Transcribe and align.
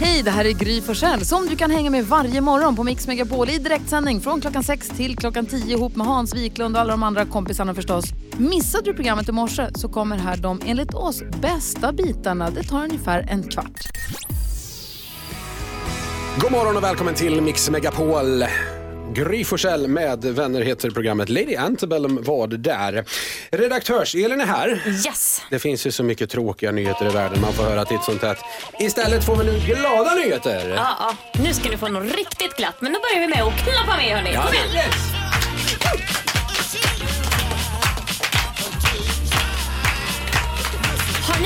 Hej, 0.00 0.22
det 0.22 0.30
här 0.30 0.44
är 0.44 0.52
Gry 0.52 0.80
Forssell 0.80 1.24
som 1.24 1.46
du 1.46 1.56
kan 1.56 1.70
hänga 1.70 1.90
med 1.90 2.04
varje 2.06 2.40
morgon 2.40 2.76
på 2.76 2.84
Mix 2.84 3.06
Megapol 3.06 3.50
i 3.50 3.58
direktsändning 3.58 4.20
från 4.20 4.40
klockan 4.40 4.64
6 4.64 4.88
till 4.88 5.16
klockan 5.16 5.46
10 5.46 5.76
ihop 5.76 5.96
med 5.96 6.06
Hans 6.06 6.34
Wiklund 6.34 6.76
och 6.76 6.80
alla 6.80 6.90
de 6.90 7.02
andra 7.02 7.24
kompisarna 7.24 7.74
förstås. 7.74 8.04
Missade 8.38 8.84
du 8.84 8.94
programmet 8.94 9.28
i 9.28 9.32
morse 9.32 9.66
så 9.74 9.88
kommer 9.88 10.16
här 10.18 10.36
de 10.36 10.60
enligt 10.66 10.94
oss 10.94 11.22
bästa 11.42 11.92
bitarna. 11.92 12.50
Det 12.50 12.62
tar 12.62 12.84
ungefär 12.84 13.26
en 13.30 13.42
kvart. 13.42 13.88
God 16.38 16.52
morgon 16.52 16.76
och 16.76 16.82
välkommen 16.82 17.14
till 17.14 17.40
Mix 17.40 17.70
Megapol. 17.70 18.44
Gry 19.14 19.44
Forssell 19.44 19.88
med 19.88 20.24
vänner 20.24 20.62
heter 20.62 20.90
programmet. 20.90 21.28
Lady 21.28 21.56
Antebellum 21.56 22.22
var 22.22 22.46
där. 22.46 23.04
Redaktörs-Elin 23.50 24.40
är 24.40 24.46
här. 24.46 24.82
Yes! 24.86 25.42
Det 25.50 25.58
finns 25.58 25.86
ju 25.86 25.92
så 25.92 26.02
mycket 26.04 26.30
tråkiga 26.30 26.72
nyheter 26.72 27.06
i 27.06 27.10
världen 27.10 27.40
man 27.40 27.52
får 27.52 27.62
höra 27.62 27.84
titt 27.84 28.02
som 28.02 28.18
tätt. 28.18 28.38
Istället 28.78 29.24
får 29.24 29.36
vi 29.36 29.44
nu 29.44 29.58
glada 29.66 30.14
nyheter. 30.14 30.74
Ja, 30.76 30.96
ja. 30.98 31.40
Nu 31.44 31.54
ska 31.54 31.68
ni 31.70 31.76
få 31.76 31.88
något 31.88 32.16
riktigt 32.16 32.56
glatt. 32.56 32.76
Men 32.80 32.92
då 32.92 32.98
börjar 33.00 33.20
vi 33.20 33.34
med 33.34 33.42
att 33.42 33.54
knappa 33.64 33.96
med 33.96 34.16
hörni. 34.16 34.36
Kom 34.36 34.54
igen! 34.54 34.90
Har 35.84 36.23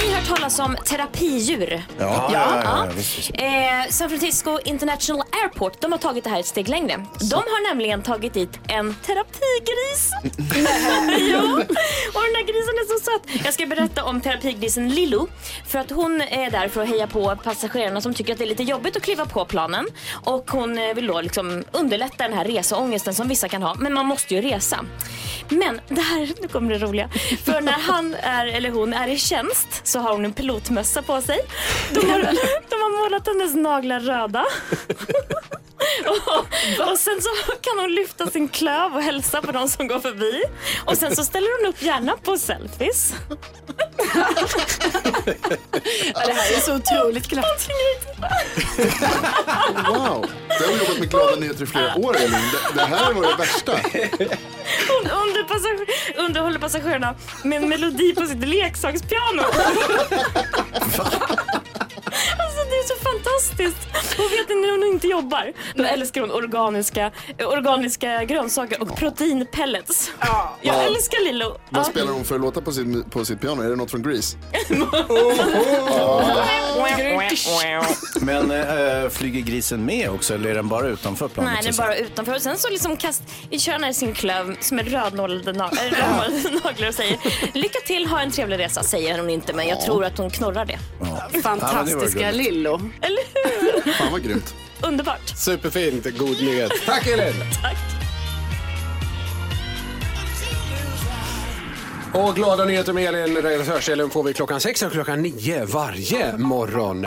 ni 0.07 0.15
hört 0.15 0.29
talas 0.29 0.59
om 0.59 0.77
terapidjur? 0.85 1.83
Ja, 1.99 2.31
ja, 2.33 2.61
ja, 2.65 2.89
visst, 2.97 3.19
visst. 3.19 3.31
Eh, 3.35 3.91
San 3.91 4.09
Francisco 4.09 4.59
International 4.65 5.27
Airport 5.43 5.81
de 5.81 5.93
har 5.93 5.99
tagit 5.99 6.25
det 6.25 6.31
här 6.31 6.41
ett 6.41 6.47
steg 6.47 6.69
längre. 6.69 7.07
De 7.21 7.35
har 7.35 7.69
nämligen 7.69 8.03
tagit 8.03 8.35
dit 8.35 8.61
en 8.69 8.95
terapigris. 8.95 10.11
ja, 11.33 11.43
och 12.15 12.23
den 12.23 12.33
där 12.33 12.43
grisen 12.43 12.75
är 12.75 12.99
så 12.99 13.05
söt. 13.05 13.45
Jag 13.45 13.55
ska 13.55 13.67
berätta 13.67 14.05
om 14.05 14.21
terapigrisen 14.21 14.89
Lillo. 14.89 15.29
För 15.67 15.79
att 15.79 15.91
hon 15.91 16.21
är 16.21 16.51
där 16.51 16.69
för 16.69 16.83
att 16.83 16.89
heja 16.89 17.07
på 17.07 17.37
passagerarna 17.45 18.01
som 18.01 18.15
tycker 18.15 18.33
att 18.33 18.39
det 18.39 18.45
är 18.45 18.49
lite 18.49 18.63
jobbigt 18.63 18.97
att 18.97 19.03
kliva 19.03 19.27
på 19.27 19.45
planen. 19.45 19.87
Och 20.25 20.51
hon 20.51 20.79
eh, 20.79 20.95
vill 20.95 21.07
då 21.07 21.21
liksom 21.21 21.65
underlätta 21.73 22.25
den 22.25 22.33
här 22.33 22.45
reseångesten 22.45 23.15
som 23.15 23.29
vissa 23.29 23.49
kan 23.49 23.63
ha. 23.63 23.75
Men 23.75 23.93
man 23.95 24.07
måste 24.07 24.35
ju 24.35 24.41
resa. 24.41 24.85
Men 25.51 25.81
det 25.89 26.01
här, 26.01 26.33
nu 26.41 26.49
kommer 26.49 26.71
det 26.71 26.79
roliga. 26.79 27.09
För 27.45 27.61
när 27.61 27.73
han 27.73 28.15
är, 28.15 28.47
eller 28.47 28.71
hon 28.71 28.93
är 28.93 29.09
i 29.09 29.19
tjänst 29.19 29.69
så 29.85 29.99
har 29.99 30.13
hon 30.13 30.25
en 30.25 30.33
pilotmössa 30.33 31.03
på 31.03 31.21
sig. 31.21 31.39
De 31.95 32.11
har, 32.11 32.19
de 32.69 32.75
har 32.75 33.03
målat 33.03 33.27
hennes 33.27 33.55
naglar 33.55 34.01
röda. 34.01 34.45
Och, 36.93 36.99
sen 36.99 37.23
så 37.23 37.29
kan 37.61 37.79
hon 37.79 37.95
lyfta 37.95 38.31
sin 38.31 38.49
klöv 38.49 38.95
och 38.97 39.03
hälsa 39.03 39.43
på 39.43 39.53
de 39.53 39.69
som 39.69 39.89
går 39.89 40.01
förbi. 40.01 40.43
Och 40.85 40.97
sen 40.97 41.17
så 41.17 41.25
ställer 41.25 41.61
hon 41.61 41.71
upp 41.71 41.83
gärna 41.83 42.17
på 42.17 42.39
selfies. 42.39 43.15
Ja, 46.15 46.27
det 46.27 46.33
här 46.33 46.57
är 46.57 46.61
så 46.61 46.75
otroligt 46.75 47.29
glatt. 47.29 47.69
Wow. 49.89 50.27
Jag 50.49 50.67
har 50.67 50.79
jobbat 50.79 50.99
med 50.99 51.11
glada 51.11 51.37
nyheter 51.37 51.63
i 51.63 51.67
flera 51.67 51.95
år 51.97 52.17
Elin. 52.17 52.31
Det, 52.31 52.75
det 52.75 52.85
här 52.87 53.13
var 53.13 53.23
det 53.23 53.37
värsta. 53.39 53.73
Hon 54.89 55.11
under 55.11 55.45
passager, 55.45 55.87
underhåller 56.17 56.59
passagerarna 56.59 57.15
med 57.45 57.63
en 57.63 57.69
melodi 57.69 58.15
på 58.15 58.27
sitt 58.27 58.45
leksakspiano. 58.49 59.43
Det 62.79 62.83
är 62.83 62.97
så 62.97 63.03
fantastiskt. 63.03 63.89
Och 64.19 64.33
vet 64.33 64.49
ni 64.49 64.55
när 64.55 64.71
hon 64.71 64.93
inte 64.95 65.07
jobbar? 65.07 65.53
Då 65.75 65.85
älskar 65.85 66.21
hon 66.21 66.31
organiska, 66.31 67.11
organiska 67.39 68.25
grönsaker 68.25 68.83
och 68.83 68.97
proteinpellets. 68.97 70.13
Jag 70.63 70.85
älskar 70.85 71.25
Lillo. 71.25 71.57
Vad 71.71 71.87
spelar 71.87 72.13
hon 72.13 72.25
för 72.25 72.39
låtar 72.39 72.61
på, 72.61 72.73
sin, 72.73 73.05
på 73.11 73.25
sitt 73.25 73.41
piano? 73.41 73.63
Är 73.63 73.71
det 73.71 73.77
något 73.77 73.91
från 73.91 74.03
Grease? 74.03 74.37
Men 78.21 78.51
äh, 78.51 79.09
flyger 79.11 79.41
grisen 79.41 79.85
med 79.85 80.11
också 80.11 80.35
eller 80.35 80.51
är 80.51 80.55
den 80.55 80.69
bara 80.69 80.87
utanför 80.87 81.29
planet? 81.29 81.53
Nej, 81.53 81.63
den 81.63 81.73
är 81.75 81.79
bara 81.79 81.97
utanför. 81.97 82.35
Och 82.35 82.43
sen 82.43 82.59
så 82.59 82.71
liksom 82.71 82.97
kast, 82.97 83.23
kör 83.59 83.89
i 83.89 83.95
sin 83.95 84.15
klöv 84.15 84.57
som 84.61 84.79
är 84.79 84.85
rödnålade 84.85 85.53
rödmålade 85.53 86.61
naglar 86.65 86.89
och 86.89 86.95
säger 86.95 87.19
lycka 87.55 87.79
till, 87.87 88.07
ha 88.07 88.21
en 88.21 88.31
trevlig 88.31 88.59
resa, 88.59 88.83
säger 88.83 89.19
hon 89.19 89.31
inte, 89.31 89.53
men 89.53 89.69
jag 89.69 89.81
tror 89.81 90.05
att 90.05 90.19
hon 90.19 90.31
knorrar 90.31 90.65
det. 90.65 90.79
Fantastiska 91.43 92.31
gulligt. 92.31 92.37
Lillo. 92.51 92.81
Eller 93.01 93.23
hur? 93.85 93.93
Fan 93.93 94.13
vad 94.13 94.23
grymt. 94.23 94.55
Underbart. 94.83 95.29
Superfint, 95.37 96.19
god 96.19 96.43
nyhet. 96.43 96.73
Tack 96.87 97.07
Elin! 97.07 97.35
Tack. 97.63 97.77
Och 102.15 102.35
glada 102.35 102.65
nyheter 102.65 102.93
med 102.93 103.15
Elin, 103.15 103.37
redaktörs-Elin 103.37 104.11
får 104.11 104.23
vi 104.23 104.35
klockan 104.35 104.61
sex 104.61 104.83
och 104.83 104.93
klockan 104.93 105.23
nio 105.23 105.65
varje 105.65 106.37
morgon. 106.37 107.07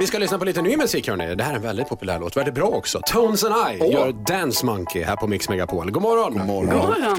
Vi 0.00 0.06
ska 0.06 0.18
lyssna 0.18 0.38
på 0.38 0.44
lite 0.44 0.62
ny 0.62 0.76
musik 0.76 1.08
hörni. 1.08 1.34
Det 1.34 1.44
här 1.44 1.52
är 1.52 1.56
en 1.56 1.62
väldigt 1.62 1.88
populär 1.88 2.18
låt, 2.18 2.36
väldigt 2.36 2.54
bra 2.54 2.66
också. 2.66 3.00
Tones 3.06 3.44
and 3.44 3.54
I 3.74 3.92
gör 3.92 4.12
Dance 4.12 4.66
Monkey 4.66 5.02
här 5.02 5.16
på 5.16 5.26
Mix 5.26 5.48
Megapol. 5.48 5.90
God 5.90 6.02
morgon! 6.02 6.32
God 6.38 6.46
morgon. 6.46 7.16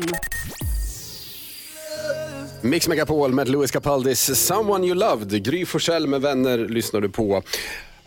Mix 2.62 2.88
Megapol 2.88 3.34
med 3.34 3.50
Louis 3.50 3.72
Capaldis 3.72 4.46
Someone 4.46 4.88
You 4.88 4.96
Loved. 4.96 5.44
Gry 5.44 5.66
Forssell 5.66 6.08
med 6.08 6.22
vänner 6.22 6.58
lyssnar 6.58 7.02
du 7.02 7.09
på. 7.09 7.44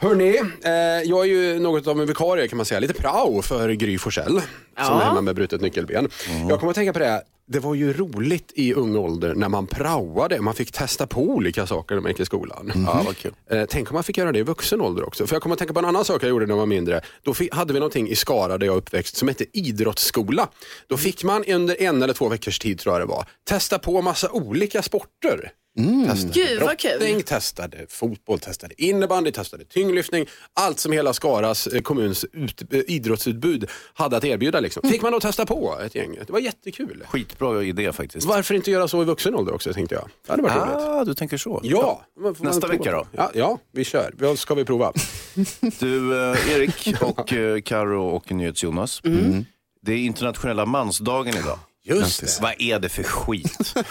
Hörni, 0.02 0.38
eh, 0.64 0.72
jag 1.10 1.20
är 1.20 1.24
ju 1.24 1.58
något 1.58 1.86
av 1.86 2.00
en 2.00 2.06
vikarie 2.06 2.48
kan 2.48 2.56
man 2.56 2.66
säga, 2.66 2.80
lite 2.80 2.94
prao 2.94 3.42
för 3.42 3.70
Gry 3.70 3.98
Forssell 3.98 4.40
som 4.86 5.00
är 5.00 5.04
hemma 5.04 5.20
med 5.20 5.34
brutet 5.34 5.60
nyckelben. 5.60 6.08
Jag 6.48 6.60
kommer 6.60 6.70
att 6.70 6.74
tänka 6.74 6.92
på 6.92 6.98
det, 6.98 7.22
det 7.46 7.58
var 7.58 7.74
ju 7.74 7.92
roligt 7.92 8.52
i 8.54 8.74
ung 8.74 8.96
ålder 8.96 9.34
när 9.34 9.48
man 9.48 9.66
praoade, 9.66 10.40
man 10.40 10.54
fick 10.54 10.72
testa 10.72 11.06
på 11.06 11.20
olika 11.20 11.66
saker 11.66 11.94
när 11.94 12.02
man 12.02 12.10
gick 12.10 12.20
i 12.20 12.24
skolan. 12.24 12.72
Ja, 12.86 13.02
vad 13.06 13.16
kul. 13.16 13.32
Eh, 13.50 13.64
tänk 13.68 13.90
om 13.90 13.94
man 13.94 14.04
fick 14.04 14.18
göra 14.18 14.32
det 14.32 14.38
i 14.38 14.42
vuxen 14.42 14.80
ålder 14.80 15.06
också. 15.06 15.26
För 15.26 15.34
jag 15.34 15.42
kommer 15.42 15.54
att 15.54 15.58
tänka 15.58 15.74
på 15.74 15.80
en 15.80 15.84
annan 15.84 16.04
sak 16.04 16.22
jag 16.22 16.30
gjorde 16.30 16.46
när 16.46 16.52
jag 16.52 16.58
var 16.58 16.66
mindre. 16.66 17.00
Då 17.22 17.34
hade 17.52 17.72
vi 17.72 17.78
någonting 17.78 18.08
i 18.08 18.16
Skara 18.16 18.58
där 18.58 18.66
jag 18.66 18.76
uppväxt 18.76 19.16
som 19.16 19.28
hette 19.28 19.44
idrottsskola. 19.52 20.48
Då 20.86 20.96
fick 20.96 21.24
man 21.24 21.44
under 21.48 21.82
en 21.82 22.02
eller 22.02 22.14
två 22.14 22.28
veckors 22.28 22.58
tid 22.58 22.78
tror 22.78 22.94
jag 22.94 23.02
det 23.02 23.06
var, 23.12 23.26
testa 23.48 23.78
på 23.78 24.02
massa 24.02 24.30
olika 24.30 24.82
sporter. 24.82 25.52
Testade 25.76 26.32
Gud, 26.34 26.60
vad 26.60 26.78
kul. 26.78 27.22
testade 27.22 27.86
fotboll, 27.88 28.38
testade 28.38 28.82
innebandy, 28.82 29.32
testade 29.32 29.64
tyngdlyftning. 29.64 30.26
Allt 30.54 30.78
som 30.78 30.92
hela 30.92 31.12
Skaras 31.12 31.66
eh, 31.66 31.80
kommuns 31.80 32.24
ut, 32.32 32.72
eh, 32.72 32.80
idrottsutbud 32.86 33.70
hade 33.94 34.16
att 34.16 34.24
erbjuda. 34.24 34.60
Liksom. 34.60 34.90
Fick 34.90 35.02
man 35.02 35.12
då 35.12 35.20
testa 35.20 35.46
på 35.46 35.78
ett 35.84 35.94
gäng. 35.94 36.18
Det 36.26 36.32
var 36.32 36.38
jättekul. 36.38 37.04
Skitbra 37.08 37.62
idé 37.62 37.92
faktiskt. 37.92 38.26
Varför 38.26 38.54
inte 38.54 38.70
göra 38.70 38.88
så 38.88 39.02
i 39.02 39.04
vuxen 39.04 39.34
ålder 39.34 39.54
också 39.54 39.72
tänkte 39.72 39.94
jag. 39.94 40.08
Det 40.26 40.32
hade 40.32 40.42
varit 40.42 40.56
roligt. 40.56 40.88
Ah, 40.88 41.04
du 41.04 41.14
tänker 41.14 41.36
så. 41.36 41.60
Ja. 41.62 42.04
man 42.18 42.36
Nästa 42.38 42.68
vecka 42.68 42.92
då? 42.92 43.06
Ja, 43.12 43.30
ja, 43.34 43.58
vi 43.72 43.84
kör. 43.84 44.14
Vad 44.18 44.38
ska 44.38 44.54
vi 44.54 44.64
prova? 44.64 44.92
Du, 45.78 46.30
eh, 46.30 46.52
Erik 46.52 47.02
och 47.02 47.32
eh, 47.32 47.60
Karo 47.60 48.08
och 48.08 48.32
NyhetsJonas. 48.32 49.00
Mm. 49.04 49.44
Det 49.82 49.92
är 49.92 49.98
internationella 49.98 50.66
mansdagen 50.66 51.36
idag. 51.36 51.58
Just 51.84 52.20
det. 52.20 52.38
Vad 52.43 52.54
är 52.59 52.78
det 52.78 52.88
för 52.88 53.03
skit? 53.03 53.75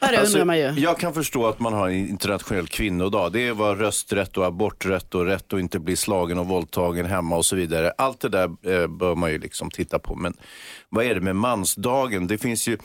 Det 0.00 0.18
Alltså, 0.20 0.38
undrar 0.38 0.44
man 0.44 0.58
ju. 0.58 0.64
jag 0.82 0.98
kan 0.98 1.14
förstå 1.14 1.46
att 1.46 1.60
man 1.60 1.72
har 1.72 1.88
en 1.88 2.08
internationell 2.08 2.66
kvinnodag. 2.68 3.32
Det 3.32 3.40
är 3.48 3.52
vad 3.52 3.78
rösträtt 3.78 4.36
och 4.36 4.44
aborträtt 4.46 5.14
och 5.14 5.24
rätt 5.26 5.52
att 5.52 5.60
inte 5.60 5.78
bli 5.78 5.96
slagen 5.96 6.38
och 6.38 6.46
våldtagen 6.46 7.06
hemma 7.06 7.36
och 7.36 7.46
så 7.46 7.56
vidare. 7.56 7.92
Allt 7.98 8.20
det 8.20 8.28
där 8.28 8.44
eh, 8.44 8.86
bör 8.86 9.14
man 9.14 9.30
ju 9.30 9.38
liksom 9.38 9.70
titta 9.70 9.98
på. 9.98 10.14
Men 10.14 10.34
vad 10.94 11.04
är 11.04 11.14
det 11.14 11.20
med 11.20 11.36
mansdagen? 11.36 12.26
Det 12.26 12.38
finns 12.38 12.68
ju, 12.68 12.78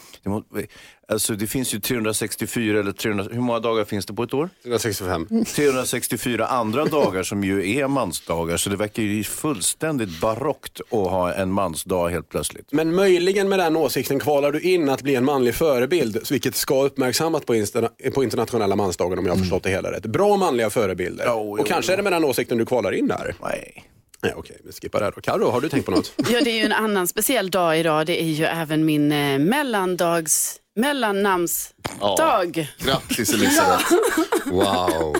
alltså, 1.07 1.33
det 1.33 1.47
finns 1.47 1.73
ju 1.73 1.79
364 1.79 2.79
eller 2.79 2.91
300, 2.91 3.25
hur 3.31 3.41
många 3.41 3.59
dagar 3.59 3.85
finns 3.85 4.05
det 4.05 4.13
på 4.13 4.23
ett 4.23 4.33
år? 4.33 4.49
165. 4.63 5.27
364 5.55 6.47
andra 6.47 6.85
dagar 6.85 7.23
som 7.23 7.43
ju 7.43 7.77
är 7.77 7.87
mansdagar. 7.87 8.57
Så 8.57 8.69
det 8.69 8.75
verkar 8.75 9.03
ju 9.03 9.23
fullständigt 9.23 10.21
barockt 10.21 10.81
att 10.81 10.89
ha 10.89 11.33
en 11.33 11.51
mansdag 11.51 12.09
helt 12.09 12.29
plötsligt. 12.29 12.71
Men 12.71 12.95
möjligen 12.95 13.49
med 13.49 13.59
den 13.59 13.77
åsikten 13.77 14.19
kvalar 14.19 14.51
du 14.51 14.61
in 14.61 14.89
att 14.89 15.01
bli 15.01 15.15
en 15.15 15.25
manlig 15.25 15.55
förebild, 15.55 16.19
vilket 16.31 16.55
ska 16.55 16.83
uppmärksammas 16.83 17.45
på, 17.45 17.65
på 18.13 18.23
internationella 18.23 18.75
mansdagen 18.75 19.19
om 19.19 19.25
jag 19.25 19.33
har 19.33 19.39
förstått 19.39 19.63
det 19.63 19.69
hela 19.69 19.91
rätt. 19.91 20.05
Bra 20.05 20.37
manliga 20.37 20.69
förebilder. 20.69 21.25
Jo, 21.27 21.41
jo, 21.45 21.61
och 21.61 21.67
kanske 21.67 21.93
är 21.93 21.97
det 21.97 22.03
med 22.03 22.13
den 22.13 22.23
åsikten 22.23 22.57
du 22.57 22.65
kvalar 22.65 22.91
in 22.91 23.07
där. 23.07 23.35
Nej. 23.41 23.85
Nej, 24.21 24.33
okej, 24.35 24.57
vi 24.65 24.71
skippar 24.71 24.99
det 24.99 25.11
då. 25.15 25.21
Karo, 25.21 25.49
har 25.49 25.61
du 25.61 25.69
tänkt 25.69 25.85
på 25.85 25.91
något? 25.91 26.13
Ja, 26.29 26.41
det 26.43 26.49
är 26.51 26.57
ju 26.57 26.65
en 26.65 26.71
annan 26.73 27.07
speciell 27.07 27.49
dag 27.51 27.79
idag. 27.79 28.05
Det 28.05 28.21
är 28.21 28.25
ju 28.27 28.45
även 28.45 28.85
min 28.85 29.11
eh, 29.11 29.39
mellandags, 29.39 30.55
mellannamnsdag. 30.75 32.67
Grattis 32.79 33.33
Elisabeth. 33.33 33.93
Wow. 34.45 35.15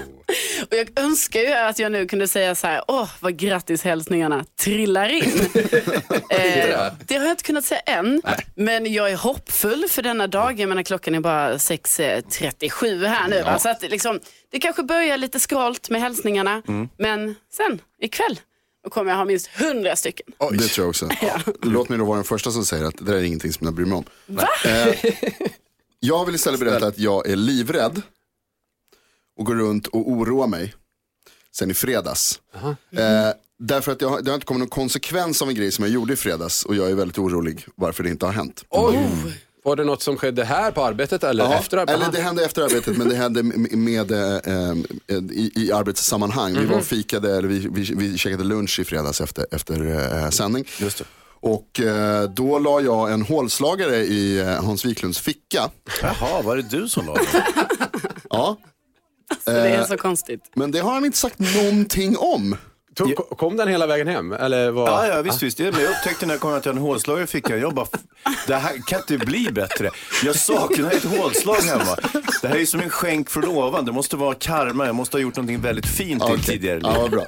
Och 0.62 0.76
jag 0.78 1.00
önskar 1.00 1.40
ju 1.40 1.54
att 1.54 1.80
jag 1.80 1.92
nu 1.92 2.06
kunde 2.08 2.28
säga 2.28 2.56
så 2.56 2.68
här, 2.68 2.84
åh 2.88 3.10
vad 3.20 3.34
grattis-hälsningarna 3.40 4.46
trillar 4.60 5.10
in. 5.10 5.24
eh, 6.30 6.94
det 7.08 7.16
har 7.16 7.26
jag 7.26 7.32
inte 7.32 7.44
kunnat 7.44 7.66
säga 7.66 7.82
än, 7.82 8.22
men 8.56 8.94
jag 8.94 9.12
är 9.12 9.18
hoppfull 9.18 9.86
för 9.90 10.02
denna 10.02 10.28
dag. 10.28 10.60
Jag 10.60 10.70
menar 10.70 10.84
klockan 10.84 11.16
är 11.16 11.20
bara 11.20 11.54
6.37 11.58 13.06
här 13.06 13.28
nu. 13.28 13.42
Va? 13.42 13.60
Så 13.60 13.70
att 13.70 13.82
liksom, 13.82 14.20
det 14.52 14.60
kanske 14.60 14.84
börjar 14.84 15.18
lite 15.18 15.40
skralt 15.40 15.90
med 15.90 16.02
hälsningarna, 16.02 16.62
men 16.98 17.36
sen 17.52 17.82
ikväll 18.02 18.40
då 18.84 18.90
kommer 18.90 19.12
jag 19.12 19.18
ha 19.18 19.26
minst 19.26 19.50
100 19.56 19.96
stycken. 19.96 20.26
Det 20.52 20.58
tror 20.68 20.84
jag 20.84 20.90
också. 20.90 21.10
Låt 21.62 21.90
mig 21.90 21.98
då 21.98 22.06
vara 22.06 22.16
den 22.16 22.24
första 22.24 22.52
som 22.52 22.66
säger 22.66 22.84
att 22.86 22.98
det 22.98 23.04
där 23.06 23.14
är 23.14 23.24
ingenting 23.24 23.54
som 23.54 23.66
jag 23.66 23.74
bryr 23.74 23.86
mig 23.86 23.98
om. 23.98 24.06
Eh, 24.66 24.96
jag 26.00 26.26
vill 26.26 26.36
istället 26.36 26.60
berätta 26.60 26.88
att 26.88 26.98
jag 27.00 27.28
är 27.30 27.36
livrädd 27.36 28.02
och 29.38 29.46
går 29.46 29.56
runt 29.56 29.88
och 29.88 30.10
oroar 30.12 30.48
mig 30.48 30.74
sen 31.52 31.72
i 31.72 31.74
fredags. 31.74 32.40
Eh, 32.92 33.32
därför 33.60 33.92
att 33.92 34.02
jag, 34.02 34.10
har- 34.10 34.22
det 34.22 34.32
har 34.32 34.36
inte 34.36 34.46
kommit 34.46 34.60
någon 34.60 34.70
konsekvens 34.70 35.42
av 35.42 35.50
en 35.50 35.56
grej 35.56 35.72
som 35.72 35.84
jag 35.86 35.92
gjorde 35.94 36.14
i 36.14 36.16
fredags 36.16 36.66
och 36.66 36.76
jag 36.76 36.90
är 36.92 36.96
väldigt 36.96 37.18
orolig 37.18 37.66
varför 37.76 38.04
det 38.04 38.10
inte 38.10 38.26
har 38.26 38.34
hänt. 38.34 38.64
Oj! 38.70 38.96
Var 39.64 39.76
det 39.76 39.84
något 39.84 40.02
som 40.04 40.18
skedde 40.18 40.44
här 40.44 40.72
på 40.72 40.84
arbetet 40.86 41.24
eller 41.24 41.44
Ja, 41.44 41.54
efter 41.60 41.78
arbetet? 41.78 42.02
Eller 42.02 42.12
det 42.12 42.22
hände 42.22 42.46
efter 42.46 42.62
arbetet 42.62 42.98
men 42.98 43.10
det 43.10 43.16
hände 43.16 43.44
med, 43.44 43.78
med, 43.78 44.12
eh, 44.12 44.36
eh, 44.36 45.18
i, 45.32 45.52
i 45.56 45.72
arbetssammanhang. 45.72 46.54
Vi 46.60 46.66
var 46.66 46.78
och 46.78 46.86
fikade, 46.86 47.38
eller 47.38 47.48
vi, 47.48 47.68
vi, 47.72 47.94
vi 47.96 48.18
käkade 48.18 48.44
lunch 48.44 48.80
i 48.80 48.84
fredags 48.86 49.22
efter, 49.22 49.46
efter 49.52 49.86
eh, 50.24 50.30
sändning. 50.30 50.66
Just 50.80 50.98
det. 50.98 51.04
Och 51.42 51.80
eh, 51.80 52.24
då 52.30 52.60
la 52.60 52.82
jag 52.82 53.12
en 53.14 53.22
hålslagare 53.22 53.96
i 53.98 54.40
eh, 54.40 54.48
Hans 54.66 54.86
Wiklunds 54.86 55.20
ficka. 55.20 55.70
Jaha, 56.02 56.42
var 56.42 56.56
det 56.56 56.62
du 56.70 56.88
som 56.90 57.06
la 57.06 57.14
den? 57.14 57.26
Ja, 58.30 58.58
Så 59.46 59.52
det 59.52 59.60
är 59.70 59.80
Eh, 59.80 59.86
så 59.88 59.98
konstigt. 59.98 60.42
men 60.56 60.72
det 60.72 60.80
har 60.80 60.94
han 60.94 61.06
inte 61.06 61.18
sagt 61.18 61.40
någonting 61.40 62.18
om. 62.18 62.56
Tog, 62.96 63.16
kom 63.38 63.58
den 63.58 63.68
hela 63.68 63.88
vägen 63.88 64.08
hem? 64.08 64.32
Eller 64.34 64.72
vad? 64.72 64.90
Ja, 64.90 65.08
ja 65.08 65.22
visst, 65.22 65.44
visst. 65.44 65.58
Det, 65.58 65.72
men 65.72 65.82
jag 65.82 65.92
upptäckte 65.92 66.26
när 66.26 66.34
jag 66.34 66.42
kom 66.42 66.54
att 66.54 66.66
jag 66.66 66.74
hade 66.74 66.80
en 66.82 66.88
hålslagare 66.88 67.24
i 67.24 67.28
fickan. 67.28 67.60
Jag 67.60 67.74
bara, 67.74 67.88
det 68.48 68.56
här 68.56 68.82
kan 68.88 69.00
inte 69.00 69.18
bli 69.26 69.52
bättre. 69.52 69.90
Jag 70.24 70.36
saknar 70.36 70.92
ett 70.92 71.04
hålslag 71.04 71.56
hemma. 71.62 71.98
Det 72.42 72.48
här 72.48 72.56
är 72.56 72.66
som 72.66 72.80
en 72.80 72.90
skänk 72.90 73.30
från 73.30 73.46
ovan. 73.46 73.86
Det 73.86 73.92
måste 73.92 74.16
vara 74.16 74.36
karma. 74.36 74.86
Jag 74.86 74.96
måste 74.96 75.18
ha 75.18 75.22
gjort 75.22 75.36
någonting 75.36 75.62
väldigt 75.62 75.86
fint 75.88 76.22
i 76.22 76.26
Okej. 76.26 76.36
ett 76.36 76.46
tidigare 76.46 76.80
Ja, 76.84 76.90
liv. 76.92 77.02
vad 77.02 77.12
bra. 77.12 77.26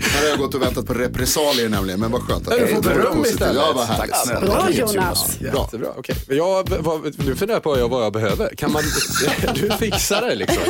Här 0.00 0.20
har 0.22 0.28
jag 0.28 0.38
gått 0.38 0.54
och 0.54 0.62
väntat 0.62 0.86
på 0.86 0.94
repressalier 0.94 1.68
nämligen, 1.68 2.00
men 2.00 2.10
vad 2.10 2.22
skönt 2.22 2.48
att 2.48 2.54
Ja, 2.54 2.66
du 2.66 2.74
det 2.74 2.82
får 2.82 2.90
är 2.90 2.94
beröm 2.94 3.24
istället. 3.24 3.56
Ja, 3.56 3.72
vad 3.74 3.86
härligt. 3.86 4.12
Tack 4.14 4.24
snälla. 4.26 4.40
Bra 4.40 4.70
Jonas. 4.70 5.38
Bra. 5.38 5.62
Jättebra, 5.62 5.88
okej. 5.96 6.16
Jag, 6.28 6.68
vad, 6.80 7.04
nu 7.04 7.36
funderar 7.36 7.56
jag 7.56 7.62
på 7.62 7.70
vad 7.88 8.02
jag 8.02 8.12
behöver. 8.12 8.54
Kan 8.56 8.72
man, 8.72 8.82
du 9.54 9.70
fixar 9.70 10.22
det 10.22 10.34
liksom. 10.34 10.62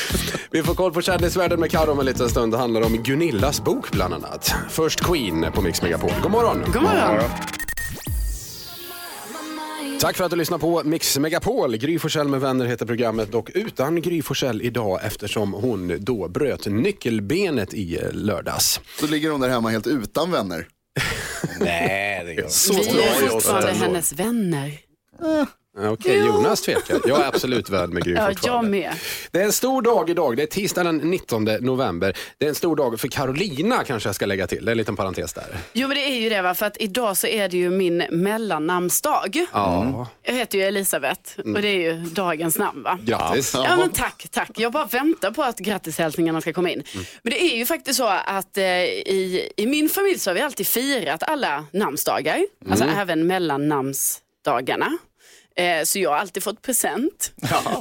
Vi 0.50 0.62
får 0.62 0.74
koll 0.74 0.92
på 0.92 1.02
kändisvärlden 1.02 1.60
med 1.60 1.70
Karo 1.70 1.92
om 1.92 1.98
en 2.00 2.06
liten 2.06 2.28
stund. 2.28 2.52
Det 2.52 2.58
handlar 2.58 2.82
om 2.82 3.02
Gunillas 3.02 3.64
bok 3.64 3.90
bland 3.90 4.14
annat. 4.14 4.54
Först 4.70 5.00
Queen 5.00 5.46
på 5.54 5.62
Mix 5.62 5.82
Megapol. 5.82 6.12
God 6.22 6.30
morgon! 6.30 6.64
God 6.72 6.82
morgon. 6.82 7.30
Tack 10.00 10.16
för 10.16 10.24
att 10.24 10.30
du 10.30 10.36
lyssnar 10.36 10.58
på 10.58 10.82
Mix 10.84 11.18
Megapol. 11.18 11.76
Gry 11.76 11.98
Forssell 11.98 12.28
med 12.28 12.40
vänner 12.40 12.66
heter 12.66 12.86
programmet 12.86 13.34
och 13.34 13.50
utan 13.54 14.02
Gry 14.02 14.22
Forssell 14.22 14.62
idag 14.62 15.00
eftersom 15.02 15.52
hon 15.52 15.96
då 16.00 16.28
bröt 16.28 16.66
nyckelbenet 16.66 17.74
i 17.74 18.00
lördags. 18.12 18.80
Så 19.00 19.06
ligger 19.06 19.30
hon 19.30 19.40
där 19.40 19.48
hemma 19.48 19.70
helt 19.70 19.86
utan 19.86 20.30
vänner. 20.30 20.66
Nej, 21.60 22.24
det 22.24 22.32
gör 22.32 22.48
Så 22.48 22.72
Vi 22.72 22.80
är 23.02 23.28
fortfarande 23.28 23.72
hennes 23.72 24.12
vänner. 24.12 24.72
Ja, 25.20 25.46
Okej, 25.78 26.18
Jonas 26.18 26.60
tvekar. 26.60 27.00
Jag 27.06 27.20
är 27.20 27.28
absolut 27.28 27.70
vän 27.70 27.90
med 27.90 28.04
Gry 28.04 28.12
Ja, 28.16 28.32
jag 28.42 28.64
med. 28.64 28.92
Det 29.30 29.40
är 29.40 29.44
en 29.44 29.52
stor 29.52 29.82
dag 29.82 30.10
idag. 30.10 30.36
Det 30.36 30.42
är 30.42 30.46
tisdag 30.46 30.84
den 30.84 30.96
19 30.96 31.44
november. 31.60 32.16
Det 32.38 32.44
är 32.44 32.48
en 32.48 32.54
stor 32.54 32.76
dag 32.76 33.00
för 33.00 33.08
Carolina 33.08 33.84
kanske 33.84 34.08
jag 34.08 34.14
ska 34.16 34.26
lägga 34.26 34.46
till. 34.46 34.64
Det 34.64 34.70
är 34.70 34.72
en 34.72 34.78
liten 34.78 34.96
parentes 34.96 35.32
där. 35.32 35.56
Jo 35.72 35.88
men 35.88 35.96
det 35.96 36.02
är 36.02 36.20
ju 36.20 36.28
det 36.28 36.42
va, 36.42 36.54
för 36.54 36.66
att 36.66 36.76
idag 36.80 37.16
så 37.16 37.26
är 37.26 37.48
det 37.48 37.56
ju 37.56 37.70
min 37.70 38.04
mellannamnsdag. 38.10 39.46
Ja, 39.52 40.06
Jag 40.22 40.34
heter 40.34 40.58
ju 40.58 40.64
Elisabeth 40.64 41.38
och 41.38 41.62
det 41.62 41.68
är 41.68 41.80
ju 41.92 41.92
dagens 42.00 42.58
namn 42.58 42.82
va. 42.82 42.98
grattis. 43.02 43.54
Ja 43.54 43.76
men 43.76 43.90
tack, 43.90 44.26
tack. 44.30 44.50
Jag 44.54 44.72
bara 44.72 44.84
väntar 44.86 45.30
på 45.30 45.42
att 45.42 45.58
grattishälsningarna 45.58 46.40
ska 46.40 46.52
komma 46.52 46.70
in. 46.70 46.82
Men 47.22 47.30
det 47.30 47.42
är 47.42 47.56
ju 47.56 47.66
faktiskt 47.66 47.96
så 47.96 48.06
att 48.26 48.56
eh, 48.56 48.64
i, 48.64 49.48
i 49.56 49.66
min 49.66 49.88
familj 49.88 50.18
så 50.18 50.30
har 50.30 50.34
vi 50.34 50.40
alltid 50.40 50.66
firat 50.66 51.22
alla 51.22 51.64
namnsdagar. 51.72 52.46
Alltså 52.70 52.84
även 52.84 53.26
mellannamnsdagarna. 53.26 54.98
Eh, 55.58 55.84
så 55.84 55.98
jag 55.98 56.10
har 56.10 56.16
alltid 56.16 56.42
fått 56.42 56.62
present. 56.62 57.32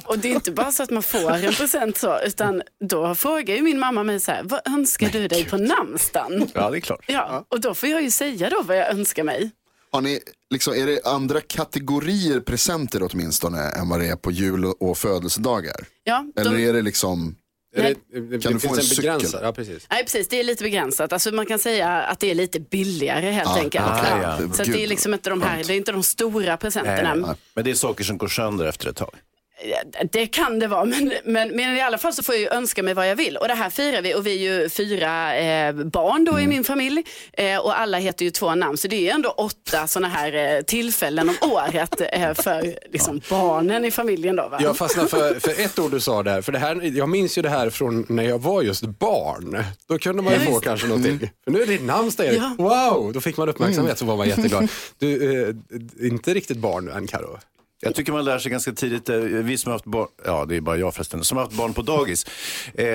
Och 0.06 0.20
det 0.20 0.28
är 0.32 0.36
inte 0.36 0.52
bara 0.52 0.72
så 0.72 0.84
att 0.84 0.90
man 0.90 1.04
får 1.04 1.32
en 1.32 1.54
present 1.54 1.98
så, 1.98 2.20
utan 2.26 2.62
då 2.90 3.16
frågar 3.16 3.56
ju 3.56 3.62
min 3.62 3.80
mamma 3.80 4.04
mig 4.04 4.20
så 4.20 4.32
här, 4.32 4.44
vad 4.44 4.62
önskar 4.68 5.10
du 5.10 5.28
dig 5.28 5.46
på 5.46 5.58
namnsdagen? 5.58 6.50
Ja, 6.54 6.70
det 6.70 6.78
är 6.78 6.82
klart. 6.82 7.06
Ja, 7.08 7.46
och 7.50 7.62
då 7.62 7.74
får 7.74 7.90
jag 7.90 8.02
ju 8.04 8.12
säga 8.12 8.50
då 8.50 8.62
vad 8.62 8.78
jag 8.78 8.90
önskar 8.92 9.24
mig. 9.24 9.52
Har 9.92 10.02
ni, 10.02 10.20
liksom, 10.50 10.74
är 10.74 10.86
det 10.86 11.06
andra 11.06 11.42
kategorier 11.42 12.40
presenter 12.40 13.08
åtminstone 13.12 13.62
än 13.72 13.90
vad 13.90 14.00
det 14.00 14.08
är 14.08 14.16
på 14.16 14.32
jul 14.32 14.66
och- 14.66 14.82
och 14.82 14.98
födelsedagar? 14.98 15.86
Ja, 16.04 16.26
Eller 16.38 16.52
de, 16.52 16.66
är 16.68 16.74
det 16.74 16.82
liksom, 16.82 17.36
Det, 17.76 17.96
det, 18.30 18.44
Kan 18.44 18.54
du 18.54 18.60
få 18.60 18.76
en 18.76 18.82
cykel? 18.82 19.22
Ja, 19.42 19.52
precis. 19.52 19.88
nej 19.92 20.04
precis, 20.04 20.28
det 20.28 20.40
är 20.40 20.44
lite 20.44 20.64
begränsat. 20.64 21.14
Alltså 21.14 21.32
man 21.32 21.46
kan 21.46 21.60
säga 21.60 21.90
att 21.90 22.20
det 22.20 22.32
är 22.32 22.36
lite 22.36 22.60
billigare 22.60 23.32
helt 23.32 23.58
enkelt. 23.58 23.86
okej, 23.88 24.22
ja. 24.22 24.40
Så 24.54 24.62
att 24.62 24.72
det 24.72 24.84
är 24.84 24.88
liksom 24.88 25.14
inte 25.14 25.30
de 25.30 25.42
här, 25.42 25.64
det 25.64 25.74
är 25.74 25.78
inte 25.78 25.92
de 25.92 26.04
stora 26.04 26.58
presenterna. 26.58 27.36
Men 27.54 27.64
det 27.64 27.72
är 27.72 27.76
saker 27.76 28.04
som 28.04 28.18
går 28.18 28.28
sönder 28.28 28.66
efter 28.66 28.90
ett 28.90 28.96
tag. 28.96 29.16
Det 30.12 30.28
kan 30.28 30.60
det 30.60 30.68
vara, 30.68 30.86
men, 30.86 31.14
men, 31.24 31.56
men 31.56 31.78
i 31.78 31.82
alla 31.82 31.98
fall 31.98 32.14
så 32.14 32.24
får 32.24 32.36
jag 32.36 32.42
ju 32.42 32.48
önska 32.48 32.84
mig 32.84 32.94
vad 32.94 33.10
jag 33.10 33.16
vill. 33.16 33.38
Och 33.38 33.48
det 33.48 33.54
här 33.54 33.70
firar 33.70 34.02
vi 34.02 34.16
och 34.16 34.28
vi 34.28 34.48
är 34.48 34.62
ju 34.62 34.70
fyra 34.70 35.36
eh, 35.38 35.74
barn 35.74 36.26
då 36.26 36.40
i 36.40 36.48
min 36.48 36.64
familj 36.64 37.04
eh, 37.34 37.58
och 37.58 37.80
alla 37.80 37.98
heter 37.98 38.26
ju 38.26 38.32
två 38.32 38.56
namn. 38.56 38.78
Så 38.78 38.88
det 38.88 38.96
är 38.96 39.02
ju 39.02 39.10
ändå 39.10 39.30
åtta 39.30 39.88
sådana 39.88 40.08
här 40.08 40.56
eh, 40.56 40.62
tillfällen 40.62 41.30
om 41.30 41.52
året 41.52 42.02
eh, 42.12 42.34
för 42.34 42.92
liksom, 42.92 43.22
barnen 43.30 43.86
i 43.86 43.92
familjen. 43.92 44.36
Då, 44.36 44.48
va? 44.48 44.58
Jag 44.62 44.78
fastnade 44.78 45.10
för, 45.10 45.40
för 45.40 45.62
ett 45.62 45.80
ord 45.80 45.92
du 45.92 46.00
sa 46.00 46.24
där. 46.24 46.42
För 46.42 46.52
det 46.52 46.60
här, 46.60 46.98
jag 46.98 47.10
minns 47.10 47.38
ju 47.38 47.42
det 47.42 47.50
här 47.50 47.70
från 47.70 48.06
när 48.10 48.24
jag 48.24 48.40
var 48.42 48.62
just 48.62 48.86
barn. 48.86 49.64
Då 49.88 49.98
kunde 50.00 50.22
man 50.22 50.34
ju 50.34 50.40
få 50.40 50.60
kanske 50.60 50.88
någonting. 50.88 51.20
För 51.44 51.52
nu 51.52 51.62
är 51.62 51.66
det 51.66 51.72
ditt 51.74 51.86
namnsdag 51.86 52.28
Erik. 52.28 52.40
Ja. 52.40 52.56
Wow, 52.58 53.14
då 53.14 53.22
fick 53.22 53.38
man 53.38 53.50
uppmärksamhet 53.50 53.98
så 53.98 54.06
var 54.06 54.18
man 54.18 54.28
jätteglad. 54.28 54.68
Du, 55.00 55.42
eh, 55.42 55.56
inte 56.08 56.34
riktigt 56.34 56.58
barn 56.58 56.88
än 56.90 57.08
Karo. 57.08 57.40
Jag 57.86 57.96
tycker 57.96 58.12
man 58.12 58.26
lär 58.26 58.40
sig 58.40 58.52
ganska 58.52 58.72
tidigt, 58.72 59.10
eh, 59.10 59.18
vi 59.20 59.58
som 59.58 59.70
har 59.70 59.76
haft 59.76 59.86
barn, 59.86 60.08
ja 60.26 60.46
det 60.46 60.56
är 60.56 60.62
bara 60.62 60.78
jag 60.78 60.94
förresten, 60.94 61.24
som 61.24 61.38
har 61.38 61.46
haft 61.46 61.58
barn 61.58 61.74
på 61.74 61.82
dagis. 61.82 62.26
Eh, 62.74 62.86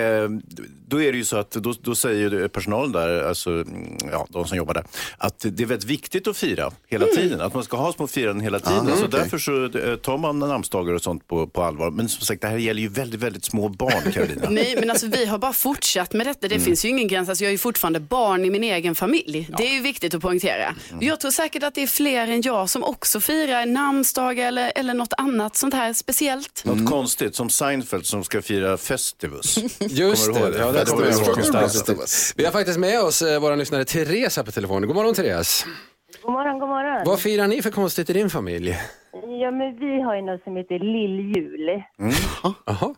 då 0.89 1.03
är 1.03 1.13
det 1.13 1.19
ju 1.19 1.25
så 1.25 1.37
att 1.37 1.51
då, 1.51 1.75
då 1.83 1.95
säger 1.95 2.49
personalen 2.49 2.93
där, 2.93 3.23
alltså 3.29 3.51
mm, 3.51 3.97
ja, 4.13 4.27
de 4.31 4.47
som 4.47 4.57
jobbar 4.57 4.75
där, 4.75 4.85
att 5.19 5.39
det 5.49 5.63
är 5.63 5.67
väldigt 5.67 5.91
viktigt 5.91 6.29
att 6.29 6.37
fira 6.37 6.71
hela 6.89 7.07
tiden. 7.07 7.41
Att 7.41 7.55
man 7.55 7.65
ska 7.65 7.77
ha 7.77 7.93
små 7.93 8.07
firanden 8.07 8.41
hela 8.45 8.59
tiden. 8.61 8.87
så 8.87 8.93
okej. 8.93 9.09
därför 9.11 9.39
så 9.39 9.65
eh, 9.79 9.97
tar 9.97 10.19
man 10.19 10.39
namnsdagar 10.39 10.95
och 10.95 11.03
sånt 11.03 11.29
på, 11.29 11.47
på 11.47 11.63
allvar. 11.63 11.91
Men 11.91 12.09
som 12.09 12.27
sagt, 12.27 12.43
det 12.43 12.49
här 12.49 12.57
gäller 12.57 12.83
ju 12.83 12.89
väldigt, 12.89 13.21
väldigt 13.21 13.45
små 13.45 13.69
barn 13.69 14.13
Carolina. 14.13 14.47
Nej, 14.51 14.77
men 14.81 14.91
alltså 14.91 15.07
vi 15.07 15.27
har 15.27 15.39
bara 15.39 15.53
fortsatt 15.53 16.13
med 16.13 16.27
detta. 16.27 16.49
Det 16.49 16.55
Mm. 16.55 16.65
finns 16.65 16.85
ju 16.85 16.89
ingen 16.89 17.09
gräns. 17.09 17.29
Alltså, 17.29 17.45
jag 17.45 17.49
är 17.49 17.53
ju 17.53 17.59
fortfarande 17.59 18.01
barn 18.01 18.45
i 18.45 18.51
min 18.51 18.65
egen 18.65 18.95
familj. 18.95 19.49
Det 19.59 19.69
är 19.69 19.75
ju 19.75 19.81
viktigt 19.81 20.15
att 20.15 20.23
poängtera. 20.23 20.75
Mm. 20.91 21.07
Jag 21.07 21.21
tror 21.21 21.31
säkert 21.31 21.63
att 21.63 21.75
det 21.75 21.83
är 21.83 21.87
fler 21.87 22.29
än 22.29 22.43
jag 22.43 22.71
som 22.71 22.85
också 22.85 23.21
firar 23.21 23.67
namnsdagar 23.67 24.49
eller, 24.49 24.73
eller 24.81 24.95
något 24.95 25.13
annat 25.19 25.57
sånt 25.57 25.75
här 25.75 25.93
speciellt. 25.93 26.65
Något 26.65 26.91
konstigt, 26.91 27.35
som 27.35 27.51
Seinfeld 27.51 28.07
som 28.07 28.25
ska 28.25 28.43
fira 28.43 28.77
Festivus. 28.77 29.57
Just 29.81 30.27
Kommer 30.27 30.41
du 30.41 30.47
ihåg 30.47 30.53
det, 30.53 30.59
det? 30.59 30.65
ja, 30.65 30.73
det 30.73 30.91
kommer 30.91 31.07
jag 31.07 31.15
ihåg. 31.15 31.63
Festivus. 31.63 32.35
Vi 32.37 32.45
har 32.45 32.53
faktiskt 32.53 32.79
med 32.79 33.01
oss 33.01 33.23
eh, 33.23 33.41
vår 33.41 33.57
lyssnare 33.57 33.85
Therese 33.85 34.37
här 34.37 34.45
på 34.45 34.51
telefon. 34.51 34.87
God 34.87 34.97
morgon 34.97 35.15
Therese. 35.15 35.67
God 36.23 36.33
morgon, 36.33 36.59
god 36.59 36.69
morgon. 36.69 37.03
Vad 37.07 37.21
firar 37.21 37.47
ni 37.47 37.63
för 37.63 37.71
konstigt 37.71 38.11
i 38.11 38.13
din 38.13 38.31
familj? 38.31 38.77
Ja, 39.43 39.51
men 39.51 39.79
vi 39.79 40.01
har 40.03 40.15
ju 40.17 40.23
något 40.23 40.45
som 40.45 40.57
heter 40.57 40.79
lilljul. 40.79 41.83
Jaha. 42.67 42.95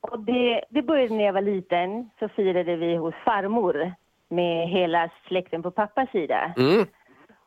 Och 0.00 0.20
det, 0.20 0.64
det 0.70 0.82
började 0.82 1.14
när 1.14 1.24
jag 1.24 1.32
var 1.32 1.42
liten, 1.42 2.10
så 2.18 2.28
firade 2.36 2.76
vi 2.76 2.96
hos 2.96 3.14
farmor 3.24 3.94
med 4.30 4.68
hela 4.68 5.10
släkten 5.28 5.62
på 5.62 5.70
pappas 5.70 6.10
sida. 6.10 6.54
Mm. 6.56 6.86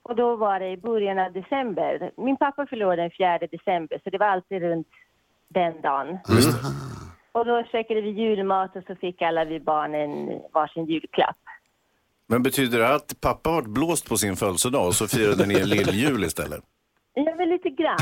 Och 0.10 0.16
då 0.16 0.36
var 0.36 0.60
det 0.60 0.70
i 0.70 0.78
början 0.78 1.20
av 1.20 1.34
december. 1.34 2.12
Min 2.18 2.38
pappa 2.38 2.66
förlorade 2.66 3.02
den 3.02 3.12
4 3.18 3.38
december, 3.52 4.02
så 4.04 4.10
det 4.10 4.18
var 4.18 4.26
alltid 4.28 4.62
runt 4.62 4.88
den 5.48 5.82
dagen. 5.82 6.18
Och 7.32 7.46
då 7.46 7.64
käkade 7.72 8.02
vi 8.02 8.10
julmat 8.10 8.76
och 8.76 8.84
så 8.88 8.96
fick 8.96 9.22
alla 9.22 9.46
vi 9.46 9.60
barnen 9.60 10.40
varsin 10.54 10.86
julklapp. 10.86 11.38
Men 12.28 12.44
betyder 12.44 12.80
det 12.80 12.96
att 12.96 13.22
pappa 13.22 13.50
har 13.50 13.62
blåst 13.62 14.10
på 14.10 14.18
sin 14.18 14.36
födelsedag 14.36 14.88
och 14.88 14.96
så 14.96 15.08
firade 15.08 15.46
ni 15.46 15.64
lilljul 15.64 16.24
istället? 16.24 16.64
Ja, 17.14 17.36
men 17.38 17.50
lite 17.50 17.70
grann 17.70 17.98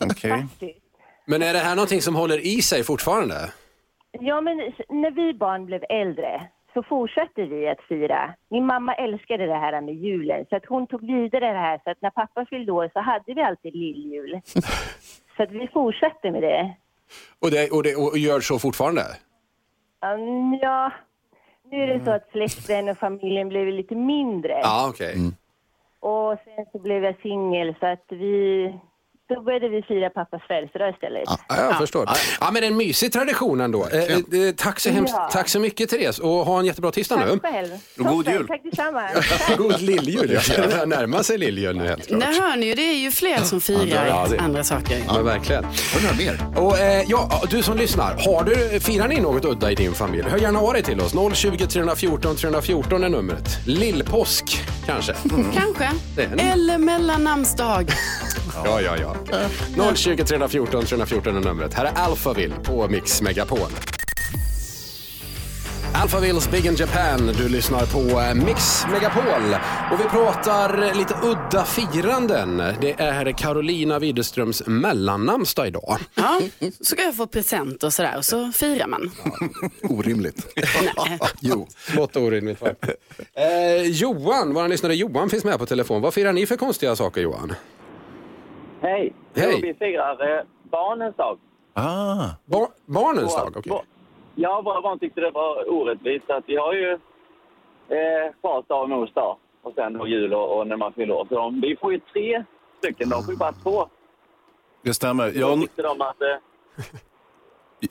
Okej. 0.10 0.30
faktiskt. 0.30 0.78
Men 1.26 1.42
är 1.42 1.52
det 1.52 1.58
här 1.58 1.74
någonting 1.76 2.02
som 2.02 2.14
håller 2.14 2.46
i 2.46 2.62
sig 2.62 2.84
fortfarande? 2.84 3.34
Ja, 4.20 4.40
men 4.40 4.56
när 4.88 5.10
vi 5.10 5.34
barn 5.34 5.66
blev 5.66 5.82
äldre 5.88 6.48
så 6.76 6.82
fortsatte 6.82 7.44
vi 7.44 7.68
att 7.68 7.80
fira. 7.88 8.34
Min 8.48 8.66
mamma 8.66 8.94
älskade 8.94 9.46
det 9.46 9.54
här 9.54 9.80
med 9.80 9.94
julen 9.94 10.46
så 10.48 10.56
att 10.56 10.66
hon 10.66 10.86
tog 10.86 11.06
vidare 11.06 11.52
det 11.52 11.58
här 11.58 11.80
så 11.84 11.90
att 11.90 12.02
när 12.02 12.10
pappa 12.10 12.46
fyllde 12.50 12.72
år 12.72 12.90
så 12.92 13.00
hade 13.00 13.34
vi 13.34 13.42
alltid 13.42 13.74
lilljul. 13.74 14.40
så 15.36 15.42
att 15.42 15.50
vi 15.50 15.68
fortsatte 15.72 16.30
med 16.30 16.42
det. 16.42 16.74
Och, 17.42 17.50
det, 17.50 17.70
och, 17.70 17.82
det, 17.82 17.96
och 17.96 18.18
gör 18.18 18.40
så 18.40 18.58
fortfarande? 18.58 19.02
Um, 20.06 20.58
ja, 20.62 20.92
nu 21.70 21.82
är 21.82 21.86
det 21.86 22.04
så 22.04 22.10
att 22.10 22.30
släkten 22.30 22.88
och 22.88 22.98
familjen 22.98 23.48
blev 23.48 23.66
lite 23.66 23.94
mindre. 23.94 24.52
Ja, 24.52 24.86
okej. 24.90 25.14
Och 26.00 26.38
sen 26.44 26.66
så 26.72 26.78
blev 26.78 27.04
jag 27.04 27.20
singel 27.22 27.74
så 27.80 27.86
att 27.86 28.06
vi, 28.08 28.74
Då 29.28 29.40
började 29.42 29.68
vi 29.68 29.82
fira 29.82 30.10
pappas 30.10 30.42
födelsedag 30.48 30.90
istället. 30.94 31.22
Ja, 31.26 31.38
jag 31.48 31.78
förstår. 31.78 32.08
Ja, 32.40 32.50
men 32.52 32.64
en 32.64 32.76
mysig 32.76 33.12
tradition 33.12 33.60
ändå. 33.60 33.86
Eh, 33.92 33.98
eh, 34.02 34.18
tack, 34.56 34.80
så 34.80 34.90
hemskt, 34.90 35.14
Ja. 35.16 35.28
tack 35.32 35.48
så 35.48 35.60
mycket 35.60 35.90
Therese 35.90 36.18
och 36.18 36.30
ha 36.30 36.58
en 36.58 36.64
jättebra 36.64 36.90
tisdag 36.90 37.16
nu. 37.16 37.38
Tack 37.38 37.52
själv. 37.52 37.68
God 37.96 38.06
Toppen, 38.24 38.32
jul. 38.34 38.46
Tack 38.46 38.60
detsamma. 38.64 39.02
God 39.56 39.80
lilljul. 39.80 40.40
Jag 40.56 40.70
börjar 40.70 40.86
närma 40.86 41.22
sig 41.22 41.38
lilljul 41.38 41.76
nu 41.76 41.86
helt 41.88 42.06
klart. 42.06 42.20
Där 42.20 42.40
hör 42.40 42.56
ni 42.56 42.66
ju, 42.66 42.74
det 42.74 42.82
är 42.82 42.98
ju 42.98 43.10
fler 43.10 43.38
som 43.38 43.60
firar 43.60 44.06
Ja, 44.06 44.26
det- 44.30 44.38
andra 44.38 44.64
saker. 44.64 44.98
Ja, 45.06 45.14
men 45.14 45.24
verkligen. 45.24 45.64
Ni 45.64 46.00
höra 46.06 46.16
mer? 46.16 46.62
Och, 46.64 46.78
eh, 46.78 47.04
ja, 47.08 47.42
du 47.50 47.62
som 47.62 47.76
lyssnar, 47.76 48.14
har 48.18 48.44
du, 48.44 48.80
firar 48.80 49.08
ni 49.08 49.20
något 49.20 49.44
udda 49.44 49.70
i 49.70 49.74
din 49.74 49.92
familj? 49.94 50.24
Hör 50.30 50.38
gärna 50.38 50.58
av 50.60 50.72
dig 50.72 50.82
till 50.82 51.00
oss. 51.00 51.14
020 51.34 51.66
314 51.66 52.36
314 52.36 53.04
är 53.04 53.08
numret. 53.08 53.66
Lillpåsk 53.66 54.44
kanske? 54.86 55.14
Kanske. 55.54 55.90
Det 56.16 56.22
är 56.22 56.32
en- 56.32 56.38
Eller 56.38 56.78
mellannamnsdag. 56.78 57.86
Ja, 58.64 58.80
ja, 58.80 58.96
ja. 59.76 59.94
020 59.94 60.24
314 60.24 60.84
314 60.84 61.36
är 61.36 61.40
numret. 61.40 61.74
Här 61.74 61.84
är 61.84 61.92
Alphaville 61.94 62.54
på 62.64 62.88
Mix 62.88 63.22
Megapol. 63.22 63.70
Alphavilles 65.94 66.50
Big 66.50 66.66
in 66.66 66.74
Japan. 66.74 67.26
Du 67.38 67.48
lyssnar 67.48 67.86
på 67.86 68.20
eh, 68.20 68.34
Mix 68.34 68.84
Megapol. 68.90 69.56
Och 69.92 70.00
vi 70.00 70.04
pratar 70.04 70.94
lite 70.94 71.14
udda 71.22 71.64
firanden. 71.64 72.56
Det 72.80 73.00
är 73.00 73.32
Carolina 73.32 73.98
Widerströms 73.98 74.62
mellannamnsdag 74.66 75.66
idag. 75.66 75.98
Ja, 76.14 76.40
så 76.80 76.84
ska 76.84 77.02
jag 77.02 77.16
få 77.16 77.26
present 77.26 77.82
och 77.82 77.92
sådär 77.92 78.16
och 78.16 78.24
så 78.24 78.52
firar 78.52 78.86
man. 78.86 79.10
Orimligt. 79.82 80.46
jo. 81.40 81.68
Smått 81.92 82.16
orimligt. 82.16 82.62
Eh, 82.62 83.82
Johan, 83.82 84.54
vår 84.54 84.68
lyssnare 84.68 84.94
Johan 84.94 85.30
finns 85.30 85.44
med 85.44 85.58
på 85.58 85.66
telefon. 85.66 86.02
Vad 86.02 86.14
firar 86.14 86.32
ni 86.32 86.46
för 86.46 86.56
konstiga 86.56 86.96
saker 86.96 87.20
Johan? 87.20 87.54
Hej! 88.86 89.12
Hej. 89.34 89.50
Jo, 89.52 89.58
vi 89.62 89.74
firar 89.74 90.36
eh, 90.38 90.42
barnens 90.62 91.16
dag. 91.16 91.38
Ah, 91.74 92.28
Bar- 92.44 92.68
barnens 92.86 93.36
dag? 93.36 93.48
Okej. 93.56 93.72
Vår- 93.72 93.84
Ja, 94.34 94.60
våra 94.64 94.80
barn 94.80 94.98
tyckte 94.98 95.20
det 95.20 95.30
var 95.30 95.70
orättvist. 95.72 96.30
Att 96.30 96.44
vi 96.46 96.56
har 96.56 96.72
ju 96.72 96.92
eh, 96.92 98.32
fars 98.42 98.64
dag 98.66 98.82
och 98.82 98.88
mors 98.88 99.12
dag 99.12 99.36
och 99.62 99.72
sen 99.74 99.92
då 99.92 100.06
jul 100.08 100.34
och, 100.34 100.58
och 100.58 100.66
när 100.66 100.76
man 100.76 100.92
fyller 100.92 101.14
år. 101.14 101.26
Så 101.28 101.34
de, 101.34 101.60
vi 101.60 101.76
får 101.76 101.92
ju 101.92 102.00
tre 102.12 102.44
stycken, 102.78 103.08
de 103.08 103.22
får 103.22 103.32
ju 103.34 103.38
bara 103.38 103.52
två. 103.52 103.88
det 104.82 104.94
stämmer. 104.94 105.30
Då 105.30 105.38
Jag, 105.40 105.60
tyckte 105.60 105.82
de 105.82 106.00
att 106.00 106.22
eh, 106.22 106.28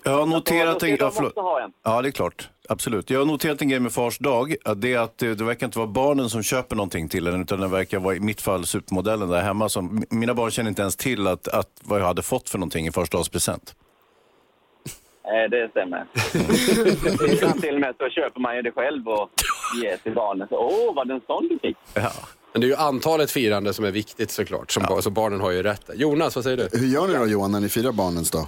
jag 0.04 0.12
har 0.12 0.20
då 0.20 0.26
noterat 0.26 0.84
en... 0.84 0.90
Ja, 1.00 1.12
förlåt. 1.12 1.32
också 1.32 1.42
ha 1.42 1.62
en. 1.62 1.74
Ja, 1.84 2.02
det 2.02 2.10
är 2.10 2.12
klart. 2.12 2.50
Absolut. 2.70 3.10
Jag 3.10 3.20
har 3.20 3.26
noterat 3.26 3.62
en 3.62 3.70
grej 3.70 3.80
med 3.80 3.92
Fars 3.94 4.18
dag. 4.18 4.56
Det, 4.76 4.94
är 4.94 5.00
att 5.00 5.18
det, 5.18 5.36
det 5.36 5.44
verkar 5.44 5.66
inte 5.68 5.78
vara 5.80 5.88
barnen 5.88 6.30
som 6.30 6.44
köper 6.44 6.76
någonting 6.76 7.10
till 7.10 7.28
en, 7.28 7.42
utan 7.42 7.60
det 7.60 7.68
verkar 7.68 8.00
vara 8.00 8.16
i 8.16 8.20
mitt 8.20 8.42
fall 8.42 8.66
supermodellen 8.66 9.30
där 9.30 9.42
hemma. 9.42 9.70
Som, 9.70 10.04
mina 10.10 10.34
barn 10.34 10.52
känner 10.52 10.70
inte 10.70 10.82
ens 10.82 10.96
till 10.96 11.28
att, 11.28 11.48
att 11.48 11.70
vad 11.84 12.00
jag 12.00 12.06
hade 12.06 12.22
fått 12.22 12.50
för 12.50 12.58
någonting 12.58 12.88
i 12.88 12.92
Fars 12.92 13.10
dagspresent. 13.10 13.76
Eh, 15.24 15.50
det 15.52 15.70
stämmer. 15.72 16.06
Ibland 17.34 17.62
till 17.62 17.74
och 17.76 17.82
med 17.82 17.96
så 17.98 18.10
köper 18.10 18.40
man 18.40 18.56
ju 18.56 18.62
det 18.62 18.72
själv 18.72 19.08
och 19.08 19.30
ger 19.84 19.98
till 19.98 20.14
barnen. 20.14 20.48
Så, 20.48 20.56
Åh, 20.58 20.96
var 20.96 21.06
det 21.06 21.14
en 21.14 21.22
sån 21.28 21.48
du 21.48 21.60
fick? 21.62 21.78
Ja. 21.94 22.12
Men 22.52 22.62
det 22.62 22.68
är 22.68 22.70
ju 22.70 22.76
antalet 22.76 23.32
firande 23.32 23.74
som 23.74 23.86
är 23.86 23.92
viktigt 23.92 24.32
såklart. 24.32 24.72
Som 24.72 24.84
bar- 24.84 25.02
Så 25.02 25.10
barnen 25.10 25.42
har 25.42 25.52
ju 25.52 25.64
rätt. 25.64 25.90
Jonas, 25.96 26.36
vad 26.36 26.44
säger 26.44 26.58
du? 26.58 26.80
Hur 26.80 26.88
gör 26.88 27.08
ni 27.08 27.14
då 27.14 27.26
Johan 27.28 27.52
när 27.52 27.60
ni 27.60 27.70
firar 27.70 27.92
barnens 27.92 28.32
dag? 28.32 28.48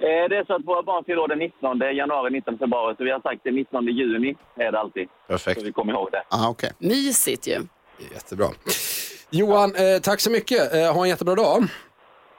Eh, 0.00 0.28
det 0.30 0.36
är 0.36 0.44
så 0.44 0.54
att 0.54 0.64
våra 0.64 0.82
barn 0.82 1.04
fyller 1.04 1.28
den 1.28 1.38
19 1.38 1.78
januari, 1.96 2.30
19 2.30 2.58
februari. 2.58 2.94
Så 2.98 3.04
vi 3.04 3.10
har 3.10 3.20
sagt 3.20 3.40
den 3.44 3.54
19 3.54 3.86
juni 3.86 4.36
är 4.56 4.72
det 4.72 4.78
alltid. 4.78 5.08
Perfekt. 5.28 5.60
Så 5.60 5.66
vi 5.66 5.72
kommer 5.72 5.92
ihåg 5.92 6.08
det. 6.12 6.22
Ah, 6.30 6.48
okej. 6.48 6.70
Mysigt 6.78 7.46
ju. 7.48 7.58
Jättebra. 8.14 8.46
Johan, 9.30 9.74
eh, 9.74 10.00
tack 10.02 10.20
så 10.20 10.30
mycket. 10.30 10.74
Eh, 10.74 10.92
ha 10.94 11.02
en 11.02 11.08
jättebra 11.08 11.34
dag. 11.34 11.64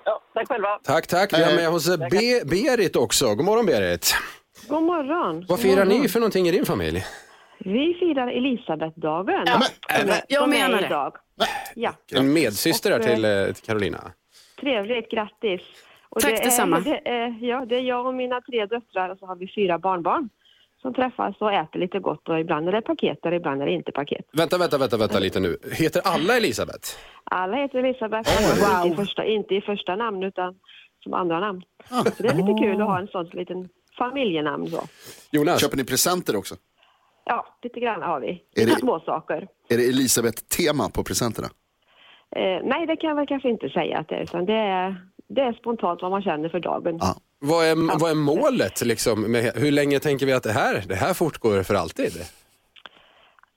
Ja, 0.06 0.22
tack 0.34 0.48
själva. 0.48 0.80
Tack, 0.84 1.08
tack. 1.08 1.34
Vi 1.34 1.44
har 1.44 1.54
med 1.56 1.70
oss 1.70 1.98
Be- 1.98 2.46
Berit 2.46 2.96
också. 2.96 3.36
God 3.36 3.46
morgon 3.46 3.66
Berit. 3.66 4.16
God 4.70 4.84
morgon. 4.84 5.46
Vad 5.50 5.60
firar 5.60 5.86
ni 5.86 6.10
för 6.10 6.20
någonting 6.20 6.48
i 6.48 6.52
din 6.52 6.66
familj? 6.66 7.06
Vi 7.60 7.98
firar 8.00 8.28
Elisabethdagen. 8.28 9.44
Ja, 9.46 9.62
Som 10.00 10.10
är- 10.10 10.22
jag 10.28 10.50
menar 10.50 10.80
det. 10.82 10.86
idag. 10.86 11.14
Ja, 11.76 11.92
En 12.16 12.34
medsyster 12.34 12.92
här 12.92 13.00
Och, 13.00 13.06
till, 13.06 13.54
till 13.56 13.66
Carolina. 13.66 14.12
trevligt. 14.62 15.12
Grattis. 15.12 15.62
Och 16.10 16.22
Tack 16.22 16.32
det 16.32 16.40
är, 16.40 16.44
detsamma. 16.44 16.80
Det 16.80 17.10
är, 17.10 17.38
ja, 17.42 17.66
det 17.66 17.76
är 17.76 17.82
jag 17.82 18.06
och 18.06 18.14
mina 18.14 18.42
tre 18.42 18.66
döttrar 18.66 19.10
och 19.10 19.18
så 19.18 19.26
har 19.26 19.36
vi 19.36 19.48
fyra 19.56 19.80
barnbarn 19.80 20.30
som 20.82 20.94
träffas 20.94 21.36
och 21.42 21.54
äter 21.54 21.80
lite 21.80 22.00
gott 22.00 22.30
och 22.30 22.40
ibland 22.40 22.68
är 22.68 22.72
det 22.72 22.82
paket 22.82 23.26
och 23.26 23.34
ibland 23.34 23.62
är 23.62 23.66
det 23.66 23.72
inte 23.72 23.92
paket. 23.92 24.26
Vänta, 24.34 24.58
vänta, 24.58 24.78
vänta, 24.78 24.98
vänta 24.98 25.20
lite 25.20 25.40
nu. 25.40 25.58
Heter 25.72 26.02
alla 26.06 26.38
Elisabeth? 26.38 26.90
Alla 27.24 27.58
heter 27.58 27.80
Elisabeth, 27.80 28.30
men 28.62 28.86
inte, 28.88 29.02
i 29.02 29.06
första, 29.06 29.26
inte 29.26 29.56
i 29.56 29.62
första 29.62 29.96
namn 29.96 30.24
utan 30.24 30.56
som 31.04 31.14
andra 31.14 31.40
namn. 31.40 31.62
Ah. 31.90 32.04
Så 32.04 32.24
det 32.24 32.30
är 32.30 32.34
lite 32.36 32.64
kul 32.64 32.82
att 32.82 32.88
ha 32.88 33.00
en 33.00 33.08
sån 33.08 33.26
liten 33.26 33.70
familjenamn 33.98 34.68
så. 34.68 34.82
Jonas? 35.32 35.62
Köper 35.62 35.78
ni 35.78 35.84
presenter 35.86 36.36
också? 36.36 36.56
Ja, 37.26 37.46
lite 37.64 37.80
grann 37.80 38.02
har 38.02 38.20
vi. 38.20 38.44
Är 38.56 38.66
det- 38.66 38.72
Små 38.80 39.00
saker. 39.00 39.48
Är 39.70 39.78
det 39.78 39.84
Elisabeth-tema 39.90 40.90
på 40.90 41.04
presenterna? 41.04 41.48
Eh, 42.36 42.60
nej, 42.64 42.86
det 42.88 42.96
kan 42.96 43.08
jag 43.10 43.16
väl 43.16 43.28
kanske 43.28 43.50
inte 43.50 43.70
säga 43.70 43.98
att 43.98 44.08
det 44.08 44.16
är, 44.16 44.22
utan 44.24 44.46
det 44.46 44.54
är, 44.54 44.96
det 45.30 45.42
är 45.42 45.54
spontant 45.54 46.02
vad 46.02 46.12
man 46.12 46.22
känner 46.22 46.50
för 46.50 46.60
dagen. 46.60 46.98
Ja. 47.02 47.16
Vad 47.40 47.66
är, 47.66 48.00
vad 48.00 48.12
är 48.12 48.16
målet 48.16 48.86
liksom? 48.86 49.32
Med, 49.32 49.52
hur 49.56 49.72
länge 49.72 50.00
tänker 50.00 50.26
vi 50.26 50.34
att 50.34 50.44
det 50.44 50.52
här, 50.52 50.84
det 50.88 50.96
här 50.96 51.14
fortgår 51.14 51.64
för 51.64 51.76
alltid? 51.76 52.12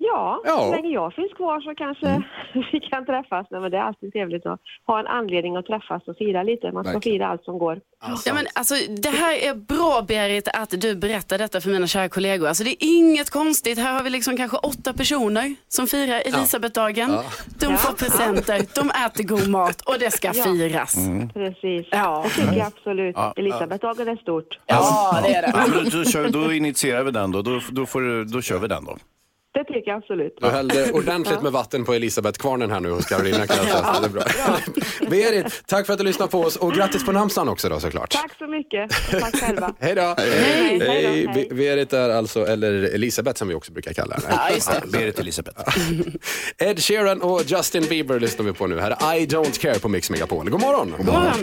Ja, 0.05 0.41
Ja. 0.45 0.57
så 0.57 0.71
länge 0.75 0.89
jag 0.89 1.15
finns 1.15 1.33
kvar 1.33 1.61
så 1.61 1.75
kanske 1.75 2.23
vi 2.73 2.81
kan 2.81 3.07
träffas. 3.07 3.47
Nej, 3.51 3.61
men 3.61 3.71
det 3.71 3.77
är 3.77 3.83
alltid 3.83 4.13
trevligt 4.13 4.47
att 4.47 4.61
ha 4.87 5.01
en 5.01 5.07
anledning 5.07 5.57
att 5.57 5.67
träffas 5.67 6.03
och 6.09 6.17
fira 6.17 6.43
lite. 6.43 6.73
Man 6.73 6.85
ska 6.85 6.93
Verkligen. 6.93 7.19
fira 7.19 7.27
allt 7.29 7.45
som 7.45 7.59
går. 7.59 7.81
Ja, 8.27 8.35
men 8.35 8.47
alltså, 8.55 8.75
det 9.03 9.09
här 9.09 9.35
är 9.49 9.55
bra 9.55 10.03
Berit 10.09 10.49
att 10.55 10.71
du 10.71 10.95
berättar 10.97 11.39
detta 11.39 11.61
för 11.61 11.71
mina 11.71 11.87
kära 11.87 12.09
kollegor. 12.09 12.49
Alltså, 12.49 12.65
det 12.65 12.71
är 12.71 12.77
inget 12.99 13.31
konstigt. 13.31 13.79
Här 13.79 13.93
har 13.95 14.03
vi 14.03 14.11
liksom 14.11 14.37
kanske 14.37 14.57
åtta 14.57 14.93
personer 14.93 15.55
som 15.69 15.87
firar 15.87 16.21
Elisabethdagen. 16.27 17.11
De 17.61 17.77
får 17.77 17.93
presenter, 17.95 18.59
de 18.75 18.91
äter 19.07 19.25
god 19.25 19.49
mat 19.51 19.81
och 19.81 19.97
det 20.01 20.11
ska 20.11 20.29
Ja. 20.35 20.45
firas. 20.45 20.95
Precis. 21.35 21.87
Ja. 21.91 22.25
Det 22.25 22.41
tycker 22.43 22.57
jag 22.59 22.67
absolut. 22.67 23.17
Elisabethdagen 23.37 24.09
är 24.09 24.17
stort. 24.17 24.59
Ja, 24.67 25.19
det 25.25 25.35
är 25.35 25.43
det. 25.43 25.53
Ja, 25.57 25.65
men 25.75 25.85
då, 25.91 26.05
kör, 26.05 26.29
då 26.29 26.53
initierar 26.53 27.03
vi 27.05 27.11
den 27.11 27.33
då. 27.33 27.43
Då, 27.43 27.61
då, 27.71 27.87
får, 27.87 28.01
du- 28.01 28.25
då 28.25 28.41
kör 28.43 28.59
vi 28.59 28.69
den 28.69 28.85
då. 28.85 28.97
Det 29.67 29.73
tycker 29.75 29.91
jag 29.91 29.99
absolut. 29.99 30.37
Du 30.41 30.47
hällde 30.47 30.93
ordentligt 30.93 31.43
med 31.43 31.53
vatten 31.53 31.85
på 31.85 31.95
Elisabeth-kvarnen 31.95 32.71
här 32.71 32.81
nu 32.81 32.91
hos 32.91 33.07
Carolina 33.07 33.47
kan 33.47 33.57
jag 33.57 33.67
säga. 33.67 33.97
Det 34.01 34.07
är 34.07 34.11
bra. 34.11 34.23
Berit, 35.11 35.63
tack 35.67 35.87
för 35.87 35.93
att 35.93 35.99
du 35.99 36.05
lyssnade 36.05 36.31
på 36.31 36.41
oss 36.41 36.57
och 36.57 36.73
grattis 36.73 37.05
på 37.05 37.13
namnsdagen 37.13 37.49
också 37.49 37.69
då 37.69 37.81
såklart. 37.81 38.11
Tack 38.11 38.33
så 38.39 38.47
mycket 38.47 38.91
och 39.15 39.21
tack 39.21 39.37
själva. 39.41 39.75
Hej 39.81 39.95
då! 39.95 40.15
Hej. 40.19 40.79
Hej 40.81 41.07
hej. 41.07 41.47
Be- 41.49 41.55
Berit 41.55 41.93
är 41.93 42.11
alltså, 42.11 42.47
eller 42.47 42.73
Elisabeth 42.95 43.39
som 43.39 43.49
vi 43.49 43.55
också 43.55 43.73
brukar 43.73 43.93
kalla 43.93 44.15
henne. 44.15 44.27
Ja, 44.31 44.55
just 44.55 44.71
det. 44.73 44.83
Berit 44.93 45.19
Elisabeth. 45.19 45.79
Ed 46.59 46.83
Sheeran 46.83 47.23
och 47.23 47.43
Justin 47.47 47.85
Bieber 47.89 48.21
lyssnar 48.21 48.45
vi 48.47 48.53
på 48.53 48.67
nu. 48.67 48.81
Här 48.81 48.91
är 48.91 49.17
I 49.21 49.27
Don't 49.27 49.61
Care 49.61 49.79
på 49.79 49.89
Mix 49.89 50.11
Megapol. 50.11 50.51
God 50.51 50.61
morgon! 50.61 50.95
God 50.97 51.07
morgon. 51.07 51.35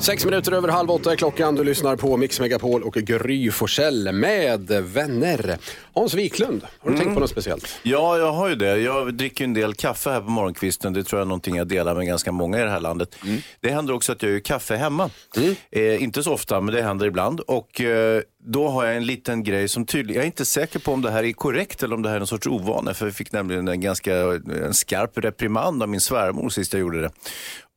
Sex 0.00 0.24
minuter 0.24 0.52
över 0.52 0.68
halv 0.68 0.90
åtta 0.90 1.12
är 1.12 1.16
klockan. 1.16 1.54
Du 1.54 1.64
lyssnar 1.64 1.96
på 1.96 2.16
Mix 2.16 2.40
Megapol 2.40 2.82
och 2.82 2.94
Gry 2.94 3.50
Forssell 3.50 4.12
med 4.12 4.70
vänner. 4.70 5.58
Hans 5.94 6.14
Wiklund, 6.14 6.62
har 6.78 6.90
du 6.90 6.96
tänkt 6.96 7.14
på 7.14 7.20
något 7.20 7.30
speciellt? 7.30 7.78
Ja, 7.82 8.18
jag 8.18 8.32
har 8.32 8.48
ju 8.48 8.54
det. 8.54 8.78
Jag 8.78 9.14
dricker 9.14 9.44
en 9.44 9.54
del 9.54 9.74
kaffe 9.74 10.10
här 10.10 10.20
på 10.20 10.30
morgonkvisten. 10.30 10.92
Det 10.92 11.04
tror 11.04 11.18
jag 11.20 11.24
är 11.24 11.28
någonting 11.28 11.56
jag 11.56 11.68
delar 11.68 11.94
med 11.94 12.06
ganska 12.06 12.32
många 12.32 12.60
i 12.60 12.62
det 12.62 12.70
här 12.70 12.80
landet. 12.80 13.16
Det 13.60 13.70
händer 13.70 13.94
också 13.94 14.12
att 14.12 14.22
jag 14.22 14.32
gör 14.32 14.40
kaffe 14.40 14.76
hemma. 14.76 15.10
Eh, 15.70 16.02
inte 16.02 16.22
så 16.22 16.32
ofta, 16.32 16.60
men 16.60 16.74
det 16.74 16.82
händer 16.82 17.06
ibland. 17.06 17.40
Och 17.40 17.80
eh, 17.80 18.22
då 18.44 18.68
har 18.68 18.84
jag 18.84 18.96
en 18.96 19.06
liten 19.06 19.44
grej 19.44 19.68
som 19.68 19.86
tydligen, 19.86 20.14
jag 20.14 20.22
är 20.22 20.26
inte 20.26 20.44
säker 20.44 20.78
på 20.78 20.92
om 20.92 21.02
det 21.02 21.10
här 21.10 21.24
är 21.24 21.32
korrekt 21.32 21.82
eller 21.82 21.94
om 21.94 22.02
det 22.02 22.08
här 22.08 22.16
är 22.16 22.20
en 22.20 22.26
sorts 22.26 22.46
ovana. 22.46 22.94
För 22.94 23.06
vi 23.06 23.12
fick 23.12 23.32
nämligen 23.32 23.68
en 23.68 23.80
ganska 23.80 24.14
en 24.66 24.74
skarp 24.74 25.18
reprimand 25.18 25.82
av 25.82 25.88
min 25.88 26.00
svärmor 26.00 26.48
sist 26.48 26.72
jag 26.72 26.80
gjorde 26.80 27.00
det. 27.00 27.10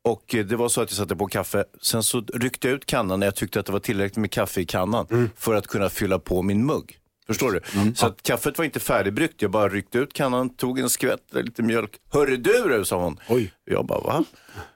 Och 0.03 0.35
eh, 0.35 0.45
det 0.45 0.55
var 0.55 0.69
så 0.69 0.81
att 0.81 0.89
jag 0.89 0.97
satte 0.97 1.15
på 1.15 1.27
kaffe, 1.27 1.65
sen 1.81 2.03
så 2.03 2.23
ryckte 2.33 2.67
jag 2.67 2.75
ut 2.75 2.85
kannan 2.85 3.19
när 3.19 3.27
jag 3.27 3.35
tyckte 3.35 3.59
att 3.59 3.65
det 3.65 3.71
var 3.71 3.79
tillräckligt 3.79 4.17
med 4.17 4.31
kaffe 4.31 4.61
i 4.61 4.65
kannan 4.65 5.29
för 5.37 5.55
att 5.55 5.67
kunna 5.67 5.89
fylla 5.89 6.19
på 6.19 6.41
min 6.41 6.65
mugg. 6.65 6.99
Förstår 7.27 7.51
du? 7.51 7.93
Så 7.95 8.05
att 8.05 8.23
kaffet 8.23 8.57
var 8.57 8.65
inte 8.65 8.79
färdigbryggt, 8.79 9.41
jag 9.41 9.51
bara 9.51 9.69
ryckte 9.69 9.97
ut 9.97 10.13
kannan, 10.13 10.49
tog 10.49 10.79
en 10.79 10.89
skvätt, 10.89 11.23
lite 11.31 11.63
mjölk. 11.63 11.91
Hörru 12.11 12.37
du, 12.37 12.77
du, 12.77 12.85
sa 12.85 13.03
hon. 13.03 13.19
Oj. 13.29 13.53
Jag 13.65 13.85
bara, 13.85 13.99
va? 13.99 14.23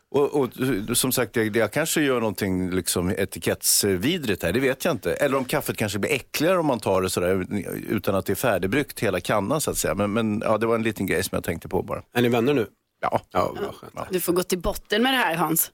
Och, 0.09 0.35
och 0.35 0.49
som 0.93 1.11
sagt, 1.11 1.35
jag, 1.35 1.55
jag 1.55 1.71
kanske 1.71 2.01
gör 2.01 2.19
någonting 2.19 2.71
liksom 2.71 3.09
etikettsvidrigt 3.09 4.43
här, 4.43 4.53
det 4.53 4.59
vet 4.59 4.85
jag 4.85 4.93
inte. 4.93 5.13
Eller 5.13 5.37
om 5.37 5.45
kaffet 5.45 5.77
kanske 5.77 5.99
blir 5.99 6.11
äckligare 6.11 6.57
om 6.57 6.65
man 6.65 6.79
tar 6.79 7.01
det 7.01 7.09
sådär 7.09 7.45
utan 7.89 8.15
att 8.15 8.25
det 8.25 8.33
är 8.33 8.35
färdigbryggt 8.35 8.99
hela 8.99 9.19
kannan 9.19 9.61
så 9.61 9.71
att 9.71 9.77
säga. 9.77 9.95
Men, 9.95 10.13
men 10.13 10.41
ja, 10.45 10.57
det 10.57 10.65
var 10.65 10.75
en 10.75 10.83
liten 10.83 11.05
grej 11.05 11.23
som 11.23 11.35
jag 11.35 11.43
tänkte 11.43 11.67
på 11.67 11.83
bara. 11.83 12.01
Är 12.13 12.21
ni 12.21 12.29
vänner 12.29 12.53
nu? 12.53 12.67
Ja. 13.01 13.21
Ja. 13.31 14.07
Du 14.11 14.19
får 14.21 14.33
gå 14.33 14.43
till 14.43 14.57
botten 14.59 15.03
med 15.03 15.13
det 15.13 15.17
här 15.17 15.35
Hans. 15.35 15.71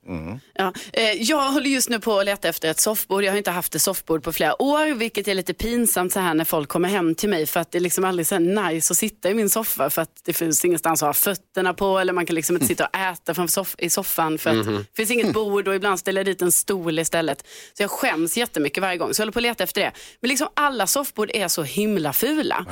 Ja. 0.54 0.74
Eh, 0.94 1.04
jag 1.12 1.52
håller 1.52 1.70
just 1.70 1.90
nu 1.90 2.00
på 2.00 2.20
att 2.20 2.26
leta 2.26 2.48
efter 2.50 2.70
ett 2.72 2.80
soffbord. 2.80 3.24
Jag 3.24 3.32
har 3.32 3.38
inte 3.38 3.52
haft 3.52 3.76
ett 3.76 3.82
soffbord 3.82 4.24
på 4.24 4.34
flera 4.34 4.62
år, 4.62 4.94
vilket 4.94 5.28
är 5.28 5.34
lite 5.36 5.54
pinsamt 5.54 6.14
så 6.14 6.20
här 6.20 6.34
när 6.34 6.46
folk 6.46 6.70
kommer 6.70 6.90
hem 6.90 7.16
till 7.16 7.30
mig. 7.30 7.46
För 7.46 7.60
att 7.60 7.72
det 7.72 7.78
är 7.78 7.80
liksom 7.80 8.06
aldrig 8.06 8.28
så 8.28 8.40
nice 8.40 8.94
att 8.94 8.98
sitta 8.98 9.30
i 9.30 9.34
min 9.34 9.50
soffa 9.50 9.90
för 9.90 10.02
att 10.02 10.10
det 10.26 10.34
finns 10.34 10.66
ingenstans 10.66 11.04
att 11.04 11.08
ha 11.08 11.14
fötterna 11.14 11.74
på 11.74 12.00
eller 12.00 12.14
man 12.14 12.26
kan 12.26 12.36
liksom 12.36 12.56
inte 12.56 12.68
sitta 12.68 12.86
och 12.86 12.96
äta 12.96 13.34
soff- 13.34 13.76
i 13.78 13.90
soffan 13.90 14.38
för 14.38 14.50
att 14.50 14.66
det 14.66 14.96
finns 14.96 15.12
inget 15.12 15.34
bord 15.34 15.68
och 15.68 15.76
ibland 15.76 16.00
ställer 16.00 16.20
jag 16.20 16.26
dit 16.26 16.42
en 16.42 16.52
stol 16.52 17.00
istället. 17.00 17.48
Så 17.74 17.84
jag 17.84 17.92
skäms 17.92 18.38
jättemycket 18.38 18.82
varje 18.82 18.98
gång. 18.98 19.14
Så 19.14 19.22
jag 19.22 19.26
håller 19.26 19.32
på 19.34 19.40
att 19.40 19.44
leta 19.44 19.64
efter 19.64 19.82
det. 19.82 19.92
Men 20.22 20.30
liksom 20.30 20.48
alla 20.54 20.88
soffbord 20.88 21.30
är 21.34 21.48
så 21.48 21.64
himla 21.64 22.14
fula. 22.14 22.66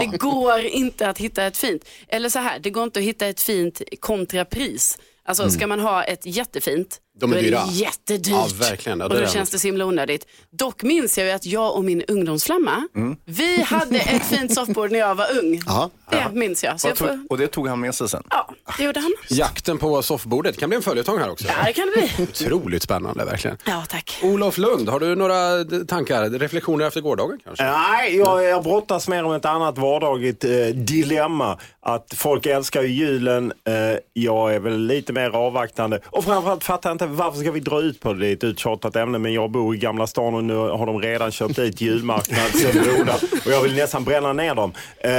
Det 0.00 0.06
går 0.18 0.60
inte 0.60 1.08
att 1.08 1.18
hitta 1.18 1.44
ett 1.44 1.56
fint. 1.56 1.84
Eller 2.08 2.28
så 2.28 2.38
här, 2.38 2.58
det 2.58 2.70
går 2.70 2.84
inte 2.84 2.98
att 3.00 3.04
hitta 3.04 3.26
ett 3.26 3.40
fint 3.40 3.82
kontrapris. 4.00 4.98
Alltså 5.24 5.50
ska 5.50 5.66
man 5.66 5.80
ha 5.80 6.04
ett 6.04 6.26
jättefint, 6.26 6.98
De 7.20 7.32
är 7.32 7.34
då 7.34 7.40
är 7.40 7.44
dyra. 7.44 7.64
det 7.66 7.72
jättedyrt. 7.72 8.32
Ja, 8.34 8.46
verkligen. 8.60 8.98
Ja, 8.98 9.04
och 9.04 9.10
det 9.10 9.16
då 9.18 9.22
är 9.22 9.28
känns 9.28 9.50
det. 9.50 9.54
det 9.56 9.60
så 9.60 9.66
himla 9.68 9.84
onödigt. 9.86 10.26
Dock 10.50 10.82
minns 10.82 11.18
jag 11.18 11.26
ju 11.26 11.32
att 11.32 11.46
jag 11.46 11.76
och 11.76 11.84
min 11.84 12.02
ungdomsflamma, 12.08 12.88
Mm. 12.96 13.16
vi 13.24 13.62
hade 13.62 13.98
ett 13.98 14.24
fint 14.26 14.54
soffbord 14.54 14.90
när 14.92 14.98
jag 14.98 15.14
var 15.14 15.26
ung. 15.42 15.60
Jaha. 15.66 15.90
Det 16.10 16.26
minns 16.32 16.64
jag. 16.64 16.80
Så 16.80 16.86
Vad 16.86 16.90
jag 16.90 16.98
får, 16.98 17.06
tog, 17.08 17.26
och 17.30 17.38
det 17.38 17.46
tog 17.46 17.68
han 17.68 17.80
med 17.80 17.94
sig 17.94 18.08
sen. 18.08 18.22
ja, 18.30 18.54
det 18.76 18.84
gjorde 18.84 19.00
han. 19.00 19.14
Jakten 19.28 19.78
på 19.78 20.02
soffbordet 20.02 20.58
kan 20.58 20.68
bli 20.68 20.76
en 20.76 20.82
följetong 20.82 21.18
här 21.18 21.30
också. 21.30 21.46
Ja, 21.48 21.54
det 21.66 21.72
kan 21.72 21.86
det 21.86 21.92
bli. 21.92 22.24
Otroligt 22.24 22.82
spännande 22.82 23.24
verkligen. 23.24 23.56
Ja, 23.64 23.84
tack. 23.88 24.18
Olof 24.22 24.58
Lund, 24.58 24.88
har 24.88 25.00
du 25.00 25.14
några 25.14 25.64
tankar, 25.84 26.30
reflektioner 26.30 26.86
efter 26.86 27.00
gårdagen 27.00 27.38
kanske? 27.44 27.64
Nej, 27.64 28.16
jag, 28.16 28.44
jag 28.44 28.62
brottas 28.62 29.08
mer 29.08 29.24
om 29.24 29.32
ett 29.32 29.44
annat 29.44 29.78
vardagligt 29.78 30.44
eh, 30.44 30.50
dilemma. 30.74 31.58
Att 31.80 32.14
folk 32.16 32.46
älskar 32.46 32.82
ju 32.82 32.88
julen. 32.88 33.52
Eh, 33.64 33.98
jag 34.12 34.54
är 34.54 34.60
väl 34.60 34.78
lite 34.86 35.12
mer 35.12 35.30
avvaktande. 35.30 36.00
Och 36.06 36.24
framförallt 36.24 36.64
fattar 36.64 36.90
jag 36.90 36.94
inte 36.94 37.06
varför 37.06 37.40
ska 37.40 37.50
vi 37.50 37.60
dra 37.60 37.80
ut 37.80 38.00
på 38.00 38.12
det. 38.12 38.18
Det 38.20 38.28
är 38.28 38.32
ett 38.32 38.44
uttjatat 38.44 38.96
ämne 38.96 39.18
men 39.18 39.32
jag 39.32 39.50
bor 39.50 39.74
i 39.74 39.78
Gamla 39.78 40.06
stan 40.06 40.34
och 40.34 40.44
nu 40.44 40.54
har 40.56 40.86
de 40.86 41.00
redan 41.02 41.30
köpt 41.30 41.56
dit 41.56 41.80
julmarknadsbodar. 41.80 43.16
Och 43.46 43.52
jag 43.52 43.62
vill 43.62 43.74
nästan 43.74 44.04
bränna 44.04 44.32
ner 44.32 44.54
dem. 44.54 44.72
Eh, 45.00 45.10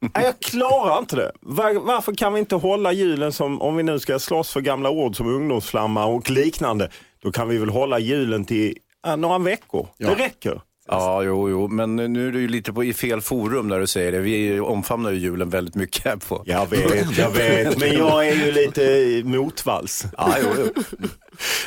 Nej, 0.00 0.24
jag 0.24 0.40
klarar 0.40 0.98
inte 0.98 1.16
det. 1.16 1.32
Var, 1.40 1.74
varför 1.74 2.14
kan 2.14 2.32
vi 2.32 2.40
inte 2.40 2.54
hålla 2.54 2.92
julen 2.92 3.32
som, 3.32 3.62
om 3.62 3.76
vi 3.76 3.82
nu 3.82 3.98
ska 3.98 4.18
slåss 4.18 4.52
för 4.52 4.60
gamla 4.60 4.90
ord 4.90 5.16
som 5.16 5.26
ungdomsflamma 5.26 6.04
och 6.04 6.30
liknande, 6.30 6.90
då 7.22 7.32
kan 7.32 7.48
vi 7.48 7.58
väl 7.58 7.68
hålla 7.68 7.98
julen 7.98 8.44
till 8.44 8.78
ja, 9.02 9.16
några 9.16 9.38
veckor. 9.38 9.88
Det 9.98 10.14
räcker. 10.14 10.60
Ja, 10.92 11.22
jo, 11.22 11.50
jo, 11.50 11.68
men 11.68 11.96
nu 11.96 12.28
är 12.28 12.32
du 12.32 12.40
ju 12.40 12.48
lite 12.48 12.72
på, 12.72 12.84
i 12.84 12.92
fel 12.94 13.20
forum 13.20 13.68
när 13.68 13.80
du 13.80 13.86
säger 13.86 14.12
det. 14.12 14.18
Vi 14.18 14.60
omfamnar 14.60 15.10
ju 15.10 15.18
julen 15.18 15.50
väldigt 15.50 15.74
mycket 15.74 16.04
här 16.04 16.16
på. 16.16 16.42
Jag 16.46 16.70
vet, 16.70 17.18
jag 17.18 17.30
vet. 17.30 17.78
Men 17.78 17.92
jag 17.92 18.28
är 18.28 18.34
ju 18.34 18.52
lite 18.52 19.22
motvalls. 19.28 20.04
Ja, 20.16 20.34
jo, 20.42 20.48
jo. 20.58 20.82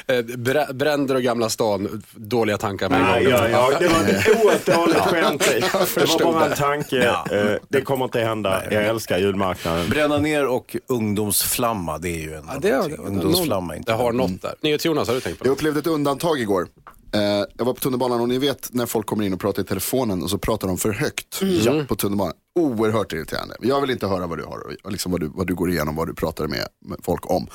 Eh, 0.07 0.19
brä- 0.23 0.73
Bränder 0.73 1.15
och 1.15 1.21
Gamla 1.21 1.49
stan, 1.49 2.03
dåliga 2.15 2.57
tankar 2.57 2.89
med 2.89 3.01
Nej, 3.01 3.23
ja, 3.23 3.49
ja, 3.49 3.71
det 3.79 3.87
var 3.87 3.99
ett 4.01 4.27
oerhört 4.43 4.65
dåligt 4.65 4.97
skämt. 4.97 5.49
Det 5.95 6.23
var 6.23 6.33
bara 6.33 6.43
en 6.43 6.49
det. 6.49 6.55
tanke. 6.55 7.03
Eh, 7.31 7.57
Det 7.69 7.81
kommer 7.81 8.05
inte 8.05 8.19
hända. 8.19 8.63
Jag 8.71 8.83
älskar 8.85 9.17
julmarknaden. 9.17 9.89
Bränna 9.89 10.17
ner 10.17 10.45
och 10.45 10.75
ungdomsflamma, 10.87 11.97
det 11.97 12.09
är 12.09 12.19
ju 12.21 12.33
en 12.35 12.43
Ja, 12.53 12.59
det, 12.61 12.71
har- 12.71 12.99
ungdomsflamma. 13.07 13.75
Inte. 13.75 13.91
det 13.91 13.95
har 13.97 14.11
något 14.11 14.41
där. 14.41 14.53
NyhetsJonas, 14.61 15.07
har 15.07 15.15
du 15.15 15.21
tänkt 15.21 15.39
på 15.39 15.45
Jag 15.45 15.49
det? 15.51 15.53
upplevde 15.55 15.79
ett 15.79 15.87
undantag 15.87 16.39
igår. 16.39 16.67
Eh, 17.13 17.45
jag 17.57 17.65
var 17.65 17.73
på 17.73 17.79
tunnelbanan 17.79 18.21
och 18.21 18.29
ni 18.29 18.37
vet 18.37 18.73
när 18.73 18.85
folk 18.85 19.05
kommer 19.05 19.25
in 19.25 19.33
och 19.33 19.39
pratar 19.39 19.63
i 19.63 19.65
telefonen 19.65 20.23
och 20.23 20.29
så 20.29 20.37
pratar 20.37 20.67
de 20.67 20.77
för 20.77 20.91
högt 20.91 21.41
ja, 21.41 21.85
på 21.87 21.95
tunnelbanan. 21.95 22.33
Oerhört 22.55 23.13
irriterande. 23.13 23.55
Jag 23.61 23.81
vill 23.81 23.89
inte 23.89 24.07
höra 24.07 24.27
vad 24.27 24.37
du 24.37 24.43
har, 24.43 24.77
och 24.83 24.91
liksom 24.91 25.11
vad, 25.11 25.21
du, 25.21 25.27
vad 25.27 25.47
du 25.47 25.55
går 25.55 25.71
igenom, 25.71 25.95
vad 25.95 26.07
du 26.07 26.13
pratar 26.13 26.47
med, 26.47 26.67
med 26.85 26.99
folk 27.03 27.31
om. 27.31 27.47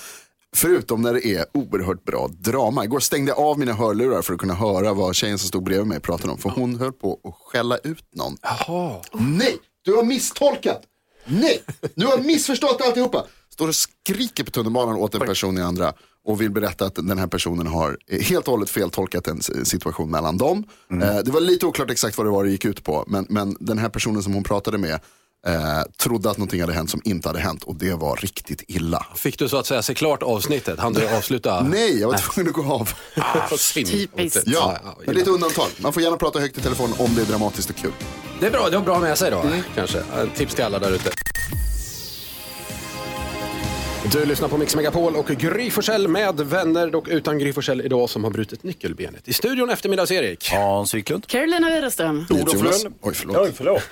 Förutom 0.57 1.03
när 1.03 1.15
det 1.15 1.27
är 1.27 1.47
oerhört 1.55 2.05
bra 2.05 2.29
drama. 2.39 2.85
Igår 2.85 3.01
stängde 3.01 3.31
jag 3.31 3.39
av 3.39 3.59
mina 3.59 3.73
hörlurar 3.73 4.23
för 4.23 4.35
att 4.35 4.41
kunna 4.41 4.55
höra 4.55 4.93
vad 4.93 5.15
tjejen 5.15 5.39
som 5.39 5.49
stod 5.49 5.65
bredvid 5.65 5.87
mig 5.87 6.01
pratade 6.01 6.33
om. 6.33 6.39
För 6.39 6.51
hon 6.51 6.77
höll 6.77 6.93
på 6.93 7.21
att 7.25 7.35
skälla 7.35 7.79
ut 7.79 8.05
någon. 8.15 8.37
Nej, 9.13 9.57
du 9.83 9.95
har 9.95 10.03
misstolkat. 10.03 10.83
Nej, 11.27 11.63
du 11.95 12.07
har 12.07 12.19
missförstått 12.19 12.83
alltihopa. 12.83 13.27
Står 13.51 13.69
och 13.69 13.75
skriker 13.75 14.45
på 14.45 14.51
tunnelbanan 14.51 14.97
åt 14.97 15.15
en 15.15 15.21
person 15.21 15.59
i 15.59 15.61
andra 15.61 15.93
och 16.29 16.41
vill 16.41 16.51
berätta 16.51 16.85
att 16.85 16.95
den 16.95 17.19
här 17.19 17.27
personen 17.27 17.67
har 17.67 17.99
eh, 18.07 18.21
helt 18.21 18.49
och 18.49 18.53
hållet 18.53 18.71
feltolkat 18.71 19.27
en 19.27 19.43
situation 19.65 20.11
mellan 20.11 20.39
dem. 20.39 20.65
Eh, 20.93 21.17
det 21.25 21.31
var 21.31 21.41
lite 21.41 21.67
oklart 21.67 21.91
exakt 21.91 22.19
vad 22.19 22.27
det 22.27 22.31
var 22.31 22.45
det 22.45 22.51
gick 22.51 22.65
ut 22.65 22.85
på, 22.85 23.05
men, 23.07 23.27
men 23.29 23.57
den 23.61 23.79
här 23.79 23.89
personen 23.89 24.23
som 24.23 24.35
hon 24.35 24.45
pratade 24.45 24.79
med 24.79 25.01
eh, 25.47 25.83
trodde 26.03 26.31
att 26.31 26.37
någonting 26.37 26.61
hade 26.61 26.73
hänt 26.73 26.91
som 26.91 27.01
inte 27.05 27.29
hade 27.29 27.39
hänt 27.39 27.65
och 27.65 27.75
det 27.75 27.95
var 27.95 28.17
riktigt 28.17 28.63
illa. 28.69 29.07
Fick 29.17 29.39
du 29.39 29.49
så 29.49 29.57
att 29.57 29.67
säga 29.67 29.83
se 29.83 29.95
klart 29.95 30.23
avsnittet? 30.23 30.79
Han 30.79 30.93
du 30.93 31.09
avsluta? 31.09 31.63
Nej, 31.63 32.01
jag 32.01 32.09
var 32.09 32.19
tvungen 32.19 32.49
att 32.51 32.55
gå 32.57 32.73
av. 32.73 32.91
Synd. 33.59 33.87
Typiskt. 33.87 34.43
Ja, 34.47 34.79
ja, 34.85 34.97
men 35.07 35.15
det 35.15 35.21
är 35.21 35.23
ett 35.23 35.29
undantag. 35.29 35.69
Man 35.79 35.93
får 35.93 36.03
gärna 36.03 36.17
prata 36.17 36.39
högt 36.41 36.59
i 36.59 36.61
telefon 36.61 36.93
om 36.99 37.15
det 37.15 37.23
är 37.23 37.27
dramatiskt 37.27 37.71
och 37.71 37.77
kul. 37.77 37.93
Det 38.41 38.47
är 38.47 38.51
bra, 38.51 38.69
det 38.71 38.77
har 38.77 38.85
bra 38.85 38.99
med 38.99 39.19
sig 39.19 39.31
då. 39.31 39.45
Kanske. 39.75 39.99
En 39.99 40.31
tips 40.31 40.55
till 40.55 40.65
alla 40.65 40.79
där 40.79 40.91
ute. 40.91 41.11
Du 44.05 44.25
lyssnar 44.27 44.49
på 44.49 44.57
Mix 44.59 44.77
Megapol 44.77 45.17
och 45.17 45.27
Gry 45.27 45.71
Forssell 45.71 46.09
med 46.09 46.41
vänner, 46.41 46.91
dock 46.91 47.09
utan 47.09 47.39
Gry 47.39 47.53
Forssell 47.53 47.81
idag 47.81 48.11
som 48.11 48.25
har 48.25 48.31
brutit 48.31 48.63
nyckelbenet. 48.63 49.29
I 49.29 49.33
studion 49.33 49.71
eftermiddags-Erik. 49.71 50.51
Hans 50.53 50.95
Wiklund. 50.95 51.27
Carolina 51.27 51.71
Widerström. 51.71 52.27
Olof 52.31 52.55
Jonas. 52.55 52.83
Lund. 52.85 52.95
Oj, 53.03 53.15
förlåt. 53.15 53.37
Oj, 53.37 53.53
förlåt. 53.57 53.83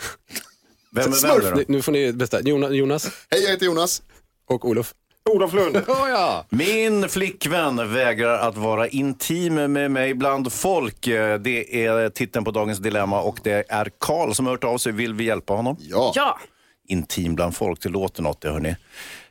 Vem 0.93 1.13
är 1.13 1.23
vänner 1.41 1.55
då? 1.57 1.63
Nu- 1.69 1.83
får 1.83 1.93
ni 1.93 2.13
bestämma. 2.13 2.43
Jonas, 2.49 2.71
Jonas 2.73 3.09
Hej, 3.31 3.43
jag 3.43 3.51
heter 3.51 3.67
Jonas. 3.67 4.03
och 4.49 4.65
Olof. 4.65 4.95
Olof 5.31 5.53
Lund. 5.53 5.77
Oh, 5.89 6.09
ja. 6.11 6.47
Min 6.51 7.09
flickvän 7.09 7.93
vägrar 7.93 8.39
att 8.39 8.57
vara 8.57 8.89
intim 8.89 9.55
med 9.73 9.91
mig 9.91 10.15
bland 10.15 10.53
folk. 10.53 11.01
Det 11.41 11.85
är 11.87 12.09
titeln 12.09 12.45
på 12.45 12.51
dagens 12.51 12.79
dilemma 12.79 13.21
och 13.23 13.39
det 13.43 13.65
är 13.69 13.91
Karl 13.99 14.33
som 14.33 14.47
har 14.47 14.53
hört 14.53 14.65
av 14.65 14.79
sig. 14.79 14.93
Vill 14.93 15.15
vi 15.15 15.25
hjälpa 15.25 15.53
honom? 15.55 15.77
Ja. 15.81 16.13
Ja. 16.15 16.39
Intim 16.89 17.35
bland 17.35 17.57
folk, 17.57 17.83
det 17.83 17.89
låter 17.89 18.23
något 18.23 18.41
det 18.41 18.51
hörni. 18.51 18.77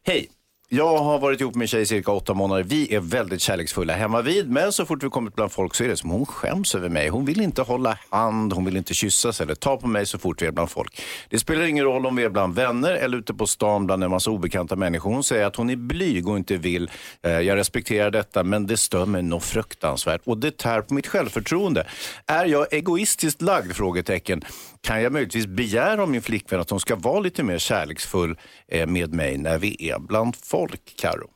Hej! 0.03 0.29
Jag 0.75 0.97
har 0.97 1.19
varit 1.19 1.41
ihop 1.41 1.55
med 1.55 1.63
en 1.63 1.67
tjej 1.67 1.81
i 1.81 1.85
cirka 1.85 2.11
åtta 2.11 2.33
månader. 2.33 2.63
Vi 2.63 2.95
är 2.95 2.99
väldigt 2.99 3.41
kärleksfulla 3.41 3.93
hemma 3.93 4.21
vid 4.21 4.49
men 4.51 4.73
så 4.73 4.85
fort 4.85 5.03
vi 5.03 5.09
kommit 5.09 5.35
bland 5.35 5.51
folk 5.51 5.75
så 5.75 5.83
är 5.83 5.87
det 5.87 5.97
som 5.97 6.09
hon 6.09 6.25
skäms 6.25 6.75
över 6.75 6.89
mig. 6.89 7.09
Hon 7.09 7.25
vill 7.25 7.41
inte 7.41 7.61
hålla 7.61 7.97
hand, 8.09 8.53
hon 8.53 8.65
vill 8.65 8.77
inte 8.77 8.93
kyssas 8.93 9.41
eller 9.41 9.55
ta 9.55 9.77
på 9.77 9.87
mig 9.87 10.05
så 10.05 10.17
fort 10.17 10.41
vi 10.41 10.45
är 10.45 10.51
bland 10.51 10.69
folk. 10.69 11.01
Det 11.29 11.39
spelar 11.39 11.63
ingen 11.63 11.85
roll 11.85 12.05
om 12.05 12.15
vi 12.15 12.23
är 12.23 12.29
bland 12.29 12.55
vänner 12.55 12.91
eller 12.91 13.17
ute 13.17 13.33
på 13.33 13.47
stan 13.47 13.85
bland 13.85 14.03
en 14.03 14.09
massa 14.09 14.31
obekanta 14.31 14.75
människor. 14.75 15.11
Hon 15.13 15.23
säger 15.23 15.45
att 15.45 15.55
hon 15.55 15.69
är 15.69 15.75
blyg 15.75 16.27
och 16.27 16.37
inte 16.37 16.57
vill. 16.57 16.89
Eh, 17.23 17.31
jag 17.31 17.55
respekterar 17.55 18.11
detta 18.11 18.43
men 18.43 18.67
det 18.67 18.77
stör 18.77 19.05
mig 19.05 19.21
nog 19.21 19.43
fruktansvärt 19.43 20.21
och 20.25 20.37
det 20.37 20.57
tär 20.57 20.81
på 20.81 20.93
mitt 20.93 21.07
självförtroende. 21.07 21.87
Är 22.25 22.45
jag 22.45 22.73
egoistiskt 22.73 23.41
lagd? 23.41 23.73
Frågetecken. 23.75 24.41
Kan 24.85 25.01
jag 25.01 25.13
möjligtvis 25.13 25.47
begära 25.47 26.01
av 26.01 26.09
min 26.09 26.21
flickvän 26.21 26.59
att 26.59 26.69
hon 26.69 26.79
ska 26.79 26.95
vara 26.95 27.19
lite 27.19 27.43
mer 27.43 27.57
kärleksfull 27.57 28.37
eh, 28.67 28.87
med 28.87 29.13
mig 29.13 29.37
när 29.37 29.57
vi 29.57 29.89
är 29.89 29.99
bland 29.99 30.35
folk, 30.35 30.95
Karo? 30.97 31.29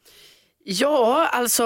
Ja, 0.63 1.27
alltså 1.31 1.63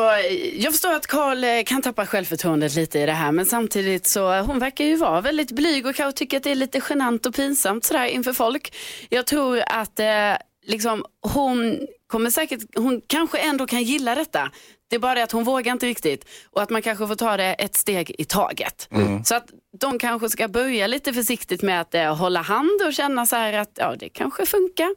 jag 0.54 0.74
förstår 0.74 0.94
att 0.94 1.08
Karl 1.08 1.44
eh, 1.44 1.64
kan 1.66 1.82
tappa 1.82 2.06
självförtroendet 2.06 2.76
lite 2.76 3.00
i 3.00 3.06
det 3.06 3.12
här 3.12 3.32
men 3.32 3.46
samtidigt 3.46 4.08
så 4.08 4.34
eh, 4.34 4.46
hon 4.46 4.60
verkar 4.60 4.86
ju 4.86 4.96
vara 4.96 5.22
väldigt 5.22 5.52
blyg 5.52 5.86
och 5.86 5.96
kanske 5.96 6.18
tycker 6.18 6.38
att 6.38 6.44
det 6.44 6.52
är 6.52 6.56
lite 6.56 6.82
genant 6.90 7.26
och 7.26 7.36
pinsamt 7.36 7.86
sådär 7.86 8.06
inför 8.06 8.34
folk. 8.34 8.76
Jag 9.10 9.28
tror 9.28 9.64
att 9.68 10.00
eh, 10.00 10.34
liksom 10.66 11.06
hon 11.22 11.80
kommer 12.08 12.30
säkert, 12.30 12.60
hon 12.76 13.02
kanske 13.08 13.38
ändå 13.38 13.68
kan 13.68 13.84
gilla 13.84 14.16
detta. 14.16 14.52
Det 14.94 14.98
är 14.98 15.00
bara 15.00 15.16
det 15.16 15.24
att 15.24 15.32
hon 15.32 15.44
vågar 15.44 15.72
inte 15.72 15.86
riktigt 15.86 16.26
och 16.52 16.62
att 16.62 16.70
man 16.70 16.82
kanske 16.82 17.08
får 17.08 17.16
ta 17.16 17.38
det 17.38 17.54
ett 17.54 17.76
steg 17.76 18.16
i 18.18 18.26
taget. 18.26 18.90
Så 19.26 19.36
att 19.36 19.48
de 19.80 20.00
kanske 20.00 20.30
ska 20.30 20.48
börja 20.48 20.88
lite 20.88 21.14
försiktigt 21.14 21.62
med 21.62 21.82
att 21.82 21.96
eh, 21.96 22.16
hålla 22.16 22.42
hand 22.42 22.82
och 22.88 22.94
känna 22.94 23.26
så 23.26 23.36
här 23.36 23.54
att 23.54 23.72
ja, 23.76 23.96
det 24.00 24.10
kanske 24.10 24.46
funkar. 24.46 24.90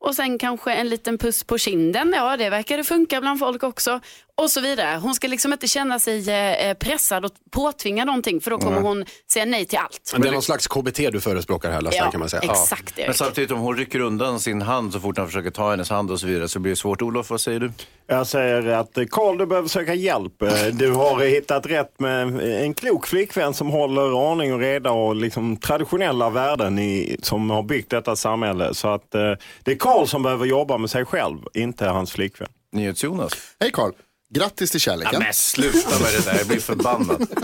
Och 0.00 0.14
sen 0.14 0.38
kanske 0.38 0.72
en 0.72 0.88
liten 0.88 1.18
puss 1.18 1.44
på 1.44 1.58
kinden, 1.58 2.12
ja 2.16 2.36
det 2.36 2.50
verkar 2.50 2.76
det 2.76 2.84
funka 2.84 3.20
bland 3.20 3.38
folk 3.38 3.62
också. 3.62 4.00
Och 4.42 4.50
så 4.50 4.60
vidare. 4.60 4.98
Hon 5.02 5.14
ska 5.14 5.28
liksom 5.28 5.52
inte 5.52 5.66
känna 5.68 5.98
sig 5.98 6.30
eh, 6.30 6.74
pressad 6.74 7.24
och 7.24 7.30
påtvinga 7.50 8.04
någonting 8.04 8.40
för 8.40 8.50
då 8.50 8.58
kommer 8.58 8.80
hon 8.80 9.04
säga 9.32 9.44
nej 9.44 9.64
till 9.66 9.78
allt. 9.78 10.10
Men 10.12 10.20
det 10.22 10.28
är 10.28 10.32
någon 10.32 10.42
slags 10.42 10.66
KBT 10.66 10.96
du 11.12 11.20
förespråkar 11.20 11.70
här 11.70 11.80
Lasse, 11.80 11.96
Ja, 11.96 12.10
kan 12.10 12.20
man 12.20 12.28
säga. 12.28 12.42
exakt 12.42 12.96
Men 12.96 13.06
Erik. 13.06 13.16
samtidigt 13.16 13.50
om 13.50 13.58
hon 13.58 13.76
rycker 13.76 14.00
undan 14.00 14.40
sin 14.40 14.62
hand 14.62 14.92
så 14.92 15.00
fort 15.00 15.18
han 15.18 15.26
försöker 15.26 15.50
ta 15.50 15.70
hennes 15.70 15.90
hand 15.90 16.10
och 16.10 16.20
så 16.20 16.26
vidare 16.26 16.48
så 16.48 16.58
blir 16.58 16.72
det 16.72 16.76
svårt. 16.76 17.02
Olof, 17.02 17.30
vad 17.30 17.40
säger 17.40 17.60
du? 17.60 17.72
Jag 18.06 18.26
säger 18.26 18.66
att 18.66 18.98
eh, 18.98 19.04
Karl, 19.10 19.38
du 19.38 19.46
behöver 19.46 19.68
söka 19.68 19.94
hjälp. 19.94 20.42
Eh, 20.42 20.66
Du 20.72 20.92
har 20.92 21.20
hittat 21.24 21.66
rätt 21.66 22.00
med 22.00 22.22
en 22.64 22.74
klok 22.74 23.06
flickvän 23.06 23.54
som 23.54 23.68
håller 23.70 24.12
ordning 24.12 24.54
och 24.54 24.60
reda 24.60 24.90
och 24.90 25.16
liksom 25.16 25.56
traditionella 25.56 26.30
värden 26.30 26.78
i, 26.78 27.16
som 27.22 27.50
har 27.50 27.62
byggt 27.62 27.90
detta 27.90 28.16
samhälle. 28.16 28.74
Så 28.74 28.88
att 28.88 29.14
eh, 29.14 29.20
det 29.62 29.70
är 29.72 29.76
Karl 29.76 30.06
som 30.06 30.22
behöver 30.22 30.46
jobba 30.46 30.78
med 30.78 30.90
sig 30.90 31.04
själv, 31.04 31.38
inte 31.54 31.86
hans 31.86 32.12
flickvän. 32.12 32.48
NyhetsJonas? 32.72 33.32
Hej 33.60 33.70
Karl, 33.72 33.92
grattis 34.34 34.70
till 34.70 34.80
kärleken. 34.80 35.18
Men 35.18 35.34
sluta 35.34 35.98
med 35.98 36.12
det 36.12 36.24
där, 36.24 36.38
jag 36.38 36.46
blir 36.46 36.60
förbannad. 36.60 37.26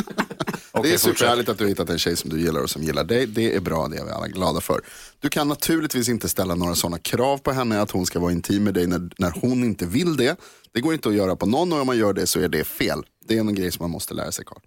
Okej, 0.77 0.91
det 0.91 0.95
är 0.95 0.99
superhärligt 0.99 1.49
att 1.49 1.59
du 1.59 1.65
har 1.65 1.69
hittat 1.69 1.91
en 1.91 1.99
tjej 1.99 2.17
som 2.17 2.31
du 2.31 2.41
gillar 2.41 2.61
och 2.61 2.71
som 2.71 2.83
gillar 2.83 3.05
dig. 3.05 3.27
Det 3.27 3.57
är 3.57 3.61
bra, 3.61 3.89
det 3.89 3.97
är 3.97 4.05
vi 4.05 4.11
alla 4.11 4.29
glada 4.29 4.61
för. 4.61 4.81
Du 5.21 5.29
kan 5.29 5.49
naturligtvis 5.49 6.09
inte 6.09 6.29
ställa 6.29 6.55
några 6.55 6.75
sådana 6.75 6.99
krav 6.99 7.39
på 7.39 7.53
henne 7.53 7.81
att 7.81 7.91
hon 7.91 8.07
ska 8.07 8.19
vara 8.19 8.33
intim 8.33 8.65
med 8.65 8.75
dig 8.75 8.87
när, 8.87 9.11
när 9.19 9.31
hon 9.31 9.65
inte 9.65 9.87
vill 9.87 10.17
det. 10.17 10.37
Det 10.73 10.81
går 10.81 10.95
inte 10.95 11.09
att 11.09 11.15
göra 11.15 11.37
på 11.37 11.47
någon 11.47 11.73
och 11.73 11.81
om 11.81 11.87
man 11.87 11.99
gör 11.99 12.13
det 12.13 12.27
så 12.27 12.41
är 12.41 12.49
det 12.49 12.65
fel. 12.65 13.03
Det 13.27 13.37
är 13.37 13.41
en 13.41 13.55
grej 13.55 13.73
som 13.73 13.85
man 13.85 13.91
måste 13.91 14.15
lära 14.15 14.33
sig 14.33 14.45
Carl. 14.45 14.61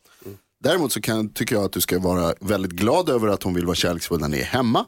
Däremot 0.63 0.91
så 0.91 1.01
kan, 1.01 1.29
tycker 1.33 1.55
jag 1.55 1.65
att 1.65 1.71
du 1.71 1.81
ska 1.81 1.99
vara 1.99 2.33
väldigt 2.39 2.71
glad 2.71 3.09
över 3.09 3.27
att 3.27 3.43
hon 3.43 3.53
vill 3.53 3.65
vara 3.65 3.75
kärleksfull 3.75 4.19
när 4.19 4.27
ni 4.27 4.39
är 4.39 4.45
hemma. 4.45 4.85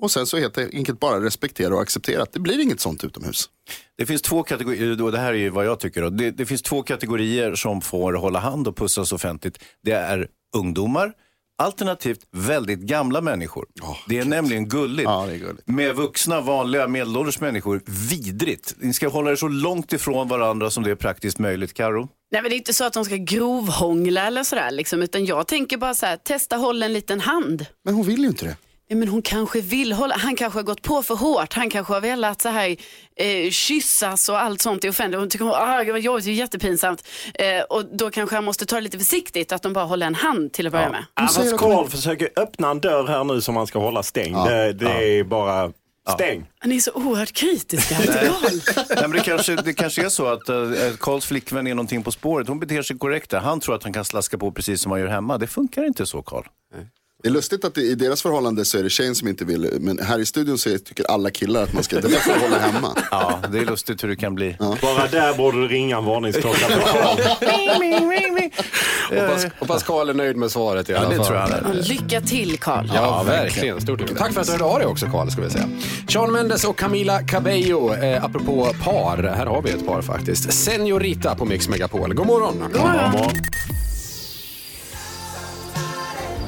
Och 0.00 0.10
sen 0.10 0.26
så 0.26 0.38
helt 0.38 0.58
enkelt 0.58 1.00
bara 1.00 1.24
respektera 1.24 1.74
och 1.74 1.82
acceptera 1.82 2.22
att 2.22 2.32
det 2.32 2.40
blir 2.40 2.60
inget 2.60 2.80
sånt 2.80 3.04
utomhus. 3.04 3.50
Det 3.98 4.06
finns 4.06 4.22
två 4.22 4.42
kategorier, 4.42 5.02
och 5.02 5.12
det 5.12 5.18
här 5.18 5.32
är 5.32 5.38
ju 5.38 5.50
vad 5.50 5.66
jag 5.66 5.80
tycker. 5.80 6.02
Då. 6.02 6.10
Det, 6.10 6.30
det 6.30 6.46
finns 6.46 6.62
två 6.62 6.82
kategorier 6.82 7.54
som 7.54 7.80
får 7.80 8.12
hålla 8.12 8.38
hand 8.38 8.68
och 8.68 8.76
pussas 8.76 9.12
offentligt. 9.12 9.58
Det 9.82 9.92
är 9.92 10.28
ungdomar, 10.56 11.12
alternativt 11.58 12.20
väldigt 12.32 12.78
gamla 12.78 13.20
människor. 13.20 13.66
det 14.08 14.18
är 14.18 14.24
nämligen 14.24 14.68
gulligt. 14.68 15.04
Ja, 15.04 15.26
det 15.26 15.32
är 15.32 15.38
gulligt. 15.38 15.68
Med 15.68 15.96
vuxna, 15.96 16.40
vanliga, 16.40 16.88
medelålders 16.88 17.40
människor, 17.40 17.82
vidrigt. 18.10 18.74
Ni 18.78 18.92
ska 18.92 19.08
hålla 19.08 19.30
er 19.30 19.36
så 19.36 19.48
långt 19.48 19.92
ifrån 19.92 20.28
varandra 20.28 20.70
som 20.70 20.82
det 20.82 20.90
är 20.90 20.94
praktiskt 20.94 21.38
möjligt. 21.38 21.74
Karo? 21.74 22.08
Nej 22.32 22.42
men 22.42 22.50
det 22.50 22.54
är 22.54 22.58
inte 22.58 22.74
så 22.74 22.84
att 22.84 22.92
de 22.92 23.04
ska 23.04 23.16
grovhångla 23.16 24.26
eller 24.26 24.44
sådär 24.44 24.70
liksom, 24.70 25.02
utan 25.02 25.24
jag 25.24 25.46
tänker 25.46 25.76
bara 25.76 25.94
så 25.94 26.06
här, 26.06 26.16
testa 26.16 26.56
hålla 26.56 26.86
en 26.86 26.92
liten 26.92 27.20
hand. 27.20 27.66
Men 27.84 27.94
hon 27.94 28.06
vill 28.06 28.20
ju 28.20 28.26
inte 28.26 28.44
det. 28.44 28.56
Ja, 28.92 28.96
men 28.96 29.08
hon 29.08 29.22
kanske 29.22 29.60
vill 29.60 29.92
hålla, 29.92 30.14
han 30.16 30.36
kanske 30.36 30.58
har 30.58 30.64
gått 30.64 30.82
på 30.82 31.02
för 31.02 31.14
hårt, 31.14 31.52
han 31.54 31.70
kanske 31.70 31.92
har 31.92 32.00
velat 32.00 32.42
så 32.42 32.48
här 32.48 32.76
eh, 33.16 33.50
kyssas 33.50 34.28
och 34.28 34.42
allt 34.42 34.62
sånt 34.62 34.84
i 34.84 34.88
offentligt. 34.88 35.20
Hon 35.20 35.28
tycker 35.28 35.44
ah, 35.46 35.84
det 35.84 35.92
var 35.92 35.98
jobbigt, 35.98 36.24
det 36.24 36.30
är 36.30 36.34
jättepinsamt. 36.34 37.04
Eh, 37.34 37.60
och 37.62 37.84
då 37.96 38.10
kanske 38.10 38.36
han 38.36 38.44
måste 38.44 38.66
ta 38.66 38.76
det 38.76 38.80
lite 38.82 38.98
försiktigt, 38.98 39.52
att 39.52 39.62
de 39.62 39.72
bara 39.72 39.84
håller 39.84 40.06
en 40.06 40.14
hand 40.14 40.52
till 40.52 40.66
att 40.66 40.72
börja 40.72 40.90
med. 40.90 41.04
Ja, 41.14 41.22
fast 41.22 41.38
att 41.38 41.50
hon- 41.50 41.58
Carl 41.58 41.88
försöker 41.88 42.28
öppna 42.36 42.70
en 42.70 42.80
dörr 42.80 43.06
här 43.06 43.24
nu 43.24 43.40
som 43.40 43.54
man 43.54 43.66
ska 43.66 43.78
hålla 43.78 44.02
stängd. 44.02 44.36
Det, 44.36 44.72
det 44.72 45.18
är 45.18 45.24
bara 45.24 45.72
stäng. 46.14 46.46
Ni 46.64 46.76
är 46.76 46.80
så 46.80 46.92
oerhört 46.94 47.32
kritiska 47.32 47.94
Carl. 47.94 48.60
Nej, 48.88 48.96
men 49.00 49.10
det, 49.10 49.20
kanske, 49.20 49.56
det 49.56 49.72
kanske 49.72 50.04
är 50.04 50.08
så 50.08 50.26
att 50.26 50.42
Karls 51.00 51.26
flickvän 51.26 51.66
är 51.66 51.74
någonting 51.74 52.02
på 52.02 52.12
spåret. 52.12 52.48
Hon 52.48 52.60
beter 52.60 52.82
sig 52.82 52.98
korrekt 52.98 53.30
där. 53.30 53.40
Han 53.40 53.60
tror 53.60 53.74
att 53.74 53.82
han 53.82 53.92
kan 53.92 54.04
slaska 54.04 54.38
på 54.38 54.52
precis 54.52 54.80
som 54.82 54.92
han 54.92 55.00
gör 55.00 55.08
hemma. 55.08 55.38
Det 55.38 55.46
funkar 55.46 55.86
inte 55.86 56.06
så, 56.06 56.22
Karl. 56.22 56.44
Det 57.22 57.28
är 57.28 57.32
lustigt 57.32 57.64
att 57.64 57.74
det, 57.74 57.80
i 57.80 57.94
deras 57.94 58.22
förhållande 58.22 58.64
så 58.64 58.78
är 58.78 58.82
det 58.82 58.90
tjejen 58.90 59.14
som 59.14 59.28
inte 59.28 59.44
vill, 59.44 59.70
men 59.80 59.98
här 59.98 60.18
i 60.18 60.26
studion 60.26 60.58
så 60.58 60.78
tycker 60.78 61.10
alla 61.10 61.30
killar 61.30 61.62
att 61.62 61.72
man 61.72 61.82
ska, 61.82 62.00
det 62.00 62.08
där 62.08 62.18
får 62.18 62.40
hålla 62.40 62.58
hemma. 62.58 62.96
Ja, 63.10 63.40
det 63.52 63.58
är 63.58 63.64
lustigt 63.64 64.04
hur 64.04 64.08
det 64.08 64.16
kan 64.16 64.34
bli. 64.34 64.56
Bara 64.58 65.06
där 65.06 65.34
borde 65.36 65.60
du 65.60 65.68
ringa 65.68 65.96
en 65.98 66.04
varningsklocka. 66.04 66.66
Hoppas, 69.10 69.46
hoppas 69.58 69.82
Karl 69.82 70.08
är 70.08 70.14
nöjd 70.14 70.36
med 70.36 70.50
svaret 70.50 70.88
i 70.90 70.94
alla 70.94 71.08
det 71.08 71.16
fall. 71.16 71.26
tror 71.26 71.38
jag 71.38 71.42
han 71.48 71.52
är. 71.52 71.62
Ja, 71.74 71.82
Lycka 71.82 72.20
till 72.20 72.58
Carl. 72.58 72.90
Ja, 72.94 73.22
verkligen. 73.22 73.80
Stort 73.80 73.98
tack. 74.08 74.18
Tack 74.18 74.32
för 74.32 74.40
att 74.40 74.46
du 74.46 74.52
hörde 74.52 74.64
av 74.64 74.78
dig 74.78 74.86
också, 74.88 75.06
Karl, 75.06 75.30
ska 75.30 75.42
vi 75.42 75.50
säga. 75.50 75.68
Sean 76.08 76.32
Mendes 76.32 76.64
och 76.64 76.76
Camila 76.78 77.22
Cabello, 77.22 77.94
eh, 77.94 78.24
apropå 78.24 78.74
par. 78.84 79.22
Här 79.36 79.46
har 79.46 79.62
vi 79.62 79.70
ett 79.70 79.86
par 79.86 80.02
faktiskt. 80.02 80.52
Senorita 80.52 81.34
på 81.34 81.44
Mix 81.44 81.68
Megapol. 81.68 82.14
God 82.14 82.26
morgon. 82.26 82.64
God 82.72 82.80
morgon. 82.82 83.30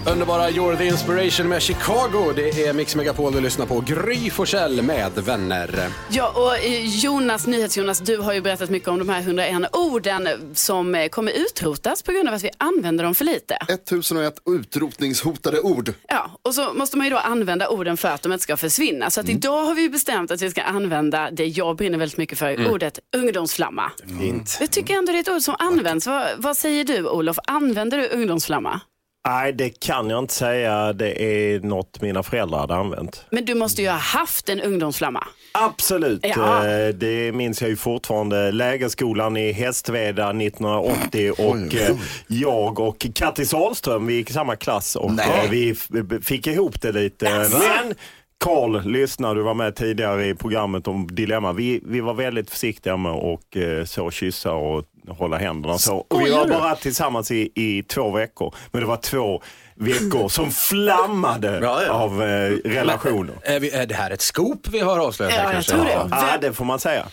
Underbara 0.07 0.51
You're 0.51 0.77
the 0.77 0.85
Inspiration 0.85 1.49
med 1.49 1.63
Chicago. 1.63 2.33
Det 2.37 2.67
är 2.67 2.73
Mix 2.73 2.97
Megapol 2.97 3.33
du 3.33 3.41
lyssnar 3.41 3.67
på. 3.67 3.81
Gry 3.81 4.31
Forssell 4.31 4.83
med 4.83 5.13
vänner. 5.13 5.89
Ja, 6.11 6.33
och 6.35 6.59
eh, 6.59 6.85
Jonas, 6.85 7.47
NyhetsJonas, 7.47 8.01
du 8.01 8.17
har 8.17 8.33
ju 8.33 8.41
berättat 8.41 8.71
mycket 8.71 8.89
om 8.89 8.99
de 8.99 9.09
här 9.09 9.21
101 9.21 9.77
orden 9.77 10.29
som 10.55 10.95
eh, 10.95 11.09
kommer 11.09 11.33
utrotas 11.33 12.03
på 12.03 12.13
grund 12.13 12.29
av 12.29 12.35
att 12.35 12.45
vi 12.45 12.51
använder 12.59 13.05
dem 13.05 13.15
för 13.15 13.25
lite. 13.25 13.55
1001 13.69 14.35
utrotningshotade 14.51 15.61
ord. 15.61 15.93
Ja, 16.09 16.31
och 16.43 16.55
så 16.55 16.73
måste 16.75 16.97
man 16.97 17.07
ju 17.07 17.11
då 17.11 17.19
använda 17.19 17.69
orden 17.69 17.97
för 17.97 18.09
att 18.09 18.23
de 18.23 18.33
inte 18.33 18.43
ska 18.43 18.57
försvinna. 18.57 19.11
Så 19.11 19.21
att 19.21 19.29
idag 19.29 19.65
har 19.65 19.75
vi 19.75 19.89
bestämt 19.89 20.31
att 20.31 20.43
vi 20.43 20.51
ska 20.51 20.63
använda 20.63 21.31
det 21.31 21.47
jag 21.47 21.77
brinner 21.77 21.99
väldigt 21.99 22.19
mycket 22.19 22.39
för, 22.39 22.73
ordet 22.73 22.99
ungdomsflamma. 23.17 23.91
Fint. 24.21 24.57
Jag 24.61 24.71
tycker 24.71 24.95
ändå 24.95 25.13
det 25.13 25.19
är 25.19 25.21
ett 25.21 25.29
ord 25.29 25.43
som 25.43 25.57
används. 25.59 26.07
Vad, 26.07 26.27
vad 26.39 26.57
säger 26.57 26.85
du 26.85 27.09
Olof, 27.09 27.39
använder 27.47 27.99
du 27.99 28.09
ungdomsflamma? 28.09 28.81
Nej, 29.29 29.53
det 29.53 29.81
kan 29.81 30.11
jag 30.11 30.19
inte 30.19 30.35
säga. 30.35 30.93
Det 30.93 31.23
är 31.23 31.61
något 31.61 32.01
mina 32.01 32.23
föräldrar 32.23 32.59
hade 32.59 32.75
använt. 32.75 33.25
Men 33.31 33.45
du 33.45 33.55
måste 33.55 33.83
ju 33.83 33.89
ha 33.89 33.97
haft 33.97 34.49
en 34.49 34.61
ungdomsflamma. 34.61 35.25
Absolut, 35.53 36.27
Ja. 36.37 36.69
Eh, 36.69 36.89
det 36.89 37.33
minns 37.33 37.61
jag 37.61 37.71
ju 37.71 37.77
fortfarande. 37.77 38.53
Lägerskolan 38.53 39.37
i 39.37 39.53
Hästveda 39.53 40.31
1980 40.31 41.31
och 41.39 41.75
eh, 41.75 41.97
jag 42.27 42.81
och 42.81 43.07
Kattis 43.15 43.55
Ahlström, 43.55 44.07
vi 44.07 44.15
gick 44.15 44.31
i 44.31 44.33
samma 44.33 44.57
klass 44.57 44.97
och 44.97 45.11
eh, 45.11 45.51
vi 45.51 45.75
fick 46.23 46.47
ihop 46.47 46.83
det 46.83 46.93
lite. 46.93 47.25
Men 47.39 47.95
Karl, 48.45 48.81
lyssna, 48.85 49.35
du 49.35 49.43
var 49.43 49.55
med 49.55 49.77
tidigare 49.77 50.27
i 50.27 50.35
programmet 50.35 50.89
om 50.89 51.09
Dilemma. 51.15 51.53
Vi, 51.53 51.81
vi 51.87 52.01
var 52.01 52.15
väldigt 52.15 52.51
försiktiga 52.51 52.97
med 52.97 53.13
att 53.13 53.57
eh, 53.57 53.85
så 53.85 54.11
kyssa 54.11 54.53
och 54.53 54.85
hålla 55.09 55.37
händerna 55.39 55.79
så. 55.79 55.97
Och 55.97 56.21
vi 56.21 56.31
var 56.31 56.49
bara 56.49 56.77
tillsammans 56.77 57.31
i, 57.31 57.51
i 57.55 57.83
två 57.83 58.11
veckor. 58.11 58.55
Men 58.73 58.81
det 58.81 58.87
var 58.87 58.97
två 58.97 59.43
veckor 59.75 60.29
som 60.29 60.51
flammade 60.51 61.59
Ja, 61.63 61.83
ja. 61.87 61.93
av 61.93 62.23
eh, 62.23 62.51
relationer. 62.65 63.35
Är, 63.43 63.61
vi, 63.61 63.71
är 63.71 63.87
det 63.87 63.95
här 63.95 64.11
ett 64.11 64.21
scoop 64.23 64.69
vi 64.69 64.79
har 64.81 64.99
avslöjat? 64.99 65.35
Ja, 65.37 65.43
jag 65.43 65.53
kanske? 65.53 65.73
tror 65.73 65.85
det. 65.85 66.09
Ja, 66.11 66.39
det 66.41 66.53
får 66.53 66.65
man 66.65 66.79
säga. 66.79 67.07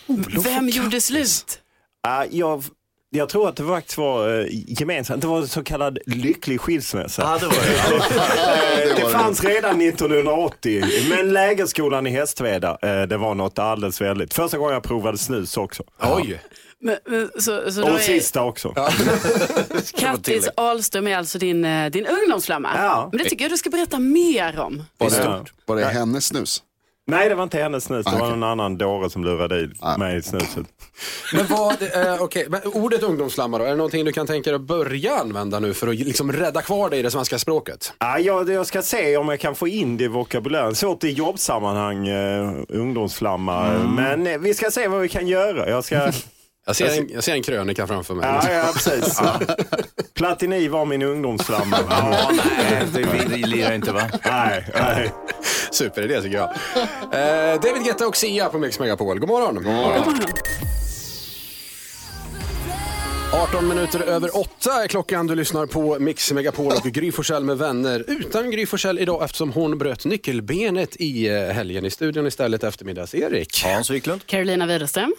Vem 0.44 0.68
gjorde 0.68 1.00
slut? 1.00 1.58
Ja, 2.02 2.24
jag, 2.30 2.64
jag 3.10 3.28
tror 3.28 3.48
att 3.48 3.56
det 3.56 3.64
faktiskt 3.66 3.98
var 3.98 4.40
eh, 4.40 4.46
gemensamt. 4.50 5.22
Det 5.22 5.26
var 5.28 5.38
en 5.38 5.48
så 5.48 5.64
kallad 5.64 5.98
lycklig 6.06 6.60
skilsmässa. 6.60 7.22
Ja, 7.22 7.38
det 7.38 7.46
var 7.46 7.54
det. 7.54 8.80
Eh, 8.90 8.96
det 8.96 9.10
fanns 9.12 9.44
redan 9.44 9.80
1980, 9.80 10.84
men 11.10 11.32
lägerskolan 11.32 12.06
i 12.06 12.10
Hästveda, 12.10 12.78
eh, 12.82 13.02
det 13.02 13.16
var 13.16 13.34
något 13.34 13.58
alldeles 13.58 14.00
väldigt. 14.00 14.34
Första 14.34 14.58
gången 14.58 14.74
jag 14.74 14.82
provade 14.82 15.18
snus 15.18 15.56
också. 15.56 15.82
Oj. 16.02 16.40
Men, 16.82 16.96
men, 17.06 17.30
så, 17.38 17.72
så 17.72 17.82
Och 17.82 17.88
är 17.90 17.98
sista 17.98 18.42
också. 18.42 18.74
Kattis 19.98 20.48
Ahlström 20.56 21.06
är 21.06 21.16
alltså 21.16 21.38
din, 21.38 21.64
eh, 21.64 21.90
din 21.90 22.06
ungdomsflamma? 22.06 22.68
Ja. 22.76 23.08
Men 23.12 23.18
det 23.22 23.30
tycker 23.30 23.44
jag 23.44 23.52
du 23.52 23.56
ska 23.58 23.70
berätta 23.70 23.98
mer 23.98 24.60
om. 24.60 24.82
Var 24.98 25.10
det, 25.10 25.16
Ja. 25.16 25.44
var 25.66 25.76
det 25.76 25.84
hennes 25.84 26.26
snus? 26.26 26.62
Nej, 27.06 27.28
det 27.28 27.34
var 27.34 27.42
inte 27.42 27.58
hennes 27.58 27.84
snus. 27.84 28.06
Det 28.06 28.12
Ah, 28.16 28.18
var 28.18 28.30
någon 28.30 28.42
annan 28.42 28.78
dåre 28.78 29.10
som 29.10 29.24
lurade 29.24 29.60
i 29.60 29.68
Ah. 29.80 29.96
mig 29.96 30.16
i 30.16 30.22
snuset. 30.22 30.66
Men 31.34 31.46
vad, 31.46 31.82
eh, 31.82 32.16
okej, 32.22 32.46
men 32.48 32.60
ordet 32.64 33.02
ungdomsflamma 33.02 33.58
då, 33.58 33.64
är 33.64 33.68
det 33.70 33.76
någonting 33.76 34.04
du 34.04 34.12
kan 34.12 34.26
tänka 34.26 34.50
dig 34.50 34.54
att 34.56 34.60
börja 34.60 35.16
använda 35.18 35.60
nu 35.60 35.74
för 35.74 35.88
att 35.88 35.94
liksom 35.96 36.32
rädda 36.32 36.62
kvar 36.62 36.90
det 36.90 36.96
i 36.96 37.02
det 37.02 37.10
svenska 37.10 37.38
språket? 37.38 37.92
Ja, 37.98 38.18
jag, 38.18 38.50
jag 38.50 38.66
ska 38.66 38.82
se 38.82 39.16
om 39.16 39.28
jag 39.28 39.40
kan 39.40 39.54
få 39.54 39.68
in 39.68 39.96
det 39.96 40.04
i 40.04 40.08
vokabulären. 40.08 40.74
Svårt 40.74 41.04
i 41.04 41.10
jobbsammanhang, 41.10 42.08
eh, 42.08 42.52
ungdomsflamma. 42.68 43.68
Men 43.96 44.26
eh, 44.26 44.38
vi 44.38 44.54
ska 44.54 44.70
se 44.70 44.88
vad 44.88 45.00
vi 45.00 45.08
kan 45.08 45.28
göra. 45.28 45.70
Jag 45.70 45.84
ska... 45.84 46.12
Jag 46.66 46.76
ser 46.76 46.98
en, 46.98 47.08
jag 47.12 47.24
ser 47.24 47.32
en 47.32 47.42
krönika 47.42 47.86
framför 47.86 48.14
mig. 48.14 48.26
Ja, 48.26 48.52
ja 48.52 48.70
precis. 48.74 49.20
Platini 50.14 50.68
var 50.68 50.84
min 50.84 51.02
ungdomsflamma. 51.02 51.78
Ja, 51.90 52.30
nej, 52.32 52.86
det 52.94 53.46
lirar 53.46 53.72
inte 53.72 53.92
va? 53.92 54.10
Nej, 54.24 54.66
nej. 54.74 55.12
Superidé 55.70 56.22
tycker 56.22 56.36
jag. 56.36 56.50
Eh, 57.12 57.60
David 57.60 57.84
Guetta 57.84 58.06
och 58.06 58.16
Sia 58.16 58.48
på 58.48 58.58
Mix 58.58 58.78
Megapol. 58.78 59.18
God 59.18 59.28
morgon. 59.28 59.54
God 59.54 59.64
morgon. 59.64 60.18
18 63.32 63.68
minuter 63.68 64.00
över 64.00 64.36
8 64.38 64.50
är 64.84 64.88
klockan. 64.88 65.26
Du 65.26 65.34
lyssnar 65.34 65.66
på 65.66 65.98
Mix 65.98 66.32
Megapol 66.32 66.72
och 66.72 66.84
Gry 66.84 67.12
Forssell 67.12 67.44
med 67.44 67.58
vänner. 67.58 68.04
Utan 68.06 68.50
Gry 68.50 68.66
Forssell 68.66 68.98
idag 68.98 69.24
eftersom 69.24 69.52
hon 69.52 69.78
bröt 69.78 70.04
nyckelbenet 70.04 70.96
i 70.96 71.28
eh, 71.28 71.34
helgen. 71.34 71.84
I 71.84 71.90
studion 71.90 72.26
istället 72.26 72.64
eftermiddags-Erik. 72.64 73.64
Hans 73.64 73.90
Wiklund. 73.90 74.26
Carolina 74.26 74.66
Widerström. 74.66 75.14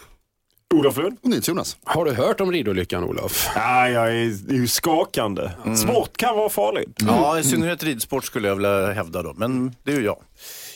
Olof 0.73 0.97
Lund? 0.97 1.17
Och 1.23 1.29
NyhetsJonas. 1.29 1.77
Har 1.83 2.05
du 2.05 2.11
hört 2.11 2.41
om 2.41 2.51
ridolyckan 2.51 3.03
Olof? 3.03 3.47
Ja, 3.55 3.89
jag 3.89 4.07
är 4.07 4.53
ju 4.53 4.67
skakande. 4.67 5.51
Sport 5.77 6.17
kan 6.17 6.35
vara 6.35 6.49
farligt. 6.49 6.89
Ja, 7.07 7.39
i 7.39 7.43
synnerhet 7.43 7.83
ridsport 7.83 8.25
skulle 8.25 8.47
jag 8.47 8.55
vilja 8.55 8.91
hävda 8.91 9.23
då, 9.23 9.33
men 9.37 9.75
det 9.83 9.91
är 9.91 9.95
ju 9.95 10.05
jag. 10.05 10.17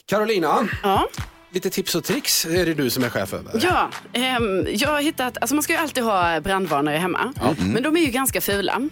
Carolina, 0.06 0.68
Ja. 0.84 1.08
Lite 1.56 1.70
tips 1.70 1.96
och 1.96 2.04
tricks 2.04 2.46
är 2.46 2.66
det 2.66 2.74
du 2.74 2.90
som 2.90 3.04
är 3.04 3.10
chef 3.10 3.34
över. 3.34 3.62
Ja, 3.64 3.90
ehm, 4.14 4.68
jag 4.70 4.90
har 4.90 5.02
hittat, 5.02 5.38
alltså 5.42 5.56
man 5.56 5.64
ska 5.64 5.74
ju 5.74 5.80
alltid 5.80 6.04
ha 6.04 6.40
brandvarnare 6.40 6.98
hemma. 6.98 7.34
Men 7.58 7.84
de 7.84 7.98
är 7.98 8.02
ju 8.02 8.12
ganska 8.12 8.42
fula. 8.42 8.90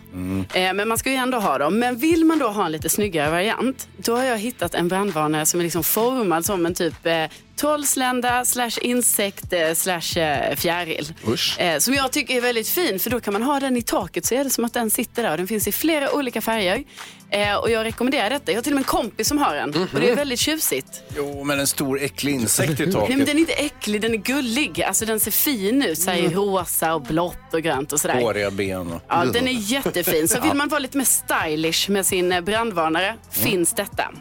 Eh, 0.54 0.73
men 0.73 0.88
man 0.88 0.97
ska 0.97 1.10
ju 1.10 1.15
ändå 1.15 1.39
ha 1.39 1.58
dem. 1.58 1.80
Men 1.80 1.97
vill 1.97 2.26
man 2.26 2.39
då 2.39 2.47
ha 2.47 2.65
en 2.65 2.71
lite 2.71 2.89
snyggare 2.89 3.30
variant, 3.32 3.88
då 3.97 4.15
har 4.15 4.23
jag 4.23 4.38
hittat 4.38 4.76
en 4.76 4.88
brandvarnare 4.88 5.45
som 5.45 5.60
är 5.60 5.63
liksom 5.63 5.84
formad 5.84 6.45
som 6.45 6.65
en 6.65 6.73
typ 6.73 7.06
eh, 7.06 7.26
trollslända 7.56 8.45
slash 8.45 8.71
insekt 8.82 9.54
eh, 9.54 9.73
slash 9.73 10.19
eh, 10.19 10.56
fjäril. 10.56 11.13
Usch. 11.28 11.60
Eh, 11.60 11.80
som 11.80 11.93
jag 11.93 12.12
tycker 12.12 12.38
är 12.38 12.41
väldigt 12.41 12.67
fin 12.67 12.99
för 12.99 13.10
då 13.10 13.19
kan 13.19 13.34
man 13.34 13.43
ha 13.43 13.60
den 13.60 13.78
i 13.78 13.82
taket 13.82 14.26
så 14.26 14.36
är 14.36 14.43
det 14.43 14.49
som 14.49 14.65
att 14.65 14.73
den 14.73 14.89
sitter 14.89 15.23
där 15.23 15.32
och 15.32 15.38
den 15.38 15.47
finns 15.47 15.67
i 15.67 15.71
flera 15.71 16.12
olika 16.12 16.41
färger. 16.41 16.84
Eh, 17.34 17.56
och 17.56 17.69
jag 17.72 17.84
rekommenderar 17.84 18.30
detta. 18.30 18.52
Jag 18.52 18.58
har 18.58 18.63
till 18.63 18.74
och 18.74 18.76
med 18.76 18.82
en 18.82 18.88
kompis 18.88 19.28
som 19.28 19.38
har 19.38 19.56
en. 19.56 19.69
Och 19.93 20.00
det 20.00 20.10
är 20.10 20.15
väldigt 20.15 20.39
tjusigt. 20.39 21.04
Jo, 21.17 21.43
men 21.43 21.60
en 21.60 21.67
stor 21.67 22.02
äcklig 22.02 22.34
insekt 22.34 22.69
i 22.80 22.86
Nej, 22.86 22.86
men 22.86 22.93
taket. 22.93 23.26
den 23.26 23.36
är 23.38 23.39
inte 23.39 23.54
äcklig, 23.54 24.02
den 24.02 24.13
är 24.13 24.17
gullig. 24.17 24.84
Alltså 24.84 25.06
den 25.06 25.19
ser 25.19 25.32
fin 25.32 25.82
ut, 25.84 26.00
så 26.00 26.12
här, 26.12 26.17
i 26.17 26.28
rosa 26.30 26.93
och 26.93 27.02
blått 27.02 27.38
och 27.54 27.62
grönt 27.62 27.94
och 27.94 28.00
sådär. 28.00 28.22
Håriga 28.22 28.52
ben. 28.52 28.94
Och... 28.94 29.02
Ja, 29.08 29.26
den 29.26 29.48
är 29.48 29.52
jättefin. 29.52 30.28
Så 30.28 30.42
vill 30.42 30.54
man 30.54 30.70
vara 30.70 30.80
lite 30.80 30.98
mer 30.98 31.06
stylish 31.06 31.89
med 31.89 32.06
sin 32.06 32.32
eh, 32.32 32.42
brandvarnare 32.42 33.16
finns 33.32 33.74
detta. 33.74 34.12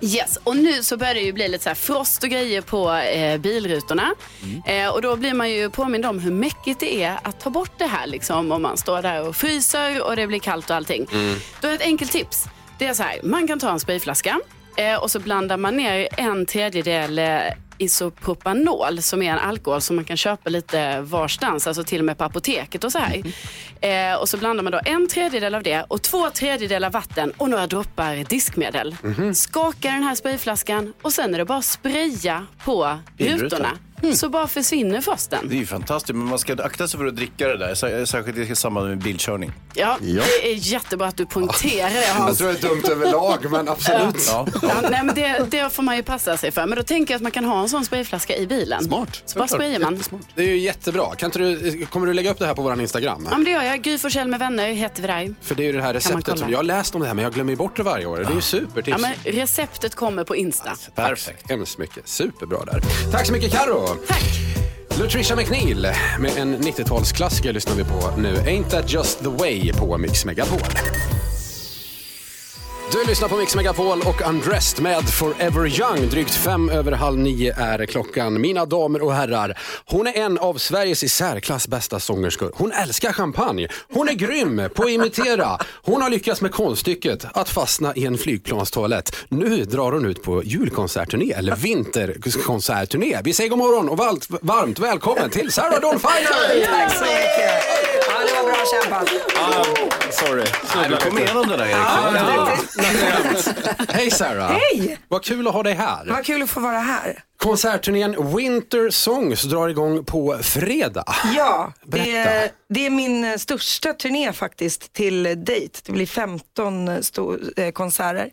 Yes, 0.00 0.38
och 0.44 0.56
nu 0.56 0.82
så 0.82 0.96
börjar 0.96 1.14
det 1.14 1.20
ju 1.20 1.32
bli 1.32 1.48
lite 1.48 1.64
så 1.64 1.70
här 1.70 1.74
frost 1.74 2.22
och 2.22 2.28
grejer 2.28 2.60
på 2.60 2.92
eh, 2.92 3.38
bilrutorna. 3.38 4.14
Eh, 4.66 4.88
och 4.88 5.02
då 5.02 5.16
blir 5.16 5.34
man 5.34 5.50
ju 5.50 5.70
påmind 5.70 6.06
om 6.06 6.18
hur 6.18 6.30
mäckigt 6.32 6.80
det 6.80 7.02
är 7.02 7.18
att 7.22 7.40
ta 7.40 7.50
bort 7.50 7.72
det 7.78 7.86
här 7.86 8.06
liksom 8.06 8.52
om 8.52 8.62
man 8.62 8.76
står 8.76 9.02
där 9.02 9.28
och 9.28 9.36
fryser 9.36 10.02
och 10.02 10.16
det 10.16 10.26
blir 10.26 10.38
kallt 10.38 10.70
och 10.70 10.76
allting. 10.76 11.06
Då 11.60 11.68
är 11.68 11.74
ett 11.74 11.82
enkelt 11.82 12.12
tips. 12.12 12.44
Det 12.78 12.86
är 12.86 12.94
så 12.94 13.02
här, 13.02 13.20
man 13.22 13.48
kan 13.48 13.58
ta 13.58 13.70
en 13.70 13.80
sprayflaska 13.80 14.40
eh, 14.76 14.94
och 14.94 15.10
så 15.10 15.20
blandar 15.20 15.56
man 15.56 15.76
ner 15.76 16.08
en 16.16 16.46
tredjedel 16.46 17.18
eh, 17.18 17.40
isopropanol 17.78 19.02
som 19.02 19.22
är 19.22 19.32
en 19.32 19.38
alkohol 19.38 19.80
som 19.80 19.96
man 19.96 20.04
kan 20.04 20.16
köpa 20.16 20.50
lite 20.50 21.00
varstans, 21.00 21.66
alltså 21.66 21.84
till 21.84 21.98
och 21.98 22.04
med 22.04 22.18
på 22.18 22.24
apoteket 22.24 22.84
och 22.84 22.92
så 22.92 22.98
här. 22.98 23.22
Eh, 23.80 24.14
och 24.20 24.28
så 24.28 24.36
blandar 24.36 24.62
man 24.64 24.72
då 24.72 24.80
en 24.84 25.08
tredjedel 25.08 25.54
av 25.54 25.62
det 25.62 25.84
och 25.88 26.02
två 26.02 26.30
tredjedelar 26.30 26.90
vatten 26.90 27.32
och 27.36 27.50
några 27.50 27.66
droppar 27.66 28.24
diskmedel. 28.28 28.96
Skaka 29.34 29.88
den 29.90 30.02
här 30.02 30.14
sprayflaskan 30.14 30.92
och 31.02 31.12
sen 31.12 31.34
är 31.34 31.38
det 31.38 31.44
bara 31.44 31.58
att 31.58 31.64
spraya 31.64 32.46
på 32.64 32.98
Bilrutan. 33.16 33.66
Rutorna. 33.98 34.16
Så 34.16 34.28
bara 34.28 34.48
försvinner 34.48 35.00
frosten. 35.00 35.48
Det 35.48 35.54
är 35.54 35.58
ju 35.58 35.66
fantastiskt, 35.66 36.14
men 36.14 36.26
man 36.26 36.38
ska 36.38 36.52
akta 36.62 36.88
sig 36.88 36.98
för 37.00 37.06
att 37.06 37.16
dricka 37.16 37.48
det 37.48 37.56
där, 37.56 37.74
sär- 37.74 38.04
särskilt 38.04 38.38
i 38.50 38.56
samband 38.56 38.88
med 38.88 38.98
bilkörning. 38.98 39.52
Ja, 39.74 39.96
Ja. 40.00 40.22
det 40.42 40.48
är 40.52 40.54
jättebra 40.54 41.06
att 41.06 41.16
du 41.16 41.26
poängterar 41.26 41.90
det 41.90 42.06
Jag 42.08 42.14
Hans. 42.14 42.38
tror 42.38 42.48
det 42.52 42.58
är 42.64 42.68
dumt 42.68 42.82
överlag, 42.90 43.50
men 43.50 43.68
absolut. 43.68 44.26
Ja. 44.28 44.46
Ja, 44.62 44.68
nej, 44.90 45.00
men 45.04 45.14
det, 45.14 45.46
det 45.50 45.72
får 45.72 45.82
man 45.82 45.96
ju 45.96 46.02
passa 46.02 46.36
sig 46.36 46.50
för. 46.52 46.66
Men 46.66 46.76
då 46.78 46.82
tänker 46.84 47.14
jag 47.14 47.16
att 47.18 47.22
man 47.22 47.32
kan 47.32 47.44
ha 47.44 47.60
en 47.62 47.68
sån 47.68 47.84
sprayflaska 47.84 48.36
i 48.36 48.46
bilen. 48.46 48.84
Smart. 48.84 49.22
Så 49.26 49.38
bara 49.38 49.48
sprayar 49.48 49.78
man. 49.80 50.02
Det 50.34 50.42
är 50.42 50.46
ju 50.46 50.58
jättebra. 50.58 51.14
Kan 51.14 51.26
inte 51.26 51.38
du, 51.38 51.86
kommer 51.86 52.06
du 52.06 52.12
lägga 52.14 52.30
upp 52.30 52.38
det 52.38 52.46
här 52.46 52.54
på 52.54 52.62
vår 52.62 52.80
Instagram? 52.80 53.26
Ja, 53.30 53.36
men 53.36 53.44
det 53.44 53.50
gör 53.50 53.62
jag. 53.62 53.82
Gry 53.82 53.98
Forssell 53.98 54.28
med 54.28 54.38
vänner 54.40 54.68
heter 54.72 55.02
vi 55.02 55.08
där. 55.08 55.34
För 55.42 55.54
det 55.54 55.62
är 55.62 55.66
ju 55.66 55.72
det 55.72 55.82
här 55.82 55.94
receptet 55.94 56.38
som 56.38 56.50
jag 56.50 56.58
har 56.58 56.62
läst 56.64 56.94
om 56.94 57.00
det 57.00 57.06
här 57.06 57.14
men 57.14 57.22
jag 57.22 57.32
glömmer 57.34 57.56
bort 57.56 57.76
det 57.76 57.82
varje 57.82 58.06
år. 58.06 58.16
Det 58.18 58.24
är 58.24 58.34
ju 58.34 58.40
supertips. 58.40 58.98
Ja, 59.02 59.08
men 59.24 59.32
receptet 59.34 59.94
kommer 59.94 60.24
på 60.24 60.36
Insta. 60.36 60.70
Perfekt. 60.94 61.50
Hemskt 61.50 61.78
mycket. 61.78 62.08
Superbra 62.08 62.64
där. 62.64 62.80
Tack 63.12 63.26
så 63.26 63.32
mycket 63.32 63.52
Karo. 63.52 63.87
Tack. 64.08 64.24
Lutricia 64.98 65.36
McNeil 65.36 65.86
med 66.18 66.38
en 66.38 66.56
90-talsklassiker 66.56 67.52
lyssnar 67.52 67.74
vi 67.74 67.84
på 67.84 68.12
nu. 68.16 68.34
Ain't 68.34 68.70
that 68.70 68.92
just 68.92 69.18
the 69.18 69.28
way 69.28 69.72
på 69.72 69.96
Mix 69.96 70.24
Megapol. 70.24 70.60
Du 72.92 73.04
lyssnar 73.04 73.28
på 73.28 73.36
Mix 73.36 73.54
Megapol 73.54 74.00
och 74.00 74.28
Undressed 74.28 74.82
med 74.82 75.08
Forever 75.08 75.80
Young. 75.80 76.08
Drygt 76.10 76.34
fem 76.34 76.68
över 76.70 76.92
halv 76.92 77.18
nio 77.18 77.54
är 77.58 77.86
klockan. 77.86 78.40
Mina 78.40 78.66
damer 78.66 79.02
och 79.02 79.12
herrar, 79.14 79.58
hon 79.86 80.06
är 80.06 80.16
en 80.16 80.38
av 80.38 80.54
Sveriges 80.54 81.02
i 81.02 81.08
särklass 81.08 81.68
bästa 81.68 82.00
sångerskor. 82.00 82.52
Hon 82.54 82.72
älskar 82.72 83.12
champagne. 83.12 83.68
Hon 83.92 84.08
är 84.08 84.12
grym 84.12 84.62
på 84.74 84.82
att 84.82 84.90
imitera. 84.90 85.58
Hon 85.84 86.02
har 86.02 86.10
lyckats 86.10 86.40
med 86.40 86.52
konststycket 86.52 87.26
att 87.32 87.48
fastna 87.48 87.94
i 87.94 88.06
en 88.06 88.18
flygplanstoalett. 88.18 89.16
Nu 89.28 89.64
drar 89.64 89.92
hon 89.92 90.06
ut 90.06 90.22
på 90.22 90.42
julkonsertturné, 90.44 91.32
eller 91.32 91.56
vinterkonsertturné. 91.56 93.20
Vi 93.24 93.32
säger 93.32 93.50
god 93.50 93.58
morgon 93.58 93.88
och 93.88 93.96
varmt, 93.96 94.26
varmt 94.30 94.78
välkommen 94.78 95.30
till 95.30 95.52
Sarah 95.52 95.80
Dawn 95.80 96.00
Finer! 96.00 96.66
Tack 96.66 96.92
så 96.92 97.04
mycket. 97.04 97.64
Ja, 98.08 98.14
det 98.26 98.34
var 98.34 98.44
bra 98.44 98.64
kämpat. 98.82 99.08
Sorry. 100.10 100.44
Nej, 100.76 100.88
du 100.90 100.96
kom 100.96 101.18
igenom 101.18 101.48
det 101.48 101.56
där 101.56 101.66
Erik. 101.66 102.77
Hej 103.88 104.10
Sarah! 104.10 104.50
Hej! 104.50 104.98
Vad 105.08 105.24
kul 105.24 105.48
att 105.48 105.54
ha 105.54 105.62
dig 105.62 105.74
här. 105.74 106.06
Vad 106.06 106.24
kul 106.24 106.42
att 106.42 106.50
få 106.50 106.60
vara 106.60 106.78
här. 106.78 107.22
Konsertturnén 107.42 108.34
Winter 108.36 108.90
Songs 108.90 109.42
drar 109.42 109.68
igång 109.68 110.04
på 110.04 110.38
fredag. 110.42 111.04
Ja, 111.36 111.72
det 111.84 112.16
är, 112.16 112.50
det 112.68 112.86
är 112.86 112.90
min 112.90 113.24
eh, 113.24 113.36
största 113.36 113.92
turné 113.92 114.32
faktiskt 114.32 114.92
till 114.92 115.22
date. 115.22 115.80
Det 115.86 115.92
blir 115.92 116.06
15 116.06 116.88
sto- 116.88 117.60
eh, 117.60 117.70
konserter. 117.70 118.30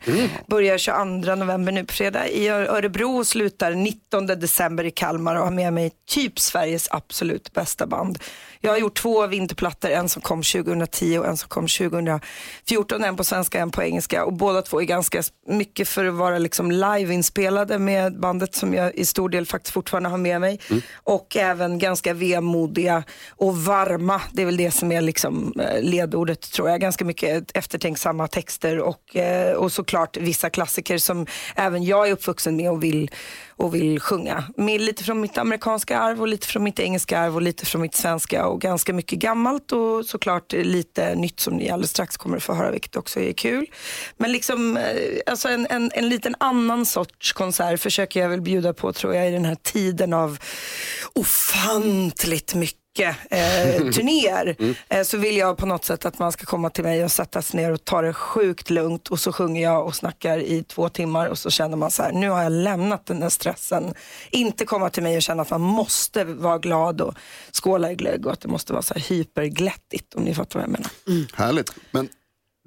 Börjar 0.48 0.78
22 0.78 1.36
november 1.36 1.72
nu 1.72 1.86
på 1.86 1.94
fredag 1.94 2.28
i 2.28 2.48
Örebro 2.50 3.18
och 3.18 3.28
slutar 3.28 3.72
19 3.72 4.26
december 4.28 4.84
i 4.84 4.92
Kalmar 4.92 5.36
och 5.36 5.44
har 5.44 5.52
med 5.52 5.74
mig 5.74 5.92
typ 6.10 6.40
Sveriges 6.40 6.88
absolut 6.92 7.54
bästa 7.54 7.88
band. 7.88 8.20
Jag 8.60 8.72
har 8.72 8.78
gjort 8.78 8.98
två 9.02 9.28
vinterplattor, 9.28 9.90
en 9.90 10.10
som 10.10 10.22
kom 10.22 10.44
2010 10.44 11.18
och 11.18 11.26
en 11.28 11.38
som 11.38 11.50
kom 11.50 11.68
2014, 11.68 13.04
en 13.04 13.18
på 13.18 13.24
svenska, 13.24 13.60
en 13.60 13.72
på 13.72 13.84
engelska 13.84 14.26
och 14.26 14.34
båda 14.34 14.62
två 14.62 14.82
är 14.82 14.86
ganska 14.86 15.22
mycket 15.48 15.88
för 15.88 16.06
att 16.06 16.14
vara 16.14 16.38
liksom 16.38 16.72
live-inspelade 16.72 17.80
med 17.80 18.20
bandet 18.20 18.56
som 18.56 18.74
jag 18.74 18.95
i 18.96 19.06
stor 19.06 19.30
del 19.30 19.46
faktiskt 19.46 19.74
fortfarande 19.74 20.10
har 20.10 20.18
med 20.18 20.42
mig 20.42 20.60
och 20.94 21.36
även 21.36 21.80
ganska 21.80 22.14
vemodiga 22.14 23.04
och 23.30 23.58
varma. 23.58 24.22
Det 24.32 24.42
är 24.42 24.46
väl 24.46 24.58
det 24.58 24.72
som 24.72 24.92
är 24.92 25.02
liksom 25.02 25.54
eh, 25.60 25.82
ledordet 25.82 26.52
tror 26.52 26.70
jag. 26.70 26.82
Ganska 26.82 27.06
mycket 27.06 27.58
eftertänksamma 27.58 28.28
texter 28.28 28.80
och, 28.80 29.16
eh, 29.16 29.54
och 29.56 29.72
såklart 29.72 30.18
vissa 30.18 30.50
klassiker 30.50 30.98
som 30.98 31.26
även 31.56 31.84
jag 31.84 32.08
är 32.08 32.12
uppvuxen 32.12 32.56
med 32.56 32.72
och 32.72 32.84
vill, 32.84 33.12
och 33.58 33.76
vill 33.76 34.00
sjunga. 34.00 34.44
Med 34.58 34.82
lite 34.82 35.04
från 35.04 35.22
mitt 35.22 35.38
amerikanska 35.38 36.00
arv 36.00 36.22
och 36.22 36.28
lite 36.28 36.48
från 36.48 36.64
mitt 36.64 36.80
engelska 36.80 37.20
arv 37.20 37.36
och 37.36 37.42
lite 37.42 37.66
från 37.66 37.82
mitt 37.82 37.96
svenska 37.96 38.48
och 38.48 38.62
ganska 38.62 38.94
mycket 38.94 39.20
gammalt 39.20 39.72
och 39.72 40.06
såklart 40.06 40.54
lite 40.54 41.16
nytt 41.16 41.40
som 41.40 41.54
ni 41.54 41.70
alldeles 41.70 41.92
strax 41.92 42.18
kommer 42.18 42.38
att 42.38 42.44
få 42.44 42.54
höra 42.54 42.72
vilket 42.72 42.96
också 42.96 43.20
är 43.20 43.34
kul. 43.34 43.66
Men 44.18 44.32
liksom 44.32 44.78
eh, 44.78 44.84
alltså 45.26 45.50
en, 45.50 45.68
en, 45.70 45.92
en 45.94 46.10
liten 46.10 46.36
annan 46.40 46.86
sorts 46.86 47.34
konsert 47.34 47.80
försöker 47.80 48.20
jag 48.20 48.30
väl 48.30 48.42
bjuda 48.42 48.74
på 48.74 48.94
tror 48.94 49.16
jag 49.16 49.30
i 49.30 49.32
den 49.32 49.46
här 49.46 49.56
tiden 49.56 50.14
av 50.14 50.38
ofantligt 51.14 52.56
mycket 52.56 52.85
eh, 53.00 53.16
turnéer 53.92 54.56
eh, 54.90 55.04
så 55.04 55.18
vill 55.18 55.38
jag 55.38 55.58
på 55.58 55.66
något 55.66 55.86
sätt 55.86 56.06
att 56.06 56.20
man 56.20 56.32
ska 56.32 56.46
komma 56.46 56.70
till 56.70 56.84
mig 56.84 57.04
och 57.04 57.12
sätta 57.12 57.42
sig 57.42 57.62
ner 57.62 57.72
och 57.72 57.86
ta 57.86 58.02
det 58.02 58.14
sjukt 58.14 58.70
lugnt 58.70 59.08
och 59.08 59.20
så 59.20 59.32
sjunger 59.32 59.64
jag 59.64 59.86
och 59.86 59.96
snackar 59.96 60.38
i 60.38 60.64
två 60.64 60.90
timmar 60.90 61.28
och 61.28 61.38
så 61.38 61.50
känner 61.50 61.78
man 61.78 61.92
så 61.92 62.04
här, 62.04 62.12
nu 62.12 62.30
har 62.30 62.44
jag 62.44 62.52
lämnat 62.52 63.06
den 63.06 63.20
där 63.20 63.30
stressen. 63.30 63.94
Inte 64.32 64.66
komma 64.66 64.90
till 64.90 65.04
mig 65.04 65.16
och 65.16 65.22
känna 65.22 65.42
att 65.42 65.50
man 65.50 65.62
måste 65.62 66.24
vara 66.24 66.58
glad 66.58 67.02
och 67.02 67.16
skåla 67.52 67.92
i 67.92 67.96
glögg 67.96 68.26
och 68.26 68.34
att 68.34 68.42
det 68.42 68.48
måste 68.48 68.74
vara 68.74 68.84
så 68.84 68.94
här 68.94 69.02
hyperglättigt 69.02 70.14
om 70.14 70.24
ni 70.24 70.36
fattar 70.36 70.60
vad 70.60 70.64
jag 70.64 70.72
menar. 70.72 70.90
Härligt. 71.36 71.76
Men 71.92 72.10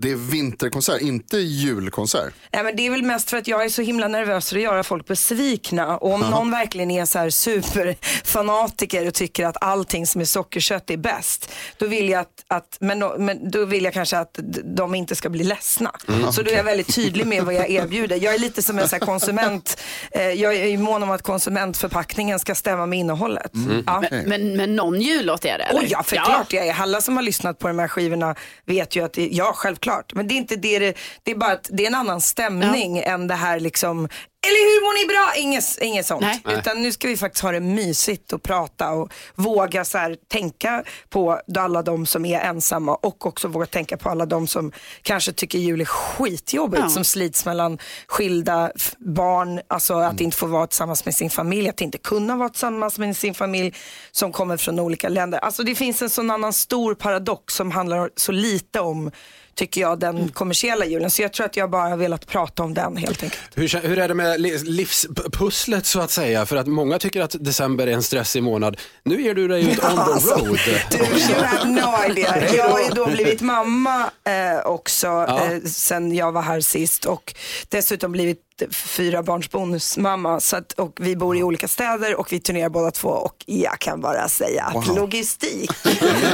det 0.01 0.11
är 0.11 0.17
vinterkonsert, 0.17 1.01
inte 1.01 1.39
julkonsert. 1.39 2.35
Nej, 2.53 2.65
men 2.65 2.77
det 2.77 2.87
är 2.87 2.91
väl 2.91 3.03
mest 3.03 3.31
för 3.31 3.37
att 3.37 3.49
jag 3.49 3.65
är 3.65 3.69
så 3.69 3.83
himla 3.83 4.09
nervös 4.09 4.49
för 4.49 4.57
att 4.57 4.63
göra 4.63 4.83
folk 4.83 5.07
besvikna. 5.07 5.97
Och 5.97 6.13
om 6.13 6.21
någon 6.21 6.51
verkligen 6.51 6.91
är 6.91 7.05
så 7.05 7.19
här 7.19 7.31
superfanatiker 7.31 9.07
och 9.07 9.15
tycker 9.15 9.47
att 9.47 9.57
allting 9.61 10.07
som 10.07 10.21
är 10.21 10.25
sockerkött 10.25 10.91
är 10.91 10.97
bäst. 10.97 11.53
Då 11.77 11.87
vill 11.87 12.09
jag, 12.09 12.21
att, 12.21 12.45
att, 12.49 12.77
men 12.81 12.99
då, 12.99 13.17
men 13.19 13.51
då 13.51 13.65
vill 13.65 13.85
jag 13.85 13.95
kanske 13.95 14.19
att 14.19 14.39
de 14.65 14.95
inte 14.95 15.15
ska 15.15 15.29
bli 15.29 15.45
ledsna. 15.45 15.91
Så 16.33 16.43
då 16.43 16.51
är 16.51 16.57
jag 16.57 16.65
väldigt 16.65 16.95
tydlig 16.95 17.27
med 17.27 17.45
vad 17.45 17.55
jag 17.55 17.71
erbjuder. 17.71 18.17
Jag 18.17 18.35
är 18.35 18.39
lite 18.39 18.63
som 18.63 18.79
en 18.79 18.89
så 18.89 18.97
här 18.97 19.07
konsument. 19.07 19.81
Eh, 20.11 20.23
jag 20.23 20.55
är 20.55 20.67
ju 20.67 20.79
mån 20.79 21.03
om 21.03 21.11
att 21.11 21.23
konsumentförpackningen 21.23 22.39
ska 22.39 22.55
stämma 22.55 22.87
med 22.87 22.99
innehållet. 22.99 23.53
Ja. 23.87 24.05
Men, 24.27 24.57
men 24.57 24.77
någon 24.77 25.01
jullåt 25.01 25.45
är 25.45 25.59
det 25.59 25.65
eller? 25.65 25.81
Oh 25.81 25.85
ja, 25.89 26.03
för 26.03 26.17
klart 26.17 26.53
jag 26.53 26.67
är. 26.67 26.75
Alla 26.75 27.01
som 27.01 27.17
har 27.17 27.23
lyssnat 27.23 27.59
på 27.59 27.69
de 27.69 27.79
här 27.79 27.89
skivorna 27.89 28.35
vet 28.65 28.97
ju 28.97 29.05
att 29.05 29.13
det, 29.13 29.29
ja, 29.33 29.53
självklart. 29.55 29.88
Men 30.14 30.29
det 30.29 30.35
är 30.35 30.37
inte 30.37 30.57
det, 30.57 30.79
det, 30.79 30.96
det 31.22 31.31
är 31.31 31.35
bara 31.37 31.53
att 31.53 31.68
det 31.72 31.83
är 31.83 31.87
en 31.87 31.94
annan 31.94 32.20
stämning 32.20 32.98
än 32.98 33.27
det 33.27 33.35
här 33.35 33.61
liksom, 33.61 34.09
eller 34.46 34.74
hur 34.74 34.81
mår 34.85 34.98
ni 35.03 35.07
bra? 35.14 35.35
Inget, 35.37 35.79
inget 35.81 36.07
sånt. 36.07 36.20
Nej. 36.20 36.59
Utan 36.59 36.83
nu 36.83 36.92
ska 36.92 37.09
vi 37.09 37.16
faktiskt 37.16 37.42
ha 37.42 37.53
det 37.53 37.61
mysigt 37.61 38.33
och 38.33 38.42
prata 38.42 38.90
och 38.90 39.12
våga 39.35 39.85
så 39.85 39.98
här, 39.98 40.16
tänka 40.29 40.85
på 41.09 41.40
alla 41.57 41.83
de 41.83 42.07
som 42.07 42.24
är 42.24 42.40
ensamma 42.40 42.94
och 42.94 43.27
också 43.27 43.48
våga 43.48 43.66
tänka 43.66 43.96
på 43.96 44.09
alla 44.09 44.27
de 44.27 44.46
som 44.46 44.72
kanske 45.03 45.33
tycker 45.33 45.59
jul 45.59 45.81
är 45.81 45.85
skitjobbigt 45.85 46.83
Ja. 46.83 46.88
som 46.88 47.05
slits 47.05 47.44
mellan 47.46 47.79
skilda 48.07 48.72
barn, 48.98 49.61
alltså 49.68 49.94
att 49.94 50.20
inte 50.20 50.37
få 50.37 50.46
vara 50.46 50.66
tillsammans 50.66 51.05
med 51.05 51.14
sin 51.14 51.31
familj, 51.31 51.68
att 51.68 51.81
inte 51.81 51.98
kunna 51.98 52.37
vara 52.37 52.48
tillsammans 52.48 52.98
med 52.98 53.16
sin 53.16 53.35
familj 53.35 53.74
som 54.11 54.33
kommer 54.33 54.57
från 54.57 54.81
olika 54.81 55.09
länder. 55.09 55.38
Alltså 55.38 55.62
det 55.62 55.74
finns 55.74 56.03
en 56.03 56.11
sån 56.11 56.31
annan 56.31 56.53
stor 56.53 56.94
paradox 56.94 57.55
som 57.55 57.70
handlar 57.70 58.11
så 58.16 58.33
lite 58.33 58.81
om 58.81 59.11
tycker 59.59 59.81
jag, 59.81 59.99
den 60.01 60.29
kommersiella 60.29 60.85
julen. 60.85 61.11
Så 61.11 61.23
jag 61.23 61.33
tror 61.33 61.47
att 61.47 61.57
jag 61.57 61.71
bara 61.71 61.88
har 61.88 61.97
velat 61.97 62.27
prata 62.27 62.62
om 62.62 62.75
den 62.75 62.97
helt 62.97 63.23
enkelt. 63.23 63.42
Hur, 63.55 63.88
hur 63.88 63.99
är 63.99 64.09
det 64.09 64.14
med 64.14 64.40
li- 64.40 64.59
livspusslet 64.64 65.87
så 65.87 66.01
att 66.01 66.11
säga? 66.11 66.47
För 66.47 66.57
att 66.57 66.66
många 66.66 66.99
tycker 66.99 67.21
att 67.21 67.37
december 67.40 67.87
är 67.87 67.92
en 67.92 68.03
stressig 68.03 68.42
månad. 68.42 68.81
Nu 69.05 69.23
ger 69.23 69.35
du 69.35 69.49
dig 69.49 69.61
ut 69.62 69.68
on 69.85 69.90
the 69.97 70.01
Alltså, 70.01 70.35
road. 70.35 70.59
Du, 70.90 70.99
you 70.99 71.42
have 71.44 71.71
no 71.71 72.11
idea. 72.11 72.55
Jag 72.55 72.68
har 72.68 72.81
ju 72.81 72.88
då 72.94 73.07
blivit 73.07 73.40
mamma 73.40 74.11
eh, 74.25 74.66
också 74.66 75.07
Ja. 75.07 75.44
eh, 75.53 75.61
sen 75.64 76.14
jag 76.14 76.33
var 76.33 76.42
här 76.42 76.61
sist 76.61 77.05
och 77.05 77.35
dessutom 77.68 78.12
blivit 78.12 78.40
fyra 78.71 79.23
barns 79.23 79.51
bonusmamma 79.51 80.40
så 80.40 80.57
att, 80.57 80.73
och 80.73 80.92
vi 81.01 81.16
bor 81.16 81.37
i 81.37 81.42
olika 81.42 81.68
städer 81.68 82.14
och 82.21 82.33
vi 82.33 82.40
turnerar 82.40 82.68
båda 82.68 82.90
två 82.90 83.09
och 83.09 83.44
jag 83.47 83.79
kan 83.79 84.01
bara 84.01 84.29
säga 84.29 84.64
att 84.64 84.88
Wow. 84.88 84.97
logistik, 84.97 85.71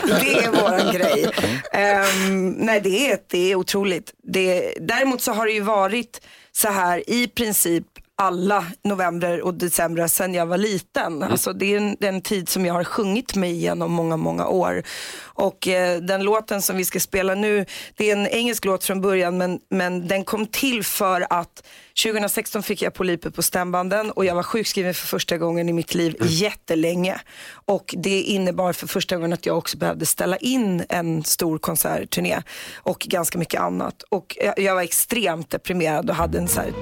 det 0.07 0.45
är 0.45 0.51
våran 0.51 0.93
grej. 0.93 1.31
Ehm, 1.73 2.51
nej 2.51 2.81
det 2.81 3.11
är, 3.13 3.19
det 3.31 3.53
är 3.53 3.55
otroligt. 3.55 4.13
Det, 4.23 4.75
däremot 4.81 5.21
så 5.21 5.33
har 5.33 5.47
det 5.47 5.53
ju 5.53 5.61
varit 5.61 6.21
så 6.53 6.69
här 6.69 7.11
i 7.11 7.29
princip 7.29 7.85
alla 8.17 8.65
november 8.85 9.41
och 9.41 9.55
december 9.55 10.07
sedan 10.07 10.35
jag 10.35 10.47
var 10.47 10.59
liten. 10.59 11.23
Alltså 11.23 11.53
det 11.53 11.75
är 11.75 11.77
en, 11.77 11.97
den 12.01 12.21
tid 12.21 12.49
som 12.49 12.67
jag 12.67 12.75
har 12.75 12.85
sjungit 12.85 13.37
mig 13.37 13.51
igenom 13.53 13.93
många, 13.93 14.17
många 14.17 14.47
år. 14.47 14.83
Och 15.23 15.69
eh, 15.69 16.01
den 16.01 16.23
låten 16.23 16.63
som 16.63 16.77
vi 16.77 16.85
ska 16.85 17.01
spela 17.01 17.35
nu, 17.35 17.67
det 17.97 18.11
är 18.11 18.17
en 18.17 18.27
engelsk 18.27 18.65
låt 18.65 18.85
från 18.85 19.01
början 19.01 19.39
men, 19.39 19.61
men 19.71 20.09
den 20.09 20.25
kom 20.25 20.47
till 20.47 20.85
för 20.85 21.27
att 21.31 21.67
2016 22.05 22.63
fick 22.63 22.83
jag 22.83 22.95
polyper 22.95 23.31
på 23.31 23.43
stämbanden 23.43 24.11
och 24.11 24.25
jag 24.25 24.35
var 24.35 24.43
sjukskriven 24.43 24.95
för 24.95 25.07
första 25.07 25.39
gången 25.39 25.69
i 25.69 25.73
mitt 25.73 25.95
liv 25.95 26.17
jättelänge. 26.21 27.21
Och 27.65 27.95
det 27.99 28.21
innebar 28.21 28.73
för 28.73 28.87
första 28.87 29.17
gången 29.17 29.33
att 29.33 29.47
jag 29.47 29.59
också 29.59 29.79
behövde 29.79 30.07
ställa 30.07 30.37
in 30.37 30.85
en 30.89 31.25
stor 31.25 31.59
konsertturné 31.59 32.43
och 32.75 32.99
ganska 32.99 33.39
mycket 33.39 33.61
annat. 33.61 34.03
Och 34.03 34.37
jag, 34.41 34.59
jag 34.59 34.75
var 34.75 34.83
extremt 34.83 35.51
deprimerad 35.51 36.11
och 36.11 36.17
hade 36.17 36.39
en 36.39 36.49
så 36.49 36.61
här 36.61 36.73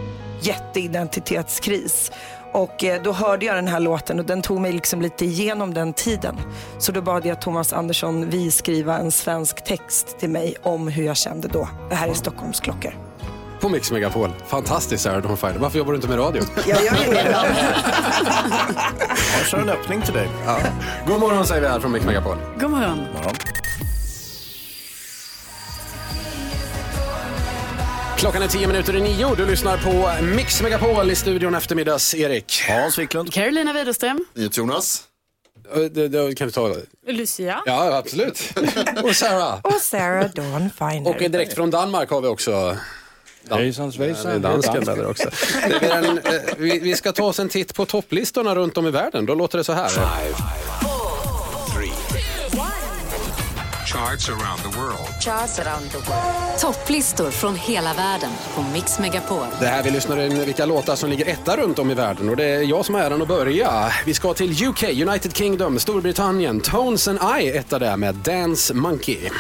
jätteidentitetskris. 0.43 2.13
Och 2.53 2.85
eh, 2.85 3.03
då 3.03 3.13
hörde 3.13 3.47
jag 3.47 3.57
den 3.57 3.69
här 3.69 3.81
låten 3.81 4.19
och 4.19 4.25
den 4.25 4.43
tog 4.43 4.61
mig 4.61 4.73
liksom 4.73 5.03
lite 5.03 5.25
igenom 5.25 5.75
den 5.75 5.93
tiden. 5.93 6.37
Så 6.79 6.93
då 6.93 7.03
bad 7.03 7.27
jag 7.27 7.41
Thomas 7.41 7.73
Andersson 7.73 8.31
vi 8.31 8.51
skriva 8.51 8.99
en 8.99 9.11
svensk 9.11 9.65
text 9.65 10.19
till 10.19 10.31
mig 10.31 10.55
om 10.63 10.89
hur 10.89 11.05
jag 11.05 11.17
kände 11.17 11.49
då. 11.49 11.69
Det 11.89 11.95
här 11.95 12.09
är 12.09 12.15
Stockholms 12.15 12.61
klockor. 12.61 12.97
På 13.61 13.69
Mix 13.69 13.93
Megapol. 13.93 14.31
Fantastiskt 14.47 15.03
Sarah 15.03 15.23
Dawn 15.23 15.37
Finer. 15.37 15.59
Varför 15.59 15.79
jobbar 15.79 15.93
du 15.93 15.97
inte 15.97 16.09
med 16.09 16.19
radio? 16.19 16.43
Jag 16.67 16.85
gör 16.85 17.05
ju 17.07 17.13
det. 17.13 17.31
Jag 19.39 19.47
kör 19.47 19.59
en 19.59 19.71
öppning 19.71 20.03
till 20.03 20.15
dig. 20.15 20.29
Ja. 20.47 20.59
God 21.07 21.21
morgon 21.21 21.47
säger 21.47 21.61
vi 21.63 21.69
här 21.69 21.81
från 21.81 21.93
Mix 21.93 22.05
Megapol. 22.05 22.37
God 22.61 22.71
morgon. 22.71 22.99
Klockan 28.23 28.43
är 28.43 28.49
tio 28.49 28.67
minuter 28.67 28.97
i 28.97 29.01
nio. 29.01 29.35
Du 29.35 29.47
lyssnar 29.47 29.77
på 29.77 30.25
Mix 30.25 30.63
Megapol 30.63 31.11
i 31.11 31.15
studion 31.15 31.55
eftermiddags. 31.55 32.15
Erik. 32.15 32.63
Hans 32.69 32.99
Wiklund. 32.99 33.33
Carolina 33.33 33.73
Widerström. 33.73 34.25
Jonas. 34.35 35.03
Det, 35.91 36.09
det 36.09 36.35
kan 36.35 36.47
vi 36.47 36.53
ta. 36.53 36.75
Lucia. 37.07 37.63
Ja, 37.67 37.97
absolut. 37.97 38.53
Och 39.03 39.17
Sarah. 39.17 39.61
Och 39.63 39.73
Sarah 39.73 40.31
Dawn 40.31 40.71
Finer. 40.79 41.11
Och 41.11 41.31
direkt 41.31 41.55
från 41.55 41.71
Danmark 41.71 42.11
har 42.11 42.21
vi 42.21 42.29
också 42.29 42.77
Hejsan 43.51 43.93
svejsan. 43.93 44.33
Ja, 44.33 44.39
det 44.39 44.49
är 44.49 44.53
dansken 44.53 44.85
där 44.85 45.07
också. 45.07 45.31
En, 45.81 46.19
eh, 46.19 46.41
vi, 46.59 46.79
vi 46.79 46.97
ska 46.97 47.13
ta 47.13 47.25
oss 47.25 47.39
en 47.39 47.49
titt 47.49 47.75
på 47.75 47.87
topplistorna 47.87 48.55
runt 48.55 48.77
om 48.77 48.87
i 48.87 48.91
världen. 48.91 49.27
Då 49.27 49.35
låter 49.35 49.59
det 49.59 49.65
så 49.65 49.73
här. 49.73 49.91
Charts 53.93 54.29
around 54.29 54.59
the 54.63 54.79
world. 54.79 55.21
Charts 55.21 55.59
around 55.59 55.91
the 55.91 55.99
world. 55.99 56.59
Topplistor 56.61 57.31
från 57.31 57.55
hela 57.57 57.95
världen 57.95 58.31
på 58.55 58.63
Mix 58.63 58.99
Megapol. 58.99 59.47
Det 59.61 59.67
här 59.67 59.83
vi 59.83 59.91
lyssnar 59.91 60.21
in 60.21 60.45
vilka 60.45 60.67
låtar 60.67 60.97
som 60.97 61.11
ligger 61.11 61.29
etta 61.29 61.57
runt 61.57 61.79
om 61.79 61.91
i 61.91 61.95
världen 61.95 62.29
och 62.29 62.37
det 62.37 62.45
är 62.45 62.63
jag 62.63 62.85
som 62.85 62.95
har 62.95 63.03
äran 63.03 63.23
att 63.23 63.29
börja. 63.29 63.93
Vi 64.07 64.15
ska 64.15 64.35
till 64.35 64.69
UK, 64.69 64.83
United 64.83 65.37
Kingdom, 65.37 65.79
Storbritannien. 65.79 66.61
Tones 66.61 67.09
and 67.09 67.19
I 67.41 67.49
etta 67.49 67.79
där 67.79 67.97
med 67.97 68.15
Dance 68.15 68.75
Monkey. 68.75 69.31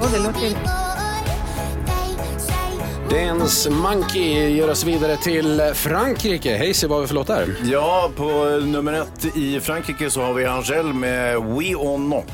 Och 0.00 0.10
det 0.12 0.18
låter. 0.18 0.83
Dance 3.10 3.70
Monkey 3.70 4.48
gör 4.56 4.70
oss 4.70 4.84
vidare 4.84 5.16
till 5.16 5.60
Frankrike. 5.74 6.56
Hej, 6.56 6.74
se 6.74 6.86
vad 6.86 7.00
vi 7.00 7.06
för 7.06 7.14
låtar? 7.14 7.46
Ja, 7.64 8.10
på 8.16 8.44
nummer 8.66 8.92
ett 8.92 9.36
i 9.36 9.60
Frankrike 9.60 10.10
så 10.10 10.22
har 10.22 10.34
vi 10.34 10.44
Angel 10.44 10.92
med 10.92 11.36
We 11.36 11.74
On 11.74 12.08
Not. 12.08 12.24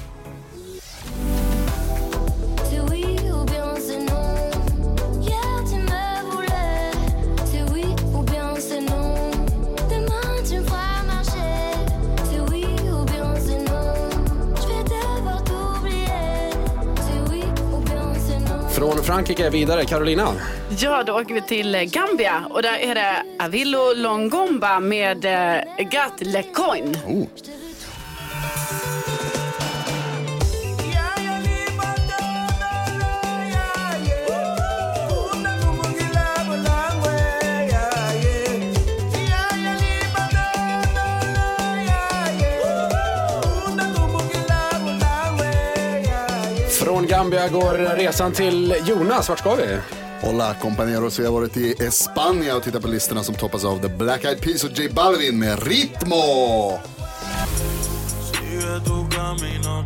Från 18.81 19.03
Frankrike 19.03 19.51
vidare, 19.51 19.85
Carolina. 19.85 20.29
Ja, 20.79 21.03
då 21.03 21.21
åker 21.21 21.35
vi 21.35 21.43
till 21.43 21.75
eh, 21.75 21.83
Gambia 21.83 22.45
och 22.51 22.63
där 22.63 22.79
är 22.79 22.95
det 22.95 23.45
Avilo 23.45 23.93
Longomba 23.95 24.81
med 24.81 25.25
eh, 25.25 25.89
Gat 25.91 26.21
Le 26.21 26.43
Coin. 26.43 26.97
Från 27.05 27.29
Gambia 47.21 47.49
går 47.49 47.97
resan 47.97 48.33
till 48.33 48.75
Jonas. 48.87 49.29
Vart 49.29 49.39
ska 49.39 49.55
vi? 49.55 49.79
Hola 50.23 50.55
compañeros, 50.55 51.19
vi 51.19 51.25
har 51.25 51.33
varit 51.33 51.57
i 51.57 51.91
Spanien 51.91 52.57
och 52.57 52.63
tittat 52.63 52.83
på 52.83 52.89
listorna 52.89 53.23
som 53.23 53.35
toppas 53.35 53.65
av 53.65 53.79
The 53.79 53.89
Black 53.89 54.25
Eyed 54.25 54.41
Peas 54.41 54.65
och 54.65 54.71
J 54.71 54.89
Balvin 54.89 55.39
med 55.39 55.67
Ritmo. 55.67 56.79
Sigue 58.33 58.81
tu 58.85 59.17
camino 59.17 59.81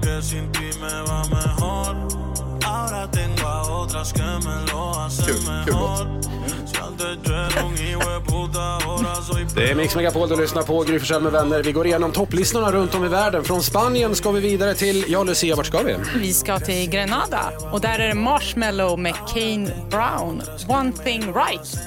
Det 9.55 9.71
är 9.71 9.75
Mix 9.75 9.97
Megapol 9.97 10.29
du 10.29 10.37
lyssnar 10.37 10.63
på, 10.63 10.83
Gry 10.83 11.21
med 11.21 11.33
vänner. 11.33 11.63
Vi 11.63 11.73
går 11.73 11.87
igenom 11.87 12.13
topplistorna 12.13 12.73
runt 12.73 12.95
om 12.95 13.05
i 13.05 13.09
världen. 13.09 13.45
Från 13.45 13.63
Spanien 13.63 14.15
ska 14.15 14.31
vi 14.31 14.41
vidare 14.41 14.75
till, 14.75 15.05
ja 15.09 15.25
Lucia, 15.25 15.57
vart 15.57 15.67
ska 15.67 15.83
vi? 15.83 15.97
Vi 16.17 16.33
ska 16.33 16.59
till 16.59 16.91
Grenada 16.91 17.53
och 17.73 17.81
där 17.81 17.99
är 17.99 18.09
det 18.09 18.15
Marshmallow 18.15 18.99
med 18.99 19.15
Kane 19.15 19.71
Brown. 19.91 20.43
One 20.69 20.93
thing 20.93 21.23
right. 21.23 21.79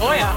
Oh 0.00 0.14
ja. 0.20 0.32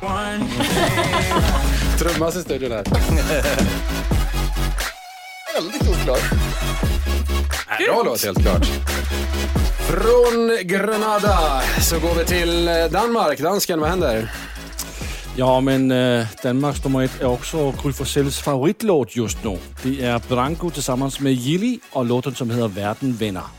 Trummas 1.98 2.36
i 2.36 2.42
studion 2.42 2.72
här. 2.72 2.84
Väldigt 5.58 5.88
oklart. 5.88 6.30
Bra 7.78 8.02
låt 8.04 8.24
helt 8.24 8.42
klart. 8.42 8.66
Från 9.88 10.58
Grenada 10.62 11.62
så 11.80 11.98
går 11.98 12.14
vi 12.14 12.24
till 12.24 12.68
eh, 12.68 12.74
Danmark. 12.90 13.38
Dansken, 13.38 13.80
vad 13.80 13.90
händer? 13.90 14.32
Ja, 15.36 15.60
men 15.60 15.90
äh, 15.90 16.26
Danmarks 16.42 16.84
nummer 16.84 17.02
ett 17.04 17.20
är 17.20 17.26
också 17.26 17.74
Gry 17.82 17.92
favoritlåt 18.30 19.16
just 19.16 19.44
nu. 19.44 19.58
Det 19.82 20.04
är 20.04 20.22
Branko 20.28 20.70
tillsammans 20.70 21.20
med 21.20 21.32
Gilly 21.32 21.78
och 21.92 22.04
låten 22.04 22.34
som 22.34 22.50
heter 22.50 22.68
Världen 22.68 23.12
vänner. 23.12 23.57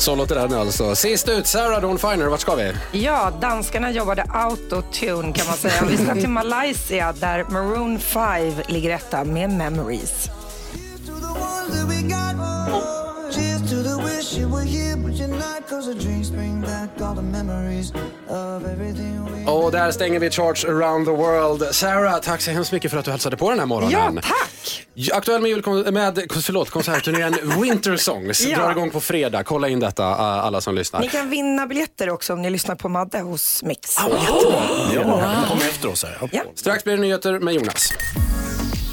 Så 0.00 0.16
låter 0.16 0.34
den 0.34 0.54
alltså. 0.54 0.94
Sist 0.94 1.28
ut, 1.28 1.46
Sarah 1.46 1.80
Dawn 1.80 1.98
Finer. 1.98 2.26
Vart 2.26 2.40
ska 2.40 2.54
vi? 2.54 2.72
Ja, 2.92 3.32
danskarna 3.40 3.90
jobbade 3.90 4.24
autotune 4.28 5.32
kan 5.32 5.46
man 5.46 5.56
säga. 5.56 5.84
Vi 5.88 5.96
ska 5.96 6.14
till 6.14 6.28
Malaysia 6.28 7.14
där 7.20 7.44
Maroon 7.50 7.98
5 7.98 8.52
ligger 8.68 8.90
etta 8.90 9.24
med 9.24 9.50
Memories. 9.50 10.30
Wish 14.30 14.38
you 14.38 14.48
were 14.48 14.64
here, 14.64 14.96
but 14.96 15.12
you're 15.16 15.28
not. 15.28 15.68
Cause 15.68 15.94
the 15.94 15.98
drinks 16.04 16.30
bring 16.30 16.60
back 16.60 16.88
all 17.00 17.14
the 17.16 17.22
memories 17.22 17.92
of 18.28 18.64
everything 18.64 19.24
we 19.24 19.50
Och 19.50 19.72
där 19.72 19.90
stänger 19.90 20.20
vi 20.20 20.30
Charts 20.30 20.64
around 20.64 21.06
the 21.06 21.12
world. 21.12 21.74
Sarah, 21.74 22.20
tack 22.20 22.40
så 22.40 22.50
hemskt 22.50 22.72
mycket 22.72 22.90
för 22.90 22.98
att 22.98 23.04
du 23.04 23.10
hälsade 23.10 23.36
på 23.36 23.50
den 23.50 23.58
här 23.58 23.66
morgonen. 23.66 24.14
Ja, 24.16 24.22
tack! 24.22 24.86
Aktuell 25.12 25.42
med, 25.42 25.50
julkon- 25.50 25.90
med 25.90 26.26
förlåt, 26.44 26.70
konsertturnén 26.70 27.36
Winter 27.62 27.96
Songs. 27.96 28.40
Ja. 28.46 28.58
Drar 28.58 28.70
igång 28.70 28.90
på 28.90 29.00
fredag. 29.00 29.44
Kolla 29.44 29.68
in 29.68 29.80
detta, 29.80 30.04
alla 30.16 30.60
som 30.60 30.74
lyssnar. 30.74 31.00
Ni 31.00 31.08
kan 31.08 31.30
vinna 31.30 31.66
biljetter 31.66 32.10
också 32.10 32.32
om 32.32 32.42
ni 32.42 32.50
lyssnar 32.50 32.74
på 32.74 32.88
Madde 32.88 33.20
hos 33.20 33.62
Mix. 33.62 33.96
Ja, 34.94 35.44
kom 35.48 35.58
efter 35.58 35.88
oss 35.88 36.04
här. 36.04 36.28
Ja. 36.32 36.42
Strax 36.54 36.84
blir 36.84 36.94
det 36.96 37.02
nyheter 37.02 37.38
med 37.38 37.54
Jonas. 37.54 37.92